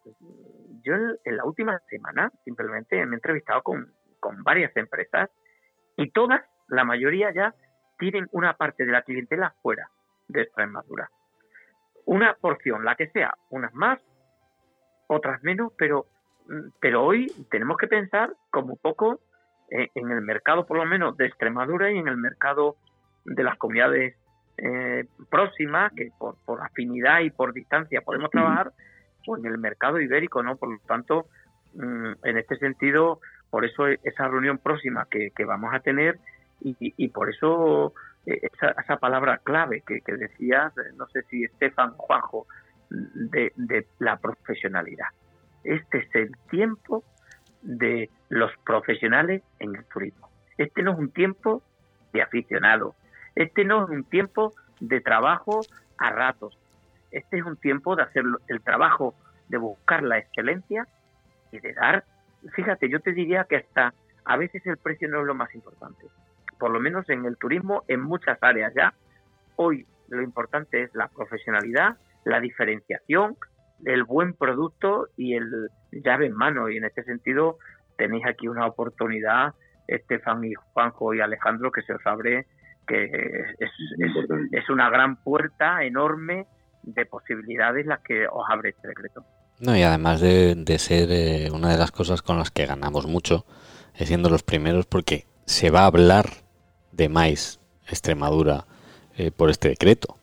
yo 0.83 0.95
en 1.25 1.37
la 1.37 1.45
última 1.45 1.79
semana 1.91 2.31
simplemente 2.45 3.05
me 3.05 3.13
he 3.13 3.17
entrevistado 3.17 3.63
con, 3.63 3.93
con 4.21 4.43
varias 4.45 4.75
empresas 4.77 5.29
y 5.97 6.11
todas, 6.13 6.41
la 6.69 6.85
mayoría 6.85 7.33
ya, 7.35 7.55
tienen 7.99 8.29
una 8.31 8.55
parte 8.57 8.87
de 8.87 8.93
la 8.93 9.03
clientela 9.03 9.55
fuera 9.61 9.91
de 10.29 10.43
Extremadura. 10.43 11.11
Una 12.05 12.35
porción, 12.35 12.85
la 12.85 12.95
que 12.95 13.09
sea, 13.09 13.35
unas 13.51 13.75
más, 13.75 14.01
otras 15.09 15.43
menos, 15.43 15.73
pero 15.77 16.07
pero 16.81 17.05
hoy 17.05 17.27
tenemos 17.51 17.77
que 17.77 17.89
pensar 17.89 18.33
como 18.51 18.77
poco 18.77 19.21
en 19.69 20.11
el 20.13 20.21
mercado, 20.23 20.65
por 20.65 20.77
lo 20.77 20.85
menos, 20.85 21.17
de 21.17 21.27
Extremadura 21.27 21.91
y 21.91 21.99
en 21.99 22.07
el 22.07 22.17
mercado 22.17 22.77
de 23.25 23.43
las 23.43 23.57
comunidades 23.59 24.15
eh, 24.59 25.05
próximas, 25.31 25.93
que 25.95 26.11
por, 26.19 26.37
por, 26.45 26.63
afinidad 26.63 27.21
y 27.21 27.31
por 27.31 27.53
distancia 27.53 28.01
podemos 28.01 28.31
trabajar, 28.31 28.73
o 29.27 29.37
en 29.37 29.47
el 29.47 29.59
mercado 29.59 30.01
ibérico, 30.01 30.43
¿no? 30.43 30.57
Por 30.57 30.71
lo 30.71 30.79
tanto, 30.87 31.27
mm, 31.75 32.13
en 32.25 32.39
este 32.39 32.57
sentido, 32.57 33.21
por 33.51 33.65
eso 33.65 33.87
esa 33.87 34.29
reunión 34.29 34.59
próxima 34.59 35.07
que, 35.11 35.33
vamos 35.45 35.75
a 35.75 35.81
tener 35.81 36.19
y, 36.61 36.77
y 36.81 37.09
por 37.09 37.31
eso 37.31 37.93
eh, 38.25 38.41
esa, 38.43 38.75
esa, 38.81 38.97
palabra 38.97 39.39
clave 39.39 39.83
que, 39.87 40.01
que 40.01 40.13
decías, 40.15 40.73
no 40.97 41.07
sé 41.09 41.23
si 41.31 41.45
Estefan 41.45 41.93
Juanjo, 41.93 42.47
de, 42.91 43.53
de 43.57 43.87
la 43.99 44.17
profesionalidad. 44.19 45.09
Este 45.65 45.99
es 45.99 46.15
el 46.15 46.37
tiempo 46.51 47.03
de 47.63 48.11
los 48.29 48.51
profesionales 48.65 49.43
en 49.59 49.75
el 49.75 49.85
turismo. 49.87 50.29
Este 50.57 50.83
no 50.83 50.93
es 50.93 50.99
un 50.99 51.11
tiempo 51.11 51.63
de 52.13 52.23
aficionados. 52.23 52.95
Este 53.37 53.65
no 53.65 53.85
es 53.85 53.91
un 53.91 54.05
tiempo 54.05 54.55
de 54.81 55.01
trabajo 55.01 55.61
a 55.99 56.11
ratos. 56.11 56.59
Este 57.11 57.39
es 57.39 57.45
un 57.45 57.57
tiempo 57.57 57.95
de 57.95 58.03
hacer 58.03 58.25
el 58.49 58.61
trabajo, 58.63 59.15
de 59.49 59.59
buscar 59.59 60.03
la 60.03 60.19
excelencia 60.19 60.87
y 61.53 61.61
de 61.61 61.73
dar, 61.75 62.05
fíjate, 62.55 62.89
yo 62.89 63.01
te 63.01 63.13
diría 63.13 63.45
que 63.45 63.57
hasta 63.57 63.95
a 64.25 64.37
veces 64.37 64.67
el 64.67 64.79
precio 64.79 65.09
no 65.09 65.21
es 65.21 65.27
lo 65.27 65.35
más 65.35 65.55
importante. 65.55 66.07
Por 66.59 66.71
lo 66.71 66.81
menos 66.81 67.09
en 67.11 67.25
el 67.27 67.37
turismo, 67.37 67.85
en 67.87 68.01
muchas 68.01 68.43
áreas 68.43 68.73
ya, 68.75 68.95
hoy 69.57 69.87
lo 70.09 70.23
importante 70.23 70.83
es 70.83 70.95
la 70.95 71.09
profesionalidad, 71.09 71.97
la 72.25 72.41
diferenciación, 72.41 73.37
el 73.85 74.05
buen 74.05 74.33
producto 74.33 75.09
y 75.17 75.35
el 75.35 75.69
llave 75.93 76.27
en 76.27 76.35
mano. 76.35 76.69
Y 76.71 76.79
en 76.79 76.85
este 76.85 77.05
sentido 77.05 77.59
tenéis 77.97 78.27
aquí 78.27 78.49
una 78.49 78.67
oportunidad, 78.67 79.55
Estefan 79.87 80.45
y 80.45 80.55
Juanjo 80.55 81.15
y 81.15 81.21
Alejandro, 81.21 81.71
que 81.71 81.83
se 81.83 81.93
os 81.93 82.05
abre, 82.07 82.47
que 82.87 83.05
es, 83.05 83.71
es, 84.53 84.71
una 84.71 84.91
gran 84.91 85.17
puerta 85.17 85.85
enorme 85.85 86.47
de 86.83 87.07
posibilidades 87.07 87.87
las 87.87 88.01
que 88.01 88.27
os 88.29 88.45
abre 88.49 88.71
este 88.71 88.89
decreto. 88.89 89.25
No, 89.59 89.77
y 89.77 89.83
además 89.83 90.21
de, 90.21 90.55
de 90.55 90.79
ser 90.79 91.11
eh, 91.11 91.51
una 91.51 91.71
de 91.71 91.79
las 91.79 91.91
cosas 91.91 92.23
con 92.23 92.39
las 92.39 92.51
que 92.51 92.67
ganamos 92.67 93.07
mucho, 93.07 93.47
es 93.95 94.09
siendo 94.09 94.29
los 94.29 94.43
primeros, 94.43 94.87
porque 94.87 95.27
se 95.47 95.71
va 95.71 95.83
a 95.83 95.87
hablar 95.87 96.27
de 96.93 97.09
más 97.09 97.61
Extremadura 97.89 98.67
eh, 99.17 99.31
por 99.31 99.51
este 99.51 99.69
decreto. 99.69 100.19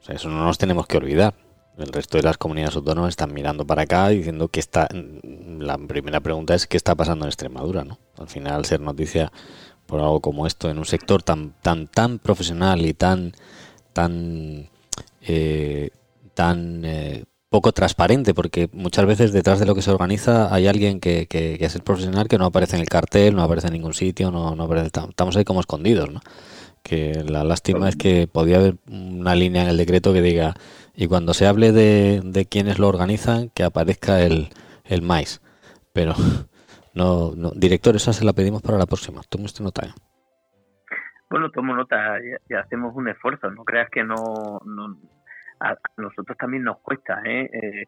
O 0.00 0.02
sea, 0.02 0.14
eso 0.14 0.28
no 0.28 0.44
nos 0.44 0.58
tenemos 0.58 0.86
que 0.86 0.96
olvidar. 0.96 1.34
El 1.78 1.92
resto 1.92 2.16
de 2.18 2.24
las 2.24 2.38
comunidades 2.38 2.76
autónomas 2.76 3.10
están 3.10 3.32
mirando 3.32 3.64
para 3.66 3.82
acá 3.82 4.08
diciendo 4.08 4.48
que 4.48 4.60
está. 4.60 4.88
La 4.92 5.78
primera 5.78 6.20
pregunta 6.20 6.54
es 6.54 6.66
qué 6.66 6.76
está 6.76 6.94
pasando 6.94 7.24
en 7.24 7.28
Extremadura, 7.28 7.84
¿no? 7.84 7.98
Al 8.18 8.28
final, 8.28 8.64
ser 8.64 8.80
noticia 8.80 9.30
por 9.88 10.00
algo 10.00 10.20
como 10.20 10.46
esto 10.46 10.68
en 10.70 10.78
un 10.78 10.84
sector 10.84 11.22
tan 11.22 11.54
tan 11.62 11.88
tan 11.88 12.18
profesional 12.18 12.84
y 12.84 12.92
tan 12.92 13.32
tan 13.94 14.68
eh, 15.22 15.90
tan 16.34 16.84
eh, 16.84 17.24
poco 17.48 17.72
transparente, 17.72 18.34
porque 18.34 18.68
muchas 18.72 19.06
veces 19.06 19.32
detrás 19.32 19.58
de 19.58 19.66
lo 19.66 19.74
que 19.74 19.80
se 19.82 19.90
organiza 19.90 20.54
hay 20.54 20.66
alguien 20.66 21.00
que, 21.00 21.26
que, 21.26 21.56
es 21.58 21.74
el 21.74 21.82
profesional 21.82 22.28
que 22.28 22.36
no 22.36 22.44
aparece 22.44 22.76
en 22.76 22.82
el 22.82 22.88
cartel, 22.88 23.34
no 23.34 23.42
aparece 23.42 23.68
en 23.68 23.72
ningún 23.72 23.94
sitio, 23.94 24.30
no, 24.30 24.54
no 24.54 24.64
aparece, 24.64 24.90
estamos 25.08 25.36
ahí 25.36 25.44
como 25.44 25.60
escondidos, 25.60 26.10
¿no? 26.10 26.20
Que 26.82 27.24
la 27.26 27.44
lástima 27.44 27.88
es 27.88 27.96
que 27.96 28.28
podía 28.28 28.58
haber 28.58 28.76
una 28.90 29.34
línea 29.34 29.62
en 29.62 29.70
el 29.70 29.78
decreto 29.78 30.12
que 30.12 30.22
diga 30.22 30.54
y 30.94 31.06
cuando 31.06 31.32
se 31.32 31.46
hable 31.46 31.72
de, 31.72 32.20
de 32.24 32.44
quienes 32.44 32.78
lo 32.78 32.88
organizan, 32.88 33.48
que 33.50 33.64
aparezca 33.64 34.22
el, 34.22 34.50
el 34.84 35.02
MAIS. 35.02 35.40
Pero, 35.92 36.14
no, 36.94 37.34
no, 37.36 37.50
director, 37.54 37.94
esa 37.96 38.12
se 38.12 38.24
la 38.24 38.32
pedimos 38.32 38.62
para 38.62 38.78
la 38.78 38.86
próxima. 38.86 39.20
Tome 39.28 39.44
usted 39.44 39.64
nota. 39.64 39.86
¿eh? 39.86 39.92
Bueno, 41.30 41.50
tomo 41.50 41.74
nota 41.74 42.18
y, 42.20 42.54
hacemos 42.54 42.94
un 42.94 43.08
esfuerzo. 43.08 43.50
No 43.50 43.64
creas 43.64 43.90
que 43.90 44.04
no, 44.04 44.60
no 44.64 44.96
a, 45.60 45.76
nosotros 45.96 46.36
también 46.38 46.64
nos 46.64 46.78
cuesta, 46.78 47.20
¿eh? 47.24 47.50
eh 47.52 47.84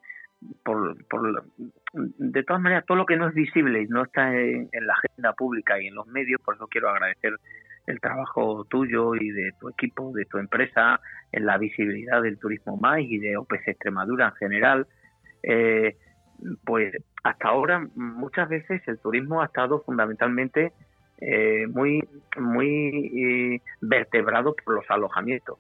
por, 0.65 0.97
por, 1.07 1.45
de 1.93 2.43
todas 2.45 2.63
maneras, 2.63 2.87
todo 2.87 2.97
lo 2.97 3.05
que 3.05 3.17
no 3.17 3.29
es 3.29 3.35
visible 3.35 3.83
y 3.83 3.87
no 3.89 4.05
está 4.05 4.35
en, 4.35 4.71
en, 4.73 4.87
la 4.87 4.95
agenda 4.95 5.35
pública 5.35 5.79
y 5.79 5.89
en 5.89 5.95
los 5.95 6.07
medios, 6.07 6.41
por 6.43 6.55
eso 6.55 6.67
quiero 6.67 6.89
agradecer 6.89 7.35
el 7.87 8.01
trabajo 8.01 8.65
tuyo 8.65 9.15
y 9.15 9.31
de 9.31 9.53
tu 9.61 9.69
equipo, 9.69 10.13
de 10.13 10.25
tu 10.25 10.39
empresa, 10.39 11.01
en 11.33 11.47
la 11.47 11.59
visibilidad 11.59 12.23
del 12.23 12.39
turismo 12.39 12.77
más 12.77 13.01
y 13.01 13.19
de 13.19 13.37
OPC 13.37 13.69
Extremadura 13.69 14.29
en 14.29 14.35
general, 14.35 14.87
eh, 15.43 15.97
pues 16.65 16.95
hasta 17.23 17.49
ahora 17.49 17.87
muchas 17.95 18.49
veces 18.49 18.83
el 18.87 18.99
turismo 18.99 19.43
ha 19.43 19.47
estado 19.47 19.81
fundamentalmente 19.81 20.73
eh, 21.21 21.67
muy 21.67 22.03
muy 22.39 23.57
eh, 23.57 23.63
vertebrado 23.81 24.55
por 24.55 24.75
los 24.75 24.91
alojamientos. 24.91 25.59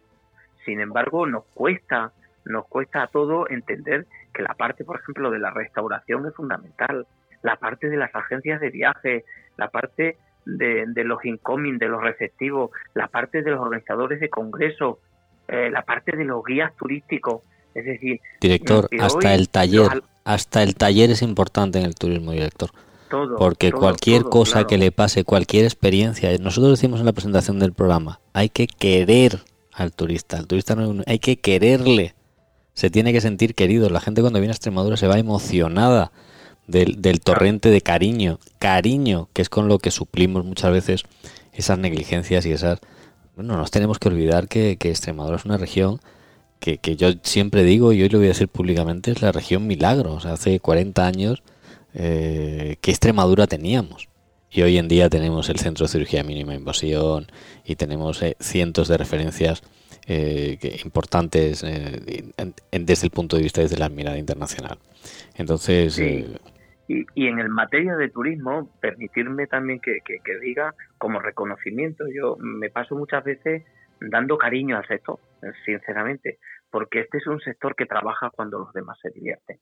Sin 0.65 0.81
embargo, 0.81 1.27
nos 1.27 1.45
cuesta 1.55 2.13
nos 2.45 2.67
cuesta 2.67 3.03
a 3.03 3.07
todo 3.07 3.49
entender 3.51 4.07
que 4.33 4.43
la 4.43 4.55
parte, 4.55 4.85
por 4.85 4.99
ejemplo, 5.01 5.31
de 5.31 5.39
la 5.39 5.51
restauración 5.51 6.27
es 6.27 6.35
fundamental, 6.35 7.07
la 7.43 7.57
parte 7.57 7.91
de 7.91 7.97
las 7.97 8.15
agencias 8.15 8.61
de 8.61 8.71
viaje, 8.71 9.25
la 9.57 9.69
parte 9.69 10.17
de, 10.47 10.85
de 10.87 11.05
los 11.05 11.25
incoming, 11.25 11.79
de 11.79 11.89
los 11.89 12.03
receptivos, 12.03 12.71
la 12.95 13.09
parte 13.09 13.43
de 13.43 13.51
los 13.51 13.61
organizadores 13.61 14.21
de 14.21 14.31
congresos, 14.31 14.99
eh, 15.49 15.71
la 15.71 15.83
parte 15.83 16.17
de 16.17 16.25
los 16.25 16.45
guías 16.45 16.75
turísticos. 16.77 17.43
Es 17.75 17.85
decir, 17.85 18.21
director, 18.41 18.89
hasta 19.01 19.35
el 19.35 19.49
taller, 19.49 20.03
hasta 20.25 20.63
el 20.63 20.75
taller 20.75 21.11
es 21.11 21.23
importante 21.23 21.79
en 21.79 21.85
el 21.85 21.95
turismo, 21.95 22.33
director. 22.33 22.71
Todo, 23.09 23.37
porque 23.37 23.73
cualquier 23.73 24.23
cosa 24.23 24.67
que 24.67 24.79
le 24.79 24.93
pase, 24.93 25.25
cualquier 25.25 25.65
experiencia, 25.65 26.31
nosotros 26.39 26.79
decimos 26.79 27.01
en 27.01 27.07
la 27.07 27.13
presentación 27.13 27.59
del 27.59 27.73
programa, 27.73 28.21
hay 28.33 28.51
que 28.51 28.69
querer 28.69 29.41
al 29.73 29.93
turista, 29.93 30.39
al 30.39 30.47
turista 30.47 30.77
no, 30.77 31.03
hay 31.07 31.19
que 31.19 31.37
quererle, 31.37 32.15
se 32.75 32.89
tiene 32.89 33.13
que 33.13 33.21
sentir 33.21 33.55
querido, 33.55 33.91
la 33.91 34.01
gente 34.01 34.21
cuando 34.21 34.39
viene 34.39 34.53
a 34.53 34.55
Extremadura 34.55 34.97
se 34.97 35.09
va 35.09 35.19
emocionada 35.19 36.13
del, 36.71 37.21
torrente 37.21 37.71
de 37.71 37.81
cariño, 37.81 38.39
cariño, 38.59 39.29
que 39.33 39.43
es 39.43 39.49
con 39.49 39.69
lo 39.69 39.79
que 39.79 39.91
suplimos 39.91 40.45
muchas 40.45 40.73
veces 40.73 41.05
esas 41.53 41.79
negligencias 41.79 42.47
y 42.47 42.53
esas... 42.53 42.79
Bueno, 43.37 43.57
nos 43.57 43.71
tenemos 43.71 43.99
que 43.99 44.09
olvidar 44.09 44.49
que, 44.49 44.73
Extremadura 44.81 45.37
es 45.37 45.45
una 45.45 45.57
región 45.57 46.01
que, 46.61 46.97
yo 46.97 47.13
siempre 47.23 47.65
digo, 47.65 47.93
y 47.93 48.03
hoy 48.03 48.09
lo 48.09 48.19
voy 48.19 48.27
a 48.27 48.31
decir 48.31 48.49
públicamente, 48.49 49.11
es 49.11 49.23
la 49.23 49.33
región 49.33 49.67
milagro. 49.67 50.13
O 50.13 50.21
sea, 50.21 50.35
hace 50.35 50.61
40 50.61 51.07
años, 51.07 51.43
eh, 51.95 52.77
¿qué 52.81 52.91
Extremadura 52.91 53.47
teníamos? 53.47 54.09
Y 54.51 54.63
hoy 54.63 54.79
en 54.79 54.89
día 54.89 55.09
tenemos 55.09 55.49
el 55.49 55.59
Centro 55.59 55.87
de 55.87 55.93
Cirugía 55.93 56.23
Mínima 56.23 56.55
Invasión 56.55 57.27
y 57.65 57.77
tenemos 57.77 58.23
eh, 58.23 58.37
cientos 58.41 58.89
de 58.89 58.99
referencias 58.99 59.63
eh, 60.07 60.59
importantes 60.85 61.63
desde 61.63 63.07
el 63.07 63.11
punto 63.13 63.37
de 63.37 63.43
vista 63.43 63.61
desde 63.61 63.79
la 63.79 63.89
mirada 63.89 64.19
internacional. 64.19 64.79
Entonces, 65.37 65.99
y, 66.91 67.29
en 67.29 67.39
el 67.39 67.49
materia 67.49 67.95
de 67.95 68.09
turismo, 68.09 68.69
permitirme 68.81 69.47
también 69.47 69.81
que, 69.81 70.01
diga 70.41 70.75
como 70.99 71.21
reconocimiento, 71.21 72.05
yo 72.13 72.37
me 72.41 72.69
paso 72.69 72.97
muchas 72.97 73.23
veces 73.23 73.63
dando 74.01 74.37
cariño 74.37 74.77
al 74.77 74.87
sector, 74.89 75.21
sinceramente, 75.65 76.39
porque 76.71 77.01
este 77.01 77.19
es 77.19 77.27
un 77.27 77.41
sector 77.41 77.75
que 77.75 77.87
trabaja 77.87 78.31
cuando 78.31 78.59
los 78.59 78.73
demás 78.73 78.99
se 79.01 79.11
divierten. 79.11 79.59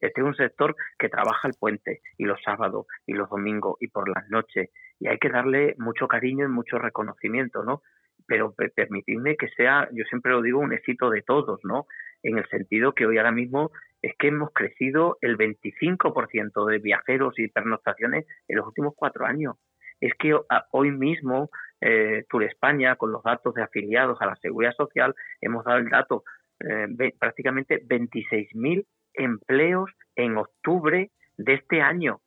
Este 0.00 0.20
es 0.20 0.26
un 0.26 0.34
sector 0.34 0.74
que 0.98 1.08
trabaja 1.08 1.46
el 1.46 1.54
puente 1.58 2.00
y 2.16 2.24
los 2.24 2.40
sábados 2.42 2.86
y 3.06 3.12
los 3.12 3.28
domingos 3.28 3.76
y 3.80 3.88
por 3.88 4.08
las 4.08 4.28
noches 4.30 4.70
y 4.98 5.08
hay 5.08 5.18
que 5.18 5.30
darle 5.30 5.74
mucho 5.78 6.08
cariño 6.08 6.44
y 6.44 6.48
mucho 6.48 6.78
reconocimiento, 6.78 7.64
¿no? 7.64 7.82
Pero 8.26 8.54
permitidme 8.54 9.36
que 9.36 9.48
sea, 9.48 9.88
yo 9.92 10.04
siempre 10.04 10.32
lo 10.32 10.42
digo, 10.42 10.60
un 10.60 10.72
éxito 10.72 11.10
de 11.10 11.22
todos, 11.22 11.60
¿no? 11.64 11.86
En 12.22 12.38
el 12.38 12.46
sentido 12.48 12.94
que 12.94 13.06
hoy 13.06 13.16
ahora 13.16 13.32
mismo 13.32 13.72
es 14.02 14.14
que 14.18 14.28
hemos 14.28 14.52
crecido 14.52 15.18
el 15.22 15.36
25% 15.36 16.66
de 16.66 16.78
viajeros 16.78 17.38
y 17.38 17.48
pernoctaciones 17.48 18.26
en 18.46 18.56
los 18.56 18.66
últimos 18.66 18.94
cuatro 18.94 19.26
años. 19.26 19.56
Es 20.00 20.12
que 20.14 20.38
hoy 20.70 20.90
mismo 20.90 21.50
eh, 21.80 22.24
Tour 22.28 22.44
España, 22.44 22.96
con 22.96 23.12
los 23.12 23.22
datos 23.22 23.54
de 23.54 23.62
afiliados 23.62 24.20
a 24.20 24.26
la 24.26 24.36
Seguridad 24.36 24.72
Social, 24.76 25.14
hemos 25.40 25.64
dado 25.64 25.78
el 25.78 25.88
dato 25.88 26.24
eh, 26.60 26.86
prácticamente 27.18 27.82
26.000 27.86 28.84
empleos 29.14 29.90
en 30.16 30.36
octubre 30.36 31.10
de 31.36 31.54
este 31.54 31.80
año. 31.80 32.20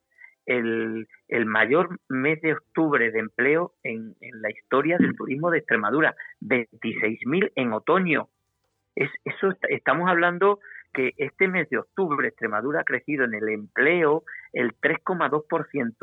El, 0.46 1.08
el, 1.28 1.46
mayor 1.46 1.98
mes 2.08 2.40
de 2.42 2.52
octubre 2.52 3.10
de 3.10 3.18
empleo 3.18 3.72
en, 3.82 4.14
en 4.20 4.42
la 4.42 4.50
historia 4.50 4.98
del 4.98 5.16
turismo 5.16 5.50
de 5.50 5.58
Extremadura, 5.58 6.14
26.000 6.42 7.52
en 7.54 7.72
otoño. 7.72 8.28
Es, 8.94 9.08
eso 9.24 9.56
estamos 9.70 10.10
hablando 10.10 10.60
que 10.94 11.12
este 11.18 11.48
mes 11.48 11.68
de 11.68 11.78
octubre 11.78 12.26
Extremadura 12.26 12.80
ha 12.80 12.84
crecido 12.84 13.24
en 13.24 13.34
el 13.34 13.48
empleo 13.50 14.24
el 14.52 14.72
3,2%, 14.80 15.94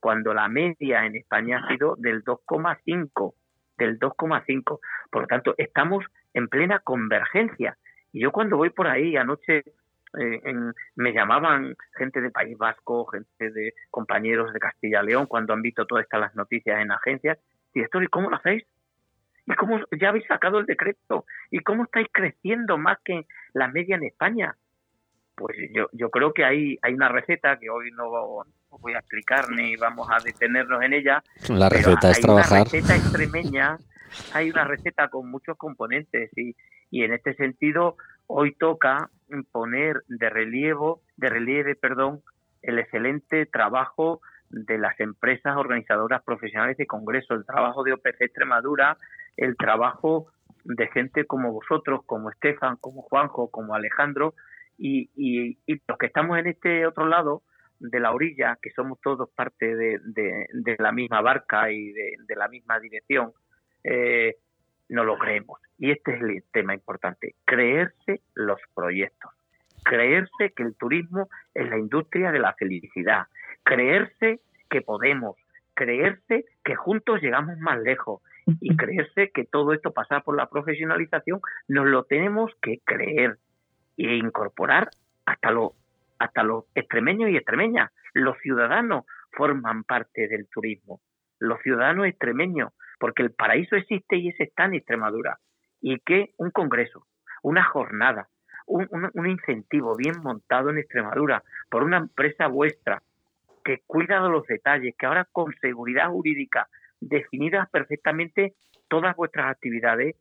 cuando 0.00 0.32
la 0.32 0.48
media 0.48 1.04
en 1.04 1.16
España 1.16 1.58
ha 1.58 1.68
sido 1.68 1.96
del 1.96 2.24
2,5%, 2.24 3.34
del 3.76 3.98
2,5%. 3.98 4.78
Por 5.10 5.22
lo 5.22 5.28
tanto, 5.28 5.54
estamos 5.58 6.04
en 6.32 6.48
plena 6.48 6.78
convergencia. 6.78 7.76
Y 8.12 8.20
yo 8.20 8.32
cuando 8.32 8.56
voy 8.56 8.70
por 8.70 8.86
ahí, 8.86 9.16
anoche 9.16 9.64
eh, 10.18 10.54
me 10.94 11.12
llamaban 11.12 11.76
gente 11.96 12.20
de 12.20 12.30
País 12.30 12.56
Vasco, 12.56 13.06
gente 13.06 13.50
de 13.50 13.74
compañeros 13.90 14.52
de 14.52 14.60
Castilla 14.60 15.02
León, 15.02 15.26
cuando 15.26 15.52
han 15.52 15.62
visto 15.62 15.86
todas 15.86 16.04
estas 16.04 16.20
las 16.20 16.34
noticias 16.34 16.80
en 16.80 16.92
agencias. 16.92 17.38
Y 17.74 17.82
esto, 17.82 18.00
¿y 18.00 18.06
cómo 18.06 18.30
lo 18.30 18.36
hacéis? 18.36 18.64
¿Y 19.46 19.54
cómo 19.54 19.80
ya 19.98 20.08
habéis 20.08 20.26
sacado 20.26 20.58
el 20.58 20.66
decreto? 20.66 21.24
¿Y 21.50 21.60
cómo 21.60 21.84
estáis 21.84 22.08
creciendo 22.12 22.78
más 22.78 22.98
que 23.04 23.26
la 23.52 23.68
media 23.68 23.96
en 23.96 24.04
España? 24.04 24.56
Pues 25.36 25.56
yo, 25.72 25.88
yo 25.92 26.10
creo 26.10 26.32
que 26.32 26.44
hay, 26.44 26.78
hay 26.82 26.94
una 26.94 27.08
receta 27.08 27.58
que 27.58 27.70
hoy 27.70 27.90
no 27.92 28.10
voy 28.70 28.94
a 28.94 28.98
explicar 28.98 29.50
ni 29.50 29.76
vamos 29.76 30.08
a 30.10 30.22
detenernos 30.24 30.82
en 30.82 30.94
ella. 30.94 31.22
La 31.48 31.68
receta 31.68 32.10
es 32.10 32.20
trabajar. 32.20 32.62
Una 32.62 32.64
receta 32.64 32.96
extremeña, 32.96 33.78
hay 34.32 34.50
una 34.50 34.64
receta 34.64 35.08
con 35.08 35.30
muchos 35.30 35.56
componentes 35.56 36.30
y, 36.36 36.56
y 36.90 37.04
en 37.04 37.12
este 37.12 37.34
sentido 37.34 37.96
hoy 38.26 38.54
toca 38.54 39.10
poner 39.52 40.02
de 40.08 40.30
relieve, 40.30 40.94
de 41.16 41.28
relieve, 41.28 41.74
perdón, 41.74 42.22
el 42.62 42.78
excelente 42.78 43.46
trabajo 43.46 44.20
de 44.50 44.78
las 44.78 44.98
empresas 45.00 45.56
organizadoras 45.56 46.22
profesionales 46.22 46.76
de 46.76 46.86
congreso, 46.86 47.34
el 47.34 47.44
trabajo 47.44 47.82
de 47.82 47.92
OPC 47.92 48.22
Extremadura, 48.22 48.96
el 49.36 49.56
trabajo 49.56 50.26
de 50.64 50.88
gente 50.88 51.24
como 51.26 51.52
vosotros, 51.52 52.00
como 52.06 52.30
Estefan, 52.30 52.76
como 52.76 53.02
Juanjo, 53.02 53.50
como 53.50 53.74
Alejandro, 53.74 54.34
y, 54.78 55.10
y, 55.16 55.58
los 55.86 55.98
que 55.98 56.06
estamos 56.06 56.38
en 56.38 56.48
este 56.48 56.86
otro 56.86 57.06
lado 57.06 57.42
de 57.78 58.00
la 58.00 58.12
orilla, 58.12 58.58
que 58.60 58.70
somos 58.70 59.00
todos 59.00 59.30
parte 59.30 59.74
de, 59.74 59.98
de, 60.02 60.76
la 60.78 60.92
misma 60.92 61.20
barca 61.20 61.70
y 61.70 61.92
de, 61.92 62.36
la 62.36 62.48
misma 62.48 62.78
dirección, 62.80 63.32
eh, 63.84 64.36
no 64.88 65.04
lo 65.04 65.18
creemos. 65.18 65.60
Y 65.78 65.90
este 65.90 66.14
es 66.14 66.22
el 66.22 66.44
tema 66.52 66.74
importante, 66.74 67.34
creerse 67.44 68.22
los 68.34 68.58
proyectos, 68.74 69.30
creerse 69.84 70.52
que 70.54 70.62
el 70.62 70.74
turismo 70.74 71.28
es 71.54 71.68
la 71.68 71.78
industria 71.78 72.32
de 72.32 72.38
la 72.38 72.54
felicidad, 72.54 73.26
creerse 73.62 74.40
que 74.70 74.80
podemos, 74.80 75.36
creerse 75.74 76.46
que 76.64 76.74
juntos 76.74 77.20
llegamos 77.20 77.58
más 77.58 77.78
lejos 77.80 78.22
y 78.60 78.76
creerse 78.76 79.30
que 79.32 79.44
todo 79.44 79.72
esto 79.72 79.92
pasa 79.92 80.20
por 80.20 80.36
la 80.36 80.48
profesionalización, 80.48 81.40
nos 81.68 81.86
lo 81.86 82.04
tenemos 82.04 82.52
que 82.62 82.80
creer 82.84 83.38
e 83.96 84.16
incorporar 84.16 84.90
hasta 85.24 85.50
los 85.50 85.72
hasta 86.18 86.42
extremeños 86.74 87.30
y 87.30 87.36
extremeñas. 87.36 87.92
Los 88.14 88.38
ciudadanos 88.38 89.04
forman 89.32 89.84
parte 89.84 90.28
del 90.28 90.48
turismo, 90.48 91.00
los 91.38 91.60
ciudadanos 91.60 92.06
extremeños, 92.06 92.72
porque 92.98 93.22
el 93.22 93.32
paraíso 93.32 93.76
existe 93.76 94.16
y 94.16 94.28
ese 94.28 94.44
está 94.44 94.64
en 94.64 94.74
Extremadura. 94.74 95.38
Y 95.82 95.98
que 96.00 96.32
un 96.38 96.50
congreso, 96.50 97.06
una 97.42 97.64
jornada, 97.64 98.28
un, 98.66 98.88
un, 98.90 99.26
incentivo 99.26 99.94
bien 99.94 100.14
montado 100.22 100.70
en 100.70 100.78
Extremadura 100.78 101.42
por 101.68 101.82
una 101.82 101.98
empresa 101.98 102.46
vuestra 102.46 103.02
que 103.62 103.82
cuida 103.86 104.22
de 104.22 104.30
los 104.30 104.46
detalles, 104.46 104.94
que 104.96 105.06
ahora 105.06 105.26
con 105.30 105.54
seguridad 105.60 106.08
jurídica 106.08 106.68
definidas 107.00 107.68
perfectamente 107.70 108.54
todas 108.88 109.16
vuestras 109.16 109.50
actividades, 109.50 110.16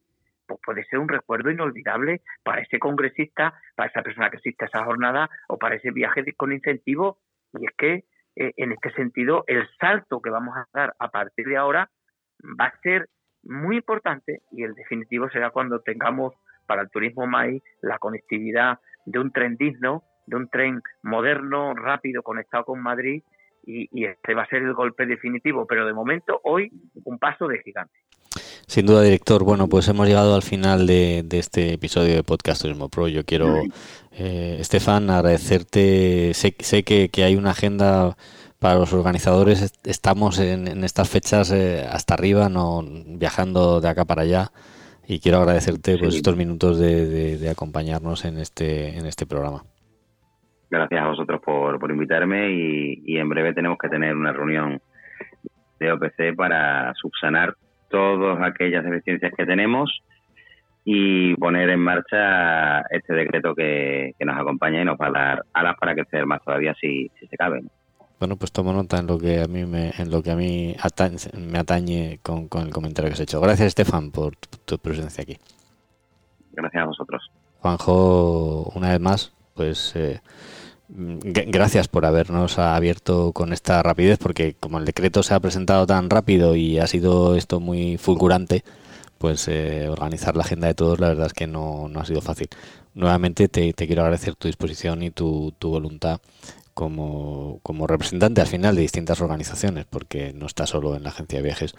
pues 0.47 0.59
puede 0.63 0.86
ser 0.86 0.99
un 0.99 1.09
recuerdo 1.09 1.49
inolvidable 1.49 2.21
para 2.43 2.61
ese 2.61 2.80
congresista, 2.80 3.53
para 3.76 3.89
esa 3.89 4.01
persona 4.01 4.30
que 4.30 4.38
asiste 4.38 4.65
a 4.65 4.67
esa 4.67 4.84
jornada 4.84 5.30
o 5.47 5.57
para 5.57 5.76
ese 5.76 5.91
viaje 5.91 6.23
con 6.34 6.51
incentivo. 6.51 7.19
Y 7.53 7.65
es 7.65 7.71
que 7.78 7.93
eh, 8.36 8.53
en 8.57 8.71
este 8.73 8.91
sentido 8.91 9.43
el 9.47 9.67
salto 9.80 10.21
que 10.21 10.30
vamos 10.30 10.55
a 10.57 10.67
dar 10.73 10.93
a 10.99 11.09
partir 11.09 11.47
de 11.47 11.57
ahora 11.57 11.89
va 12.59 12.65
a 12.65 12.80
ser 12.82 13.09
muy 13.43 13.78
importante 13.78 14.41
y 14.51 14.63
el 14.63 14.73
definitivo 14.73 15.30
será 15.30 15.51
cuando 15.51 15.82
tengamos 15.82 16.34
para 16.67 16.82
el 16.82 16.89
turismo 16.89 17.28
MAI 17.28 17.61
la 17.82 17.99
conectividad 17.99 18.80
de 19.05 19.19
un 19.19 19.32
tren 19.32 19.55
digno, 19.55 20.03
de 20.26 20.36
un 20.36 20.49
tren 20.49 20.82
moderno, 21.03 21.76
rápido, 21.76 22.23
conectado 22.23 22.65
con 22.65 22.82
Madrid 22.82 23.23
y, 23.66 24.05
este 24.05 24.34
va 24.34 24.43
a 24.43 24.47
ser 24.47 24.61
el 24.61 24.74
golpe 24.74 25.05
definitivo, 25.05 25.66
pero 25.66 25.86
de 25.86 25.93
momento 25.93 26.39
hoy 26.43 26.72
un 27.03 27.18
paso 27.18 27.47
de 27.47 27.59
gigante. 27.63 27.93
Sin 28.68 28.86
duda, 28.86 29.03
director. 29.03 29.43
Bueno, 29.43 29.68
pues 29.68 29.88
hemos 29.88 30.07
llegado 30.07 30.36
al 30.36 30.41
final 30.41 30.88
de, 30.88 31.26
este 31.32 31.74
episodio 31.74 32.16
de 32.16 32.24
Podcast 32.24 32.61
Turismo 32.61 32.89
Pro. 32.89 33.07
Yo 33.07 33.24
quiero, 33.24 33.61
eh, 34.11 34.57
Estefan, 34.59 35.09
agradecerte. 35.09 36.34
Sé, 36.34 36.55
sé 36.59 36.84
que, 36.84 37.09
hay 37.24 37.36
una 37.36 37.51
agenda 37.51 38.18
para 38.59 38.76
los 38.76 38.91
organizadores. 38.93 39.74
Estamos 39.84 40.39
en, 40.39 40.84
estas 40.84 41.09
fechas 41.09 41.51
eh, 41.51 41.86
hasta 41.89 42.16
arriba, 42.16 42.49
no 42.49 42.84
viajando 42.84 43.82
de 43.82 43.89
acá 43.89 44.05
para 44.05 44.24
allá. 44.24 44.51
Y 45.07 45.20
quiero 45.20 45.38
agradecerte 45.38 45.97
pues, 45.99 46.16
estos 46.16 46.36
minutos 46.36 46.80
de, 46.80 47.38
de 47.38 47.49
acompañarnos 47.49 48.26
en 48.26 48.39
este, 48.39 48.97
en 48.97 49.05
este 49.05 49.28
programa. 49.28 49.63
Gracias 50.70 51.01
a 51.01 51.07
vosotros 51.07 51.41
por, 51.41 51.80
por 51.80 51.91
invitarme 51.91 52.51
y, 52.51 53.18
en 53.18 53.30
breve 53.30 53.53
tenemos 53.53 53.78
que 53.78 53.89
tener 53.89 54.16
una 54.16 54.34
reunión 54.34 54.82
de 55.80 55.91
OPC 55.91 56.36
para 56.36 56.93
subsanar 56.95 57.55
todas 57.89 58.41
aquellas 58.41 58.84
deficiencias 58.84 59.34
que 59.38 59.45
tenemos 59.45 60.01
y 60.84 61.36
poner 61.36 61.70
en 61.70 61.80
marcha 61.80 62.82
este 62.89 63.13
decreto 63.13 63.53
que, 63.55 64.13
nos 64.20 64.38
acompaña 64.38 64.82
y 64.82 64.86
nos 64.86 64.97
va 64.97 65.07
a 65.07 65.11
dar 65.11 65.45
alas 65.53 65.76
para 65.80 65.93
crecer 65.93 66.26
más 66.26 66.43
todavía 66.43 66.76
si, 66.80 67.09
si 67.20 67.28
se 67.28 67.38
cabe. 67.38 67.63
Bueno, 68.20 68.38
pues 68.38 68.51
tomo 68.51 68.72
nota 68.72 68.99
en 68.99 69.07
lo 69.07 69.18
que 69.18 69.41
a 69.41 69.47
mí 69.47 69.66
me, 69.66 69.91
en 69.97 70.09
lo 70.09 70.24
que 70.24 70.32
a 70.32 70.36
mí 70.36 70.76
me 71.38 71.59
atañe 71.59 72.20
con, 72.24 72.47
con, 72.47 72.68
el 72.68 72.74
comentario 72.74 73.09
que 73.09 73.13
has 73.13 73.20
hecho. 73.20 73.41
Gracias, 73.41 73.68
Estefan, 73.68 74.11
por 74.11 74.36
tu 74.38 74.78
presencia 74.80 75.22
aquí. 75.22 75.38
Gracias 76.53 76.84
a 76.84 76.86
vosotros. 76.86 77.30
Juanjo, 77.59 78.72
una 78.76 78.91
vez 78.91 78.99
más, 78.99 79.34
pues 79.56 79.93
eh, 79.95 80.22
gracias 80.89 81.88
por 81.88 82.06
habernos 82.06 82.60
abierto 82.60 83.32
con 83.34 83.53
esta 83.53 83.82
rapidez, 83.82 84.20
porque 84.20 84.56
como 84.60 84.78
el 84.78 84.86
decreto 84.86 85.24
se 85.24 85.34
ha 85.34 85.39
presentado 85.39 85.88
tan 85.88 86.10
rápido 86.10 86.56
y 86.56 86.80
ha 86.80 86.88
sido 86.88 87.36
esto 87.36 87.60
muy 87.60 87.97
fulgurante, 87.97 88.64
pues 89.18 89.47
eh, 89.47 89.88
organizar 89.89 90.36
la 90.36 90.43
agenda 90.43 90.68
de 90.68 90.76
todos 90.76 90.99
la 90.99 91.08
verdad 91.08 91.28
es 91.28 91.34
que 91.34 91.47
no, 91.47 91.88
no 91.89 91.99
ha 92.01 92.06
sido 92.06 92.22
fácil. 92.22 92.49
Nuevamente 92.93 93.47
te, 93.47 93.74
quiero 93.74 94.03
agradecer 94.03 94.36
tu 94.36 94.47
disposición 94.47 95.03
y 95.03 95.12
tu, 95.12 95.53
tu 95.58 95.70
voluntad 95.70 96.22
como, 96.74 97.60
como, 97.64 97.88
representante 97.88 98.41
al 98.41 98.47
final 98.47 98.76
de 98.76 98.82
distintas 98.82 99.22
organizaciones, 99.22 99.86
porque 99.89 100.34
no 100.34 100.45
estás 100.45 100.72
solo 100.72 100.95
en 100.95 101.03
la 101.03 101.10
agencia 101.10 101.39
de 101.39 101.43
viajes, 101.43 101.74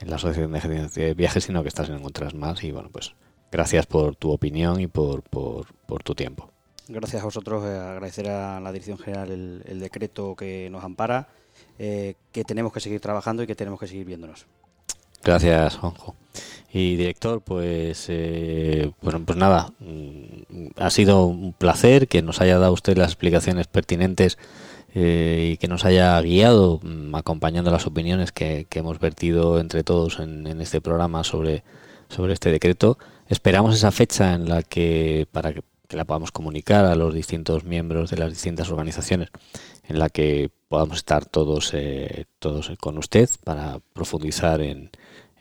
en 0.00 0.10
la 0.10 0.16
asociación 0.16 0.52
de 0.52 0.58
agencias 0.58 0.94
de 0.94 1.14
viajes, 1.14 1.44
sino 1.44 1.62
que 1.62 1.68
estás 1.68 1.88
en 1.88 2.04
otras 2.04 2.34
más 2.34 2.64
y 2.64 2.72
bueno, 2.72 2.90
pues 2.92 3.14
gracias 3.52 3.86
por 3.86 4.16
tu 4.16 4.32
opinión 4.32 4.80
y 4.80 4.88
por, 4.88 5.22
por 5.22 6.02
tu 6.02 6.14
tiempo. 6.14 6.51
Gracias 6.88 7.22
a 7.22 7.24
vosotros, 7.24 7.64
eh, 7.64 7.78
agradecer 7.78 8.28
a 8.28 8.60
la 8.60 8.72
Dirección 8.72 8.98
General 8.98 9.30
el, 9.30 9.80
decreto 9.80 10.34
que 10.34 10.68
nos 10.70 10.82
ampara, 10.82 11.28
eh, 11.78 12.14
que 12.32 12.44
tenemos 12.44 12.72
que 12.72 12.80
seguir 12.80 13.00
trabajando 13.00 13.42
y 13.42 13.46
que 13.46 13.54
tenemos 13.54 13.78
que 13.78 13.86
seguir 13.86 14.04
viéndonos. 14.04 14.46
Gracias, 15.22 15.76
Juanjo. 15.76 16.16
Y 16.72 16.96
director, 16.96 17.40
pues 17.42 18.06
eh, 18.08 18.90
bueno, 19.00 19.22
pues 19.24 19.38
nada, 19.38 19.72
mm, 19.78 20.68
ha 20.76 20.90
sido 20.90 21.26
un 21.26 21.52
placer 21.52 22.08
que 22.08 22.22
nos 22.22 22.40
haya 22.40 22.58
dado 22.58 22.72
usted 22.72 22.96
las 22.96 23.08
explicaciones 23.08 23.66
pertinentes 23.68 24.38
y 24.94 25.56
que 25.56 25.68
nos 25.68 25.86
haya 25.86 26.20
guiado 26.20 26.78
mm, 26.82 27.14
acompañando 27.14 27.70
las 27.70 27.86
opiniones 27.86 28.32
que, 28.32 28.66
hemos 28.72 28.98
vertido 28.98 29.58
entre 29.58 29.84
todos 29.84 30.18
en, 30.18 30.46
en, 30.46 30.60
este 30.60 30.82
programa 30.82 31.24
sobre, 31.24 31.62
sobre 32.08 32.34
este 32.34 32.50
decreto. 32.50 32.98
Esperamos 33.28 33.74
esa 33.74 33.90
fecha 33.90 34.34
en 34.34 34.48
la 34.48 34.62
que 34.62 35.26
para 35.32 35.54
que 35.92 35.98
la 35.98 36.06
podamos 36.06 36.32
comunicar 36.32 36.86
a 36.86 36.94
los 36.94 37.12
distintos 37.12 37.64
miembros 37.64 38.10
de 38.10 38.16
las 38.16 38.30
distintas 38.30 38.70
organizaciones, 38.70 39.28
en 39.84 39.98
la 39.98 40.08
que 40.08 40.50
podamos 40.68 40.96
estar 40.96 41.26
todos, 41.26 41.74
eh, 41.74 42.24
todos 42.38 42.72
con 42.80 42.96
usted 42.96 43.28
para 43.44 43.78
profundizar 43.92 44.62
en, 44.62 44.88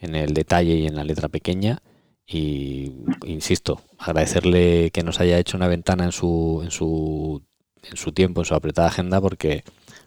en 0.02 0.14
el 0.14 0.34
detalle 0.34 0.74
y 0.74 0.88
en 0.88 0.98
la 0.98 1.06
letra 1.06 1.30
pequeña. 1.30 1.80
Y 2.28 2.92
insisto, 3.26 3.80
agradecerle 3.98 4.92
que 4.92 5.04
nos 5.04 5.22
haya 5.22 5.40
hecho 5.40 5.56
una 5.56 5.70
ventana 5.70 6.04
en 6.04 6.12
su, 6.12 6.60
en 6.66 6.72
su, 6.72 7.42
en 7.84 7.96
su 7.96 8.12
tiempo, 8.12 8.42
en 8.42 8.46
su 8.46 8.54
apretada 8.54 8.90
agenda, 8.90 9.22
porque, 9.22 9.64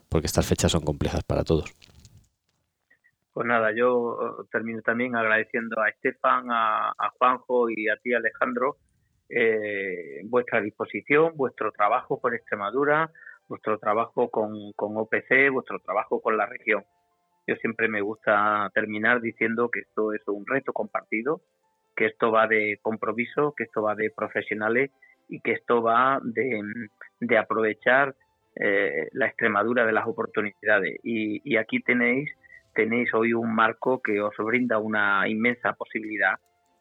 porque 0.09 0.27
estas 0.27 0.45
fechas 0.45 0.71
son 0.71 0.81
complejas 0.85 1.23
para 1.23 1.43
todos. 1.43 1.73
Pues 3.33 3.47
nada, 3.47 3.71
yo 3.75 4.45
termino 4.51 4.83
también 4.83 5.15
agradeciendo 5.15 5.81
a 5.81 5.89
Estefan, 5.89 6.51
a, 6.51 6.89
a 6.89 7.09
Juanjo 7.17 7.71
y 7.71 7.89
a 7.89 7.97
ti, 7.97 8.13
Alejandro, 8.13 8.77
eh, 9.29 10.21
vuestra 10.25 10.61
disposición, 10.61 11.33
vuestro 11.35 11.71
trabajo 11.71 12.19
por 12.19 12.35
Extremadura, 12.35 13.11
vuestro 13.47 13.77
trabajo 13.79 14.29
con, 14.29 14.71
con 14.73 14.97
OPC, 14.97 15.51
vuestro 15.51 15.79
trabajo 15.79 16.21
con 16.21 16.37
la 16.37 16.45
región. 16.45 16.83
Yo 17.47 17.55
siempre 17.57 17.87
me 17.87 18.01
gusta 18.01 18.71
terminar 18.73 19.21
diciendo 19.21 19.69
que 19.69 19.81
esto 19.81 20.13
es 20.13 20.21
un 20.27 20.45
reto 20.45 20.73
compartido, 20.73 21.41
que 21.95 22.07
esto 22.07 22.31
va 22.31 22.47
de 22.47 22.79
compromiso, 22.81 23.53
que 23.55 23.65
esto 23.65 23.83
va 23.83 23.95
de 23.95 24.09
profesionales 24.09 24.91
y 25.29 25.39
que 25.41 25.53
esto 25.53 25.81
va 25.81 26.19
de, 26.23 26.61
de 27.19 27.37
aprovechar 27.37 28.15
eh, 28.55 29.09
la 29.13 29.27
Extremadura 29.27 29.85
de 29.85 29.91
las 29.91 30.07
oportunidades. 30.07 30.99
Y, 31.03 31.41
y 31.43 31.57
aquí 31.57 31.81
tenéis, 31.81 32.31
tenéis 32.73 33.13
hoy 33.13 33.33
un 33.33 33.53
marco 33.53 34.01
que 34.01 34.21
os 34.21 34.35
brinda 34.37 34.79
una 34.79 35.27
inmensa 35.27 35.73
posibilidad 35.73 36.35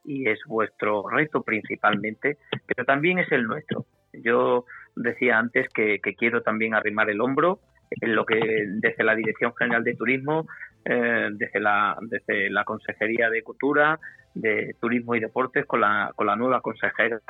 y 0.05 0.29
es 0.29 0.41
vuestro 0.47 1.09
reto 1.09 1.43
principalmente, 1.43 2.39
pero 2.67 2.85
también 2.85 3.19
es 3.19 3.31
el 3.33 3.45
nuestro. 3.45 3.87
Yo 4.13 4.67
decía 4.95 5.39
antes 5.39 5.69
que, 5.71 6.01
quiero 6.01 6.43
también 6.43 6.75
arrimar 6.75 7.11
el 7.11 7.21
hombro 7.21 7.61
en 7.91 8.15
lo 8.15 8.25
que 8.25 8.39
desde 8.69 9.05
la 9.05 9.15
Dirección 9.15 9.55
General 9.57 9.83
de 9.83 9.95
Turismo, 9.95 10.47
eh, 10.85 11.31
desde, 11.33 11.61
la, 11.61 11.97
desde 12.03 12.51
la 12.51 12.65
Consejería 12.65 13.31
de 13.31 13.43
Cultura, 13.43 13.99
de 14.35 14.77
Turismo 14.81 15.15
y 15.15 15.21
Deportes, 15.21 15.65
con 15.67 15.81
la, 15.81 16.13
con 16.15 16.27
la 16.27 16.37
nueva 16.37 16.61
consejera, 16.61 17.21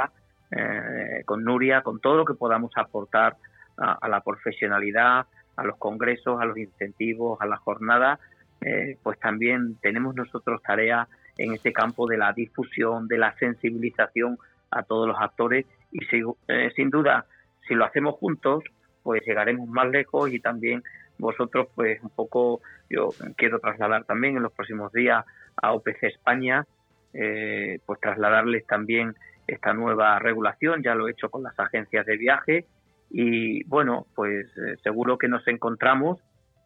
eh, 0.51 1.23
con 1.25 1.45
Nuria, 1.45 1.83
con 1.83 2.01
todo 2.01 2.17
lo 2.17 2.25
que 2.25 2.35
podamos 2.35 2.73
aportar 2.77 3.37
a, 3.77 4.09
la 4.09 4.21
profesionalidad, 4.21 5.27
a 5.57 5.65
los 5.65 5.77
congresos, 5.79 6.41
a 6.41 6.45
los 6.45 6.57
incentivos, 6.57 7.41
a 7.41 7.47
la 7.47 7.57
jornada, 7.57 8.19
eh, 8.61 8.99
pues 9.03 9.19
también 9.19 9.77
tenemos 9.81 10.15
nosotros 10.15 10.63
tarea 10.63 11.09
en 11.39 11.53
este 11.53 11.73
campo 11.73 12.07
de 12.07 12.19
la 12.19 12.33
difusión, 12.33 13.09
de 13.09 13.19
la 13.19 13.37
sensibilización 13.39 14.39
a 14.71 14.83
todos 14.83 15.09
los 15.09 15.17
actores. 15.21 15.67
Y 15.93 16.01
sin 16.07 16.91
duda 16.91 17.27
si 17.67 17.75
lo 17.75 17.85
hacemos 17.85 18.17
juntos, 18.17 18.65
pues 19.03 19.23
llegaremos 19.27 19.69
más 19.69 19.89
lejos 19.89 20.31
y 20.31 20.41
también 20.41 20.83
vosotros, 21.19 21.69
pues 21.75 22.03
un 22.03 22.11
poco, 22.11 22.61
yo 22.91 23.11
quiero 23.37 23.61
trasladar 23.61 24.05
también 24.05 24.37
en 24.37 24.43
los 24.43 24.53
próximos 24.53 24.93
días 24.93 25.25
a 25.57 25.73
OPC 25.73 26.03
España, 26.05 26.67
eh, 27.13 27.79
pues 27.87 28.01
trasladarles 28.01 28.67
también 28.67 29.15
esta 29.47 29.73
nueva 29.73 30.19
regulación, 30.19 30.83
ya 30.83 30.95
lo 30.95 31.07
he 31.07 31.13
hecho 31.13 31.31
con 31.31 31.43
las 31.43 31.59
agencias 31.59 32.07
de 32.07 32.17
viaje 32.17 32.67
y 33.11 33.63
bueno, 33.65 34.07
pues 34.15 34.47
eh, 34.57 34.77
seguro 34.83 35.19
que 35.19 35.29
nos 35.29 35.47
encontramos 35.47 36.19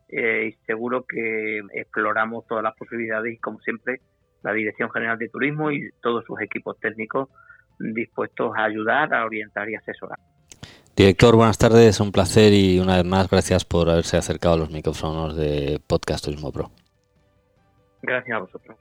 eh, 0.08 0.52
y 0.52 0.64
seguro 0.64 1.04
que 1.04 1.60
exploramos 1.74 2.46
todas 2.46 2.64
las 2.64 2.74
posibilidades 2.76 3.34
y 3.34 3.38
como 3.38 3.60
siempre 3.60 4.00
la 4.43 4.53
Dirección 4.53 4.91
General 4.91 5.18
de 5.18 5.28
Turismo 5.28 5.70
y 5.70 5.91
todos 6.03 6.24
sus 6.24 6.41
equipos 6.41 6.78
técnicos 6.80 7.28
dispuestos 7.78 8.53
a 8.57 8.64
ayudar, 8.64 9.14
a 9.14 9.24
orientar 9.24 9.68
y 9.70 9.76
asesorar. 9.76 10.18
Director, 10.97 11.36
buenas 11.36 11.59
tardes, 11.59 12.01
un 12.01 12.11
placer 12.11 12.53
y 12.53 12.80
una 12.80 12.97
vez 12.97 13.05
más 13.05 13.30
gracias 13.30 13.64
por 13.64 13.89
haberse 13.89 14.16
acercado 14.16 14.55
a 14.55 14.59
los 14.59 14.70
micrófonos 14.70 15.36
de 15.36 15.80
Podcast 15.86 16.24
Turismo 16.24 16.51
Pro. 16.51 16.72
Gracias 18.03 18.36
a 18.36 18.41
vosotros. 18.41 18.76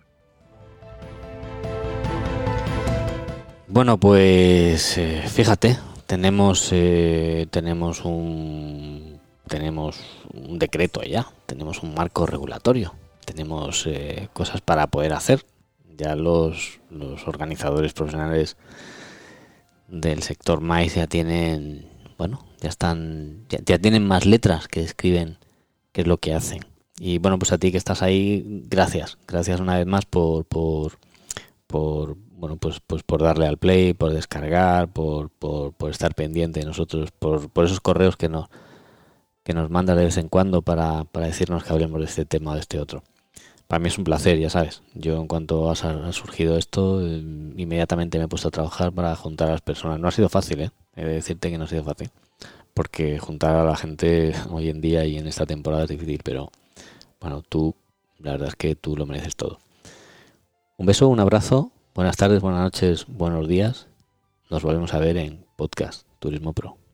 Bueno, 3.67 3.99
pues 3.99 4.97
eh, 4.97 5.23
fíjate, 5.27 5.77
tenemos 6.07 6.71
eh, 6.73 7.47
tenemos 7.51 8.03
un 8.05 9.19
tenemos 9.47 10.23
un 10.33 10.57
decreto 10.57 11.03
ya, 11.03 11.27
tenemos 11.45 11.83
un 11.83 11.93
marco 11.93 12.25
regulatorio, 12.25 12.93
tenemos 13.27 13.85
eh, 13.85 14.29
cosas 14.33 14.61
para 14.61 14.87
poder 14.87 15.13
hacer. 15.13 15.45
Ya 15.97 16.15
los, 16.15 16.79
los 16.89 17.27
organizadores 17.27 17.93
profesionales 17.93 18.55
del 19.87 20.23
sector 20.23 20.61
maíz 20.61 20.95
ya 20.95 21.07
tienen 21.07 21.87
bueno, 22.17 22.43
ya 22.61 22.69
están, 22.69 23.45
ya, 23.49 23.77
tienen 23.77 24.05
más 24.05 24.25
letras 24.25 24.67
que 24.67 24.81
escriben 24.81 25.37
qué 25.91 26.01
es 26.01 26.07
lo 26.07 26.17
que 26.17 26.33
hacen. 26.33 26.65
Y 26.99 27.19
bueno, 27.19 27.37
pues 27.37 27.51
a 27.51 27.59
ti 27.59 27.71
que 27.71 27.77
estás 27.77 28.01
ahí, 28.01 28.63
gracias, 28.67 29.19
gracias 29.27 29.59
una 29.59 29.77
vez 29.77 29.85
más 29.85 30.05
por, 30.05 30.45
por, 30.45 30.97
por 31.67 32.15
bueno, 32.31 32.57
pues, 32.57 32.79
pues 32.85 33.03
por 33.03 33.21
darle 33.21 33.45
al 33.45 33.57
play, 33.57 33.93
por 33.93 34.11
descargar, 34.13 34.87
por, 34.87 35.29
por, 35.29 35.73
por 35.73 35.91
estar 35.91 36.15
pendiente 36.15 36.59
de 36.59 36.65
nosotros, 36.65 37.11
por, 37.11 37.49
por 37.51 37.65
esos 37.65 37.81
correos 37.81 38.17
que 38.17 38.29
nos, 38.29 38.47
que 39.43 39.53
nos 39.53 39.69
manda 39.69 39.95
de 39.95 40.05
vez 40.05 40.17
en 40.17 40.29
cuando 40.29 40.63
para, 40.63 41.03
para 41.05 41.27
decirnos 41.27 41.63
que 41.63 41.73
hablemos 41.73 41.99
de 41.99 42.05
este 42.05 42.25
tema 42.25 42.51
o 42.51 42.55
de 42.55 42.61
este 42.61 42.79
otro. 42.79 43.03
Para 43.67 43.79
mí 43.79 43.89
es 43.89 43.97
un 43.97 44.05
placer, 44.05 44.39
ya 44.39 44.49
sabes. 44.49 44.81
Yo 44.93 45.17
en 45.17 45.27
cuanto 45.27 45.69
ha, 45.69 45.75
surgido 46.13 46.57
esto, 46.57 47.01
eh, 47.01 47.17
inmediatamente 47.57 48.17
me 48.17 48.25
he 48.25 48.27
puesto 48.27 48.47
a 48.47 48.51
trabajar 48.51 48.93
para 48.93 49.15
juntar 49.15 49.49
a 49.49 49.51
las 49.51 49.61
personas. 49.61 49.99
No 49.99 50.07
ha 50.07 50.11
sido 50.11 50.29
fácil, 50.29 50.61
¿eh? 50.61 50.71
He 50.95 51.03
de 51.03 51.13
decirte 51.13 51.51
que 51.51 51.57
no 51.57 51.65
ha 51.65 51.67
sido 51.67 51.83
fácil. 51.83 52.09
Porque 52.73 53.19
juntar 53.19 53.55
a 53.55 53.65
la 53.65 53.75
gente 53.75 54.33
hoy 54.49 54.69
en 54.69 54.79
día 54.79 55.03
y 55.05 55.17
en 55.17 55.27
esta 55.27 55.45
temporada 55.45 55.83
es 55.83 55.89
difícil, 55.89 56.21
pero 56.23 56.49
bueno, 57.19 57.41
tú, 57.41 57.75
la 58.19 58.31
verdad 58.31 58.49
es 58.49 58.55
que 58.55 58.75
tú 58.75 58.95
lo 58.95 59.05
mereces 59.05 59.35
todo. 59.35 59.59
Un 60.77 60.85
beso, 60.85 61.07
un 61.07 61.19
abrazo, 61.19 61.71
buenas 61.95 62.15
tardes, 62.17 62.41
buenas 62.41 62.61
noches, 62.61 63.05
buenos 63.07 63.47
días. 63.47 63.87
Nos 64.49 64.63
volvemos 64.63 64.93
a 64.93 64.99
ver 64.99 65.17
en 65.17 65.43
Podcast 65.55 66.07
Turismo 66.19 66.53
Pro. 66.53 66.86